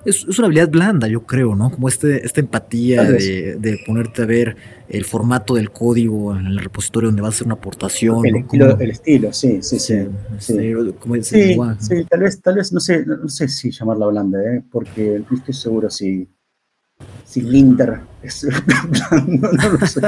es, 0.05 0.38
una 0.38 0.46
habilidad 0.46 0.68
blanda, 0.68 1.07
yo 1.09 1.26
creo, 1.26 1.55
¿no? 1.55 1.70
Como 1.70 1.88
este, 1.88 2.24
esta 2.24 2.40
empatía 2.40 3.05
de, 3.05 3.80
ponerte 3.86 4.22
a 4.22 4.26
ver 4.26 4.57
el 4.88 5.05
formato 5.05 5.55
del 5.55 5.70
código 5.70 6.34
en 6.36 6.46
el 6.46 6.59
repositorio 6.59 7.09
donde 7.09 7.22
vas 7.22 7.34
a 7.34 7.36
hacer 7.36 7.46
una 7.46 7.55
aportación. 7.55 8.24
El, 8.26 8.90
estilo, 8.90 9.32
sí, 9.32 9.62
sí, 9.62 9.78
sí. 9.78 10.07
Sí, 10.38 10.74
tal 12.09 12.20
vez, 12.20 12.40
tal 12.40 12.55
vez, 12.57 12.72
no 12.72 12.80
sé, 12.80 13.05
no, 13.05 13.28
sé 13.28 13.48
si 13.48 13.70
llamarla 13.70 14.07
blanda, 14.07 14.38
¿eh? 14.42 14.62
porque 14.70 15.22
no 15.28 15.36
estoy 15.36 15.55
seguro 15.55 15.90
si, 15.90 16.28
si 17.24 17.42
Linter 17.42 18.01
es 18.22 18.46
blando, 18.90 19.53
no 19.53 19.68
lo 19.70 19.86
sé. 19.86 20.01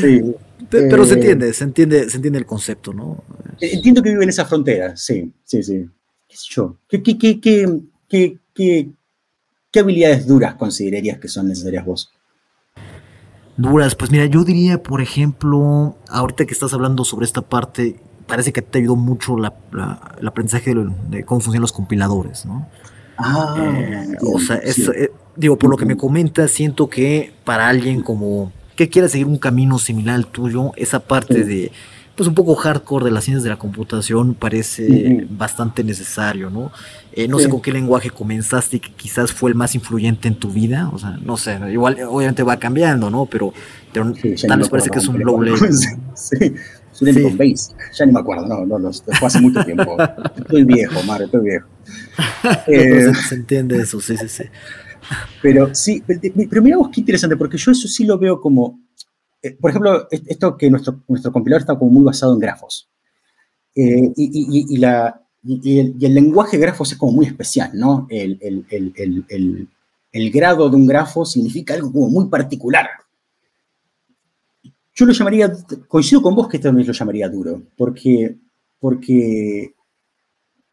Sí. 0.00 0.34
Pero 0.70 1.04
se 1.04 1.14
eh, 1.14 1.16
entiende, 1.16 1.52
se 1.52 1.64
entiende, 1.64 2.10
se 2.10 2.16
entiende 2.16 2.38
el 2.38 2.46
concepto, 2.46 2.92
¿no? 2.92 3.24
Entiendo 3.60 4.02
que 4.02 4.10
vive 4.10 4.24
en 4.24 4.30
esa 4.30 4.44
frontera, 4.44 4.96
sí, 4.96 5.32
sí, 5.44 5.62
sí. 5.62 5.86
¿Qué 6.28 6.36
sé 6.36 6.46
yo? 6.50 6.78
¿Qué, 6.88 7.02
qué, 7.02 7.18
qué, 7.18 7.40
qué, 7.40 7.80
¿qué, 8.08 8.38
habilidades 9.74 10.26
duras 10.26 10.54
considerarías 10.54 11.18
que 11.18 11.28
son 11.28 11.48
necesarias 11.48 11.84
vos? 11.84 12.12
Duras, 13.56 13.94
pues 13.94 14.10
mira, 14.10 14.26
yo 14.26 14.44
diría, 14.44 14.82
por 14.82 15.02
ejemplo, 15.02 15.96
ahorita 16.08 16.46
que 16.46 16.52
estás 16.52 16.72
hablando 16.72 17.04
sobre 17.04 17.26
esta 17.26 17.42
parte, 17.42 18.00
parece 18.26 18.52
que 18.52 18.62
te 18.62 18.78
ayudó 18.78 18.96
mucho 18.96 19.36
el 19.36 20.26
aprendizaje 20.26 20.74
de, 20.74 21.24
cómo 21.24 21.40
funcionan 21.40 21.62
los 21.62 21.72
compiladores, 21.72 22.46
¿no? 22.46 22.66
Ah, 23.18 23.54
eh, 23.58 24.16
o 24.22 24.40
sea, 24.40 24.56
eh, 24.56 25.12
digo, 25.36 25.58
por 25.58 25.70
lo 25.70 25.76
que 25.76 25.84
me 25.84 25.96
comentas, 25.96 26.50
siento 26.50 26.88
que 26.88 27.32
para 27.44 27.68
alguien 27.68 28.02
como 28.02 28.52
que 28.74 28.88
quiera 28.88 29.08
seguir 29.08 29.26
un 29.26 29.38
camino 29.38 29.78
similar 29.78 30.14
al 30.14 30.26
tuyo, 30.26 30.72
esa 30.76 31.00
parte 31.00 31.44
de 31.44 31.70
pues 32.14 32.28
un 32.28 32.34
poco 32.34 32.54
hardcore 32.54 33.06
de 33.06 33.10
las 33.10 33.24
ciencias 33.24 33.42
de 33.42 33.50
la 33.50 33.58
computación 33.58 34.34
parece 34.34 35.26
bastante 35.30 35.82
necesario, 35.82 36.50
¿no? 36.50 36.70
Eh, 37.12 37.26
no 37.28 37.38
sé 37.38 37.48
con 37.48 37.60
qué 37.60 37.72
lenguaje 37.72 38.10
comenzaste 38.10 38.76
y 38.76 38.80
que 38.80 38.92
quizás 38.92 39.32
fue 39.32 39.50
el 39.50 39.54
más 39.56 39.74
influyente 39.74 40.28
en 40.28 40.34
tu 40.34 40.50
vida, 40.50 40.90
o 40.92 40.98
sea, 40.98 41.18
no 41.22 41.36
sé, 41.36 41.58
igual 41.70 41.96
obviamente 42.08 42.42
va 42.42 42.58
cambiando, 42.58 43.10
¿no? 43.10 43.26
Pero, 43.26 43.52
pero 43.92 44.12
tal 44.46 44.58
vez 44.58 44.68
parece 44.68 44.90
que 44.90 44.98
es 44.98 45.08
un 45.08 45.20
low 45.20 45.40
level. 45.40 45.70
Sí, 46.14 47.14
sí. 47.14 47.22
un 47.22 47.38
base, 47.38 47.74
ya 47.94 48.04
ni 48.04 48.12
me 48.12 48.20
acuerdo, 48.20 48.46
no, 48.46 48.66
no, 48.66 48.78
no, 48.78 48.92
fue 48.92 49.26
hace 49.26 49.40
mucho 49.40 49.64
tiempo. 49.64 49.96
estoy 50.36 50.64
viejo, 50.64 51.02
Mario, 51.04 51.26
estoy 51.26 51.40
viejo. 51.40 51.68
Eh, 52.66 53.12
se, 53.28 53.34
entiende 53.34 53.80
eso, 53.80 54.00
sí, 54.00 54.16
sí, 54.16 54.28
sí. 54.28 54.44
Pero 55.40 55.74
sí, 55.74 56.02
pero 56.48 56.62
mira 56.62 56.76
vos 56.76 56.90
qué 56.92 57.00
interesante, 57.00 57.36
porque 57.36 57.56
yo 57.56 57.72
eso 57.72 57.88
sí 57.88 58.04
lo 58.04 58.18
veo 58.18 58.40
como 58.40 58.78
eh, 59.42 59.56
por 59.60 59.70
ejemplo, 59.70 60.08
esto 60.10 60.56
que 60.56 60.70
nuestro, 60.70 61.02
nuestro 61.08 61.32
compilador 61.32 61.62
está 61.62 61.76
como 61.76 61.90
muy 61.90 62.04
basado 62.04 62.32
en 62.32 62.38
grafos. 62.38 62.88
Eh, 63.74 64.12
y, 64.16 64.76
la, 64.76 65.20
el, 65.44 66.14
lenguaje 66.14 66.56
de 66.56 66.62
grafos 66.62 66.92
es 66.92 66.98
como 66.98 67.12
muy 67.12 67.26
especial, 67.26 67.70
¿no? 67.74 68.06
El, 68.08 68.64
grado 70.30 70.70
de 70.70 70.76
un 70.76 70.86
grafo 70.86 71.24
significa 71.24 71.74
algo 71.74 71.90
como 71.90 72.08
muy 72.08 72.28
particular. 72.28 72.88
Yo 74.94 75.06
lo 75.06 75.12
llamaría, 75.12 75.52
coincido 75.88 76.22
con 76.22 76.34
vos 76.34 76.48
que 76.48 76.58
también 76.58 76.86
lo 76.86 76.92
llamaría 76.92 77.28
duro, 77.28 77.62
porque, 77.76 78.36
porque 78.78 79.74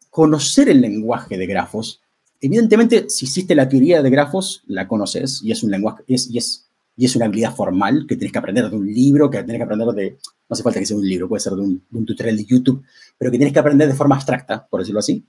conocer 0.09 0.69
el 0.69 0.81
lenguaje 0.81 1.37
de 1.37 1.47
grafos, 1.47 2.01
evidentemente, 2.41 3.09
si 3.09 3.25
hiciste 3.25 3.55
la 3.55 3.69
teoría 3.69 4.03
de 4.03 4.09
grafos, 4.09 4.61
la 4.67 4.87
conoces 4.87 5.41
y 5.41 5.53
es 5.53 5.63
un 5.63 5.71
lenguaje, 5.71 6.03
y 6.05 6.37
es 6.37 6.68
y 6.99 7.05
es 7.05 7.15
una 7.15 7.27
habilidad 7.27 7.55
formal 7.55 8.05
que 8.05 8.17
tenés 8.17 8.33
que 8.33 8.39
aprender 8.39 8.69
de 8.69 8.75
un 8.75 8.85
libro, 8.85 9.29
que 9.29 9.41
tenés 9.41 9.59
que 9.59 9.63
aprender 9.63 9.87
de, 9.95 10.11
no 10.11 10.17
hace 10.49 10.63
falta 10.63 10.81
que 10.81 10.85
sea 10.85 10.97
un 10.97 11.07
libro, 11.07 11.29
puede 11.29 11.39
ser 11.39 11.53
de 11.53 11.61
un, 11.61 12.05
tutorial 12.05 12.35
de 12.35 12.43
YouTube, 12.43 12.83
pero 13.17 13.31
que 13.31 13.37
tienes 13.37 13.53
que 13.53 13.59
aprender 13.59 13.87
de 13.87 13.93
forma 13.93 14.15
abstracta, 14.15 14.67
por 14.67 14.81
decirlo 14.81 14.99
así. 14.99 15.23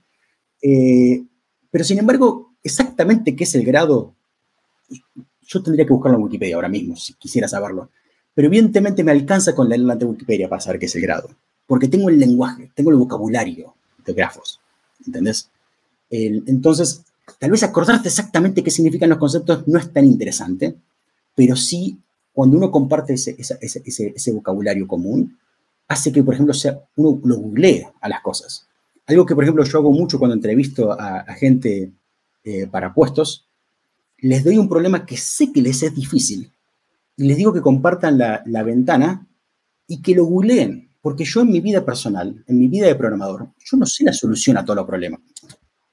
Eh, 0.61 1.23
pero 1.71 1.85
sin 1.85 1.97
embargo, 1.97 2.55
exactamente 2.61 3.37
qué 3.37 3.45
es 3.45 3.55
el 3.55 3.63
grado, 3.63 4.13
yo 5.43 5.63
tendría 5.63 5.85
que 5.85 5.93
buscarlo 5.93 6.17
en 6.17 6.25
Wikipedia 6.25 6.55
ahora 6.55 6.67
mismo, 6.67 6.97
si 6.97 7.13
quisiera 7.13 7.47
saberlo. 7.47 7.89
Pero 8.33 8.49
evidentemente 8.49 9.01
me 9.05 9.11
alcanza 9.11 9.55
con 9.55 9.69
la 9.69 9.95
de 9.95 10.03
Wikipedia 10.03 10.49
para 10.49 10.59
saber 10.59 10.77
qué 10.77 10.87
es 10.87 10.95
el 10.97 11.03
grado. 11.03 11.29
Porque 11.67 11.87
tengo 11.87 12.09
el 12.09 12.19
lenguaje, 12.19 12.69
tengo 12.75 12.91
el 12.91 12.97
vocabulario 12.97 13.75
de 14.05 14.11
grafos. 14.11 14.59
¿Entendés? 15.05 15.49
entonces, 16.09 17.05
tal 17.39 17.51
vez 17.51 17.63
acordarte 17.63 18.09
exactamente 18.09 18.61
qué 18.61 18.71
significan 18.71 19.09
los 19.09 19.17
conceptos 19.17 19.65
no 19.69 19.79
es 19.79 19.93
tan 19.93 20.03
interesante, 20.03 20.75
pero 21.41 21.55
sí, 21.55 21.97
cuando 22.31 22.55
uno 22.55 22.69
comparte 22.69 23.13
ese, 23.13 23.35
ese, 23.35 24.31
vocabulario 24.31 24.87
común, 24.87 25.39
hace 25.87 26.11
que, 26.11 26.21
por 26.21 26.35
ejemplo, 26.35 26.53
sea, 26.53 26.79
uno 26.97 27.19
lo 27.23 27.37
googlee 27.37 27.87
a 27.99 28.07
las 28.07 28.21
cosas. 28.21 28.67
Algo 29.07 29.25
que, 29.25 29.33
por 29.33 29.43
ejemplo, 29.43 29.63
yo 29.63 29.79
hago 29.79 29.91
mucho 29.91 30.19
cuando 30.19 30.35
entrevisto 30.35 30.91
a, 30.91 31.25
gente 31.33 31.93
eh, 32.43 32.67
para 32.67 32.93
puestos, 32.93 33.47
les 34.19 34.43
doy 34.43 34.59
un 34.59 34.69
problema 34.69 35.03
que 35.03 35.17
sé 35.17 35.51
que 35.51 35.63
les 35.63 35.81
es 35.81 35.95
difícil 35.95 36.53
y 37.17 37.23
les 37.23 37.37
digo 37.37 37.51
que 37.51 37.61
compartan 37.61 38.19
la, 38.19 38.43
la 38.45 38.61
ventana 38.61 39.27
y 39.87 40.03
que 40.03 40.13
lo 40.13 40.25
googleen, 40.25 40.91
porque 41.01 41.25
yo 41.25 41.41
en 41.41 41.49
mi 41.49 41.59
vida 41.59 41.83
personal, 41.83 42.43
en 42.45 42.59
mi 42.59 42.67
vida 42.67 42.85
de 42.85 42.93
programador, 42.93 43.49
yo 43.57 43.77
no 43.77 43.87
sé 43.87 44.03
la 44.03 44.13
solución 44.13 44.57
a 44.57 44.63
todos 44.63 44.77
los 44.77 44.85
problemas. 44.85 45.21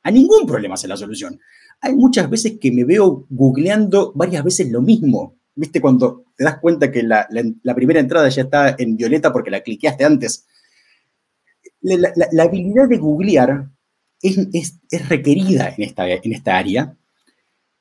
A 0.02 0.10
ningún 0.10 0.46
problema 0.46 0.76
sé 0.76 0.88
la 0.88 0.96
solución 0.98 1.40
hay 1.80 1.94
muchas 1.94 2.28
veces 2.28 2.58
que 2.60 2.72
me 2.72 2.84
veo 2.84 3.26
googleando 3.30 4.12
varias 4.14 4.44
veces 4.44 4.70
lo 4.70 4.82
mismo. 4.82 5.36
¿Viste? 5.58 5.80
Cuando 5.80 6.24
te 6.36 6.44
das 6.44 6.58
cuenta 6.58 6.92
que 6.92 7.02
la, 7.02 7.26
primera 7.74 7.98
entrada 7.98 8.28
ya 8.28 8.42
está 8.42 8.76
en 8.78 8.96
violeta 8.96 9.32
porque 9.32 9.50
la 9.50 9.60
cliqueaste 9.60 10.04
antes. 10.04 10.46
La, 11.80 12.42
habilidad 12.44 12.88
de 12.88 12.98
googlear 12.98 13.68
es, 14.22 14.78
requerida 15.08 15.74
en 15.76 15.82
esta, 15.82 16.08
en 16.08 16.32
esta 16.32 16.56
área, 16.56 16.96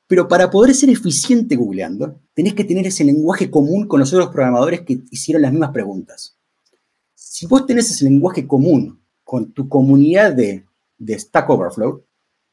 pero 0.08 0.26
para 0.26 0.50
poder 0.50 0.74
ser 0.74 0.90
eficiente 0.90 1.54
googleando, 1.54 2.18
tenés 2.34 2.54
que 2.54 2.64
tener 2.64 2.84
ese 2.84 3.04
lenguaje 3.04 3.48
común 3.48 3.86
con 3.86 4.00
los 4.00 4.12
otros 4.12 4.30
programadores 4.30 4.80
que 4.80 5.00
hicieron 5.12 5.42
las 5.42 5.52
mismas 5.52 5.70
preguntas. 5.70 6.36
Si 7.14 7.46
vos 7.46 7.64
tenés 7.64 7.92
ese 7.92 8.06
lenguaje 8.06 8.44
común 8.44 9.00
con 9.22 9.52
tu 9.52 9.68
comunidad 9.68 10.32
de, 10.32 10.64
de 10.98 11.16
Stack 11.16 11.48
Overflow, 11.48 12.02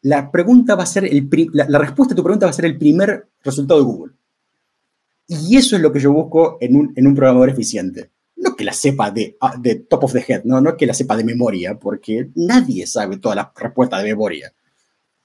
la 0.01 0.29
pregunta 0.29 0.75
va 0.75 0.83
a 0.83 0.85
ser 0.85 1.05
el 1.05 1.27
la, 1.51 1.79
respuesta 1.79 2.13
a 2.13 2.15
tu 2.15 2.21
pregunta 2.21 2.45
va 2.45 2.51
a 2.51 2.53
ser 2.53 2.65
el 2.65 2.77
primer 2.77 3.27
resultado 3.43 3.79
de 3.79 3.85
Google. 3.87 4.13
Y 5.27 5.57
eso 5.57 5.75
es 5.75 5.81
lo 5.81 5.91
que 5.91 5.99
yo 5.99 6.11
busco 6.11 6.57
en 6.61 6.75
un, 6.75 6.93
en 6.95 7.07
un 7.07 7.15
programador 7.15 7.49
eficiente. 7.49 8.11
No 8.35 8.55
que 8.55 8.63
la 8.63 8.73
sepa 8.73 9.11
de, 9.11 9.37
ah, 9.41 9.55
de 9.59 9.75
top 9.75 10.03
of 10.03 10.13
the 10.13 10.23
head, 10.27 10.43
no, 10.43 10.61
no 10.61 10.77
que 10.77 10.85
la 10.85 10.93
sepa 10.93 11.17
de 11.17 11.23
memoria, 11.23 11.79
porque 11.79 12.29
nadie 12.35 12.85
sabe 12.85 13.17
todas 13.17 13.35
las 13.35 13.47
respuestas 13.55 14.03
de 14.03 14.09
memoria. 14.09 14.53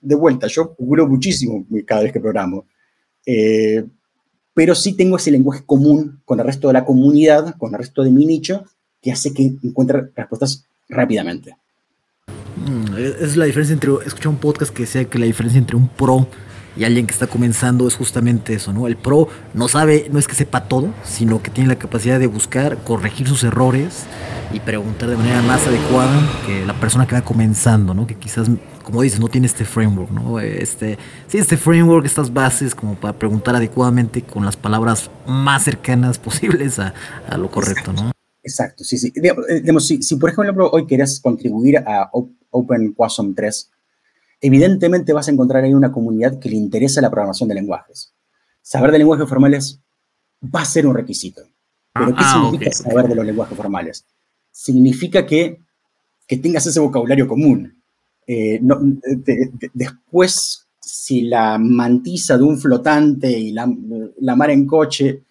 De 0.01 0.15
vuelta, 0.15 0.47
yo 0.47 0.75
googleo 0.79 1.07
muchísimo 1.07 1.67
cada 1.87 2.03
vez 2.03 2.13
que 2.13 2.21
programo. 2.21 2.67
Eh, 3.27 3.85
pero 4.55 4.75
sí 4.75 4.95
tengo 4.95 5.17
ese 5.17 5.31
lenguaje 5.31 5.65
común 5.67 6.21
con 6.25 6.41
el 6.41 6.47
resto 6.47 6.69
de 6.69 6.75
la 6.75 6.85
comunidad, 6.85 7.57
con 7.59 7.73
el 7.73 7.79
resto 7.79 8.03
de 8.03 8.11
mi 8.11 8.27
nicho, 8.27 8.65
que 9.01 9.13
hace 9.13 9.33
que 9.35 9.53
encuentre 9.63 10.11
respuestas 10.15 10.67
rápidamente. 10.89 11.57
Mm, 12.57 12.97
es 12.97 13.37
la 13.37 13.45
diferencia 13.45 13.75
entre, 13.75 13.93
escuché 14.07 14.29
un 14.29 14.37
podcast 14.37 14.73
que 14.73 14.83
decía 14.83 15.05
que 15.05 15.19
la 15.19 15.27
diferencia 15.27 15.59
entre 15.59 15.77
un 15.77 15.89
pro 15.89 16.27
y 16.77 16.85
alguien 16.85 17.07
que 17.07 17.13
está 17.13 17.27
comenzando 17.27 17.89
es 17.89 17.97
justamente 17.97 18.55
eso, 18.55 18.73
¿no? 18.73 18.87
El 18.87 18.97
pro 18.97 19.29
no 19.55 19.69
sabe, 19.69 20.09
no 20.13 20.19
es 20.19 20.27
que 20.27 20.35
sepa 20.35 20.65
todo, 20.65 20.95
sino 21.05 21.43
que 21.43 21.51
tiene 21.51 21.69
la 21.69 21.79
capacidad 21.79 22.19
de 22.19 22.27
buscar, 22.27 22.79
corregir 22.85 23.29
sus 23.29 23.43
errores 23.45 24.05
y 24.53 24.61
preguntar 24.61 25.11
de 25.11 25.17
manera 25.17 25.43
más 25.43 25.67
adecuada 25.67 26.21
que 26.47 26.65
la 26.65 26.79
persona 26.79 27.07
que 27.07 27.15
va 27.15 27.23
comenzando, 27.23 27.95
¿no? 27.95 28.07
Que 28.07 28.15
quizás, 28.15 28.49
como 28.85 29.03
dices, 29.03 29.21
no 29.21 29.29
tiene 29.29 29.47
este 29.47 29.65
framework, 29.65 30.11
¿no? 30.11 30.41
Este, 30.41 30.99
sí, 31.27 31.39
este 31.39 31.57
framework, 31.57 32.07
estas 32.07 32.33
bases 32.33 32.75
como 32.75 32.95
para 32.95 33.19
preguntar 33.19 33.57
adecuadamente 33.57 34.23
con 34.23 34.45
las 34.45 34.57
palabras 34.57 35.11
más 35.27 35.65
cercanas 35.65 36.19
posibles 36.21 36.79
a, 36.79 36.95
lo 37.37 37.51
correcto, 37.51 37.93
¿no? 37.93 38.13
Exacto, 38.43 38.85
sí, 38.85 38.97
sí. 38.97 39.13
Eh, 39.17 39.61
digamos, 39.61 39.87
si, 39.87 40.03
si, 40.03 40.17
por 40.17 40.31
ejemplo 40.31 40.71
hoy 40.71 40.87
querés 40.87 41.21
contribuir 41.21 41.79
a 41.79 42.11
Open 42.51 42.95
3, 43.35 43.71
evidentemente 44.41 45.13
vas 45.13 45.29
a 45.29 45.31
encontrar 45.31 45.65
ahí 45.65 45.75
una 45.75 45.93
comunidad 45.93 46.39
que 46.39 46.49
le 46.49 46.57
interesa 46.57 47.01
la 47.01 47.11
programación 47.11 47.49
de 47.49 47.55
lenguajes. 47.55 48.15
Saber 48.63 48.93
de 48.93 48.99
lenguajes 48.99 49.29
formales 49.29 49.81
va 50.43 50.63
a 50.63 50.65
ser 50.65 50.87
un 50.87 50.95
requisito. 50.95 51.43
Pero 51.93 52.15
¿qué 52.15 52.23
ah, 52.25 52.41
significa 52.41 52.73
saber 52.73 53.09
de 53.09 53.15
los 53.15 53.27
lenguajes 53.27 53.57
formales? 53.57 54.05
Significa 54.51 55.27
que, 55.27 55.61
que 56.27 56.37
tengas 56.37 56.67
ese 56.67 56.81
vocabulario 56.81 57.27
común. 57.27 57.83
Eh, 58.27 58.61
después, 59.75 60.67
si 60.81 61.23
la 61.23 61.59
mantiza 61.59 62.39
de 62.39 62.45
un 62.45 62.59
flotante 62.59 63.31
y 63.31 63.53
la, 63.53 63.73
la 64.21 64.37
mar 64.37 64.51
en 64.51 64.67
coche 64.67 65.25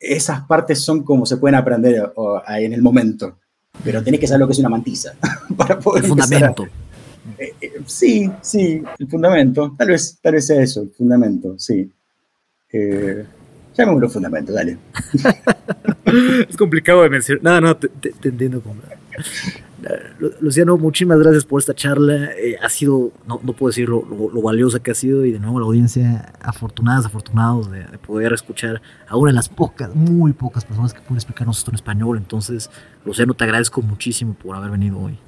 esas 0.00 0.46
partes 0.46 0.82
son 0.82 1.02
como 1.02 1.26
se 1.26 1.36
pueden 1.36 1.56
aprender 1.56 2.10
en 2.48 2.72
el 2.72 2.80
momento, 2.80 3.38
pero 3.84 4.02
tenés 4.02 4.18
que 4.18 4.26
saber 4.26 4.40
lo 4.40 4.46
que 4.46 4.54
es 4.54 4.58
una 4.58 4.70
mantiza 4.70 5.12
para 5.56 5.78
poder... 5.78 6.04
El 6.04 6.08
fundamento. 6.08 6.66
Eh, 7.38 7.54
eh, 7.60 7.72
sí, 7.86 8.30
sí, 8.40 8.82
el 8.98 9.08
fundamento. 9.08 9.74
Tal 9.76 9.88
vez, 9.88 10.18
tal 10.20 10.34
vez 10.34 10.46
sea 10.46 10.62
eso, 10.62 10.82
el 10.82 10.90
fundamento, 10.90 11.58
sí. 11.58 11.90
Eh, 12.72 13.24
llamémoslo 13.76 14.08
fundamento, 14.08 14.52
dale. 14.52 14.78
es 16.48 16.56
complicado 16.56 17.02
de 17.02 17.10
mencionar. 17.10 17.42
No, 17.42 17.68
no, 17.68 17.76
te, 17.76 17.88
te, 17.88 18.28
entiendo. 18.28 18.60
Como... 18.60 18.80
Luciano, 20.40 20.76
muchísimas 20.76 21.18
gracias 21.18 21.44
por 21.44 21.60
esta 21.60 21.74
charla. 21.74 22.30
Eh, 22.36 22.56
ha 22.62 22.68
sido, 22.68 23.12
no, 23.26 23.40
no 23.42 23.52
puedo 23.54 23.70
decir 23.70 23.88
lo, 23.88 24.02
valiosa 24.42 24.80
que 24.80 24.90
ha 24.90 24.94
sido 24.94 25.24
y 25.24 25.32
de 25.32 25.38
nuevo 25.38 25.58
la 25.58 25.66
audiencia, 25.66 26.32
afortunadas, 26.40 27.06
afortunados 27.06 27.70
de, 27.70 27.84
poder 27.98 28.32
escuchar 28.32 28.82
a 29.08 29.16
una 29.16 29.30
de 29.30 29.36
las 29.36 29.48
pocas, 29.48 29.94
muy 29.94 30.32
pocas 30.32 30.64
personas 30.64 30.92
que 30.92 31.00
pueden 31.00 31.16
explicarnos 31.16 31.58
esto 31.58 31.70
en 31.70 31.76
español. 31.76 32.18
Entonces, 32.18 32.70
Luciano, 33.04 33.34
te 33.34 33.44
agradezco 33.44 33.82
muchísimo 33.82 34.34
por 34.34 34.56
haber 34.56 34.70
venido 34.70 34.98
hoy. 34.98 35.18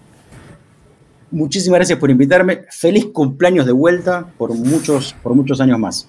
Muchísimas 1.32 1.78
gracias 1.78 1.98
por 1.98 2.10
invitarme. 2.10 2.66
Feliz 2.70 3.06
cumpleaños 3.06 3.66
de 3.66 3.72
vuelta 3.72 4.26
por 4.36 4.54
muchos, 4.54 5.16
por 5.22 5.34
muchos 5.34 5.60
años 5.60 5.78
más. 5.78 6.09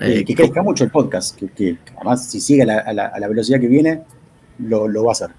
Eh, 0.00 0.18
eh, 0.18 0.24
que 0.24 0.34
crezca 0.34 0.62
mucho 0.62 0.82
el 0.82 0.90
podcast, 0.90 1.38
que, 1.54 1.76
además 1.94 2.28
si 2.28 2.40
sigue 2.40 2.62
a 2.62 2.92
la, 2.92 3.28
velocidad 3.28 3.60
que 3.60 3.68
viene, 3.68 4.02
lo, 4.58 4.88
lo 4.88 5.04
va 5.04 5.10
a 5.10 5.12
hacer. 5.12 5.30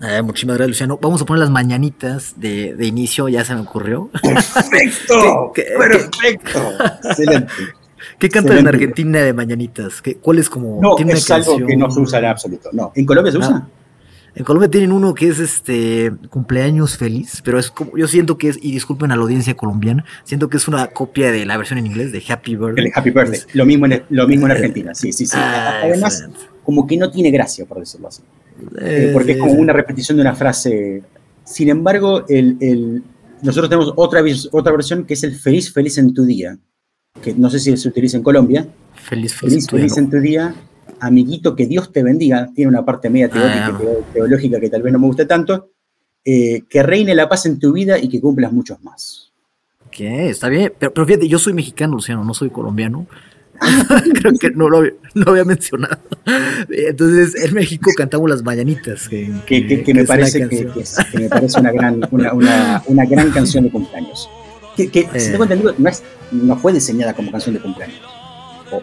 Eh, 0.00 0.22
muchísimas 0.22 0.56
gracias, 0.56 0.68
Luciano. 0.68 0.98
Vamos 1.02 1.22
a 1.22 1.24
poner 1.24 1.40
las 1.40 1.50
mañanitas 1.50 2.34
de, 2.36 2.74
de 2.74 2.86
inicio, 2.86 3.28
ya 3.28 3.44
se 3.44 3.54
me 3.54 3.62
ocurrió. 3.62 4.10
¡Perfecto! 4.22 5.52
¡Perfecto! 5.78 6.60
Excelente. 7.02 7.52
¿Qué 8.18 8.28
cantan 8.28 8.58
en 8.58 8.68
Argentina 8.68 9.20
de 9.20 9.32
mañanitas? 9.32 10.00
¿Qué, 10.00 10.16
¿Cuál 10.16 10.38
es 10.38 10.48
como.? 10.48 10.80
No, 10.80 10.96
es 10.98 11.30
algo 11.30 11.56
que 11.66 11.76
no 11.76 11.90
se 11.90 12.00
usa 12.00 12.18
en 12.20 12.24
absoluto. 12.26 12.70
No. 12.72 12.92
¿En 12.94 13.06
Colombia 13.06 13.32
se 13.32 13.38
usa? 13.38 13.66
En 14.38 14.44
Colombia 14.44 14.70
tienen 14.70 14.92
uno 14.92 15.14
que 15.14 15.26
es 15.26 15.40
este 15.40 16.12
cumpleaños 16.30 16.96
feliz, 16.96 17.42
pero 17.44 17.58
es 17.58 17.72
como, 17.72 17.98
yo 17.98 18.06
siento 18.06 18.38
que 18.38 18.50
es, 18.50 18.58
y 18.62 18.70
disculpen 18.70 19.10
a 19.10 19.16
la 19.16 19.22
audiencia 19.22 19.56
colombiana, 19.56 20.04
siento 20.22 20.48
que 20.48 20.58
es 20.58 20.68
una 20.68 20.86
copia 20.86 21.32
de 21.32 21.44
la 21.44 21.56
versión 21.56 21.80
en 21.80 21.86
inglés 21.86 22.12
de 22.12 22.22
Happy 22.28 22.54
Birthday. 22.54 22.86
El 22.86 22.92
Happy 22.94 23.10
Birthday, 23.10 23.40
lo 23.54 23.66
mismo 23.66 23.86
en, 23.86 24.04
lo 24.08 24.28
mismo 24.28 24.46
en 24.46 24.52
Argentina, 24.52 24.94
sí, 24.94 25.12
sí, 25.12 25.26
sí. 25.26 25.36
Ah, 25.36 25.80
Además, 25.82 26.24
como 26.62 26.86
que 26.86 26.96
no 26.96 27.10
tiene 27.10 27.32
gracia, 27.32 27.66
por 27.66 27.80
decirlo 27.80 28.06
así. 28.06 28.22
Eh, 28.80 29.10
porque 29.12 29.32
es 29.32 29.38
como 29.38 29.54
una 29.54 29.72
repetición 29.72 30.16
de 30.16 30.22
una 30.22 30.36
frase. 30.36 31.02
Sin 31.42 31.68
embargo, 31.68 32.24
el, 32.28 33.02
nosotros 33.42 33.68
tenemos 33.68 33.92
otra, 33.96 34.22
otra 34.52 34.70
versión 34.70 35.04
que 35.04 35.14
es 35.14 35.24
el 35.24 35.34
feliz, 35.34 35.72
feliz 35.72 35.98
en 35.98 36.14
tu 36.14 36.24
día, 36.24 36.56
que 37.20 37.34
no 37.34 37.50
sé 37.50 37.58
si 37.58 37.76
se 37.76 37.88
utiliza 37.88 38.16
en 38.16 38.22
Colombia. 38.22 38.68
Feliz, 38.94 39.34
feliz, 39.34 39.68
feliz, 39.68 39.96
en 39.96 40.10
tu 40.10 40.20
día. 40.20 40.54
Amiguito, 41.00 41.54
que 41.54 41.66
Dios 41.66 41.92
te 41.92 42.02
bendiga. 42.02 42.48
Tiene 42.54 42.68
una 42.68 42.84
parte 42.84 43.10
media 43.10 43.30
ah. 43.32 43.78
teológica 44.12 44.60
que 44.60 44.70
tal 44.70 44.82
vez 44.82 44.92
no 44.92 44.98
me 44.98 45.06
guste 45.06 45.24
tanto. 45.26 45.70
Eh, 46.24 46.62
que 46.68 46.82
reine 46.82 47.14
la 47.14 47.28
paz 47.28 47.46
en 47.46 47.58
tu 47.58 47.72
vida 47.72 47.98
y 47.98 48.08
que 48.08 48.20
cumplas 48.20 48.52
muchos 48.52 48.82
más. 48.82 49.32
¿Qué? 49.90 50.28
Está 50.28 50.48
bien. 50.48 50.72
Pero, 50.78 50.92
pero 50.92 51.06
fíjate, 51.06 51.28
yo 51.28 51.38
soy 51.38 51.54
mexicano, 51.54 51.94
Luciano, 51.94 52.24
no 52.24 52.34
soy 52.34 52.50
colombiano. 52.50 53.06
Creo 54.14 54.32
que 54.38 54.50
no 54.50 54.68
lo, 54.68 54.78
había, 55.26 55.44
mencionado. 55.44 55.98
Entonces, 56.68 57.44
en 57.44 57.54
México 57.54 57.90
cantamos 57.96 58.28
las 58.30 58.42
mañanitas. 58.42 59.08
Que, 59.08 59.28
me, 59.94 60.04
parece 60.04 60.48
que, 60.48 60.68
me 61.14 61.28
parece 61.28 61.60
una 61.60 61.72
gran, 61.72 62.00
una, 62.10 63.04
gran 63.04 63.30
canción 63.30 63.64
de 63.64 63.70
cumpleaños. 63.70 64.28
Que, 64.76 64.84
si 64.86 65.30
tengo 65.30 65.44
eh. 65.44 65.48
entendido, 65.50 65.74
no, 65.76 65.90
no 66.30 66.56
fue 66.56 66.72
diseñada 66.72 67.14
como 67.14 67.32
canción 67.32 67.54
de 67.54 67.60
cumpleaños. 67.60 68.00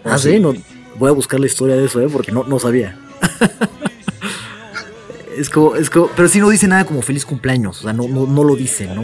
ah, 0.04 0.18
sí, 0.18 0.40
no, 0.40 0.54
voy 0.98 1.10
a 1.10 1.14
buscar 1.14 1.40
la 1.40 1.46
historia 1.46 1.76
de 1.76 1.86
eso, 1.86 2.02
¿eh? 2.02 2.08
porque 2.12 2.32
no, 2.32 2.44
no 2.44 2.60
sabía. 2.60 2.98
es 5.38 5.50
como, 5.50 5.76
es 5.76 5.90
como, 5.90 6.10
pero 6.16 6.28
sí 6.28 6.40
no 6.40 6.50
dice 6.50 6.68
nada 6.68 6.86
como 6.86 7.02
feliz 7.02 7.26
cumpleaños, 7.26 7.80
o 7.80 7.84
sea, 7.84 7.94
no, 7.94 8.08
no, 8.08 8.26
no 8.26 8.44
lo 8.44 8.56
dice, 8.56 8.88
¿no? 8.88 9.04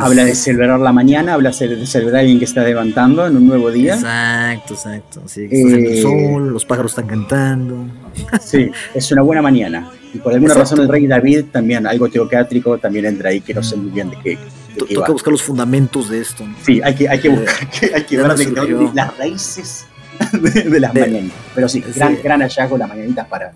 habla 0.00 0.24
de 0.24 0.34
celebrar 0.34 0.78
la 0.80 0.92
mañana, 0.92 1.34
habla 1.34 1.50
de 1.50 1.86
celebrar 1.86 2.16
a 2.16 2.20
alguien 2.20 2.38
que 2.38 2.44
está 2.44 2.62
levantando 2.62 3.26
en 3.26 3.36
un 3.36 3.46
nuevo 3.46 3.70
día. 3.70 3.94
Exacto, 3.94 4.74
exacto. 4.74 5.22
Sí, 5.26 5.48
el 5.50 5.86
eh, 5.86 6.02
sol, 6.02 6.50
los 6.50 6.64
pájaros 6.64 6.92
están 6.92 7.06
cantando. 7.06 7.86
Sí, 8.40 8.70
es 8.94 9.10
una 9.10 9.22
buena 9.22 9.42
mañana. 9.42 9.90
Y 10.12 10.18
por 10.18 10.32
alguna 10.32 10.54
razón 10.54 10.80
el 10.80 10.88
rey 10.88 11.06
David 11.06 11.46
también, 11.50 11.86
algo 11.86 12.08
teocátrico, 12.08 12.78
también 12.78 13.06
entra 13.06 13.30
ahí, 13.30 13.40
que 13.40 13.54
no 13.54 13.62
sé 13.62 13.76
muy 13.76 13.90
bien 13.90 14.10
de 14.10 14.18
qué. 14.22 14.38
Tengo 14.74 15.04
que 15.04 15.12
buscar 15.12 15.32
los 15.32 15.42
fundamentos 15.42 16.08
de 16.08 16.20
esto. 16.20 16.44
Sí, 16.64 16.80
hay 16.82 16.94
que, 16.94 17.08
hay 17.08 17.20
que 17.20 17.28
buscar, 17.28 17.68
hay 17.94 18.04
que 18.04 18.16
ver 18.16 18.34
de, 18.34 18.90
las 18.94 19.16
raíces 19.16 19.86
de, 20.32 20.80
las 20.80 20.94
mañanas. 20.94 21.32
Pero 21.54 21.68
sí, 21.68 21.84
gran, 21.94 22.18
gran 22.22 22.40
hallazgo 22.40 22.78
las 22.78 22.88
mañanitas 22.88 23.26
para, 23.28 23.52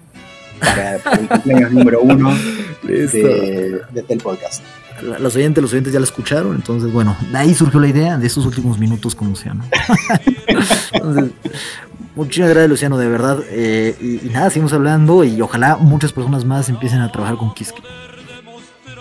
para, 0.61 0.97
el 0.97 1.28
cumpleaños 1.28 1.73
número 1.73 2.01
uno 2.01 2.35
de, 2.82 3.07
de, 3.07 4.03
del 4.03 4.19
podcast 4.19 4.62
los 5.03 5.36
oyentes, 5.36 5.62
los 5.62 5.73
oyentes 5.73 5.93
ya 5.93 6.01
la 6.01 6.05
escucharon, 6.05 6.55
entonces 6.55 6.93
bueno, 6.93 7.16
de 7.31 7.39
ahí 7.39 7.55
surgió 7.55 7.81
la 7.81 7.89
idea 7.89 8.19
de 8.19 8.27
estos 8.27 8.45
últimos 8.47 8.78
minutos 8.78 9.15
con 9.15 9.28
Luciano. 9.28 9.65
entonces, 10.93 11.31
muchas 12.15 12.49
gracias 12.49 12.69
Luciano, 12.69 12.99
de 12.99 13.09
verdad. 13.09 13.39
Eh, 13.51 14.20
y, 14.24 14.28
nada, 14.31 14.51
seguimos 14.51 14.73
hablando 14.73 15.24
y 15.24 15.40
ojalá 15.40 15.77
muchas 15.77 16.12
personas 16.12 16.45
más 16.45 16.69
empiecen 16.69 17.01
a 17.01 17.12
trabajar 17.12 17.36
con 17.36 17.55
Kiski. 17.55 17.82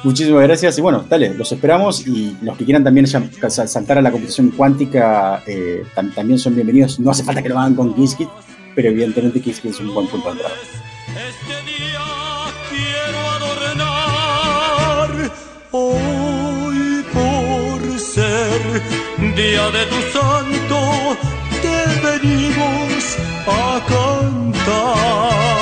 Muchísimas 0.07 0.43
gracias 0.43 0.77
y 0.77 0.81
bueno, 0.81 1.03
dale, 1.09 1.33
los 1.33 1.51
esperamos 1.51 2.07
y 2.07 2.37
los 2.41 2.57
que 2.57 2.63
quieran 2.63 2.81
también 2.81 3.05
saltar 3.07 3.97
a 3.97 4.01
la 4.01 4.09
competición 4.09 4.51
cuántica 4.51 5.43
eh, 5.45 5.83
también 6.15 6.39
son 6.39 6.55
bienvenidos. 6.55 6.97
No 6.97 7.11
hace 7.11 7.25
falta 7.25 7.43
que 7.43 7.49
lo 7.49 7.59
hagan 7.59 7.75
con 7.75 7.93
Kiski, 7.93 8.25
pero 8.73 8.87
evidentemente 8.87 9.41
Kiski 9.41 9.67
es 9.67 9.77
un 9.81 9.93
buen 9.93 10.07
punto 10.07 10.27
de 10.27 10.31
entrada. 10.31 10.55
Este 11.27 11.55
día 11.69 12.05
quiero 12.69 13.19
Hoy 15.71 17.03
por 17.13 17.99
ser 17.99 18.61
día 19.35 19.69
de 19.71 19.85
tu 19.87 20.01
santo 20.13 21.17
te 21.61 21.83
venimos 22.07 23.17
a 23.45 23.81
cantar. 23.89 25.56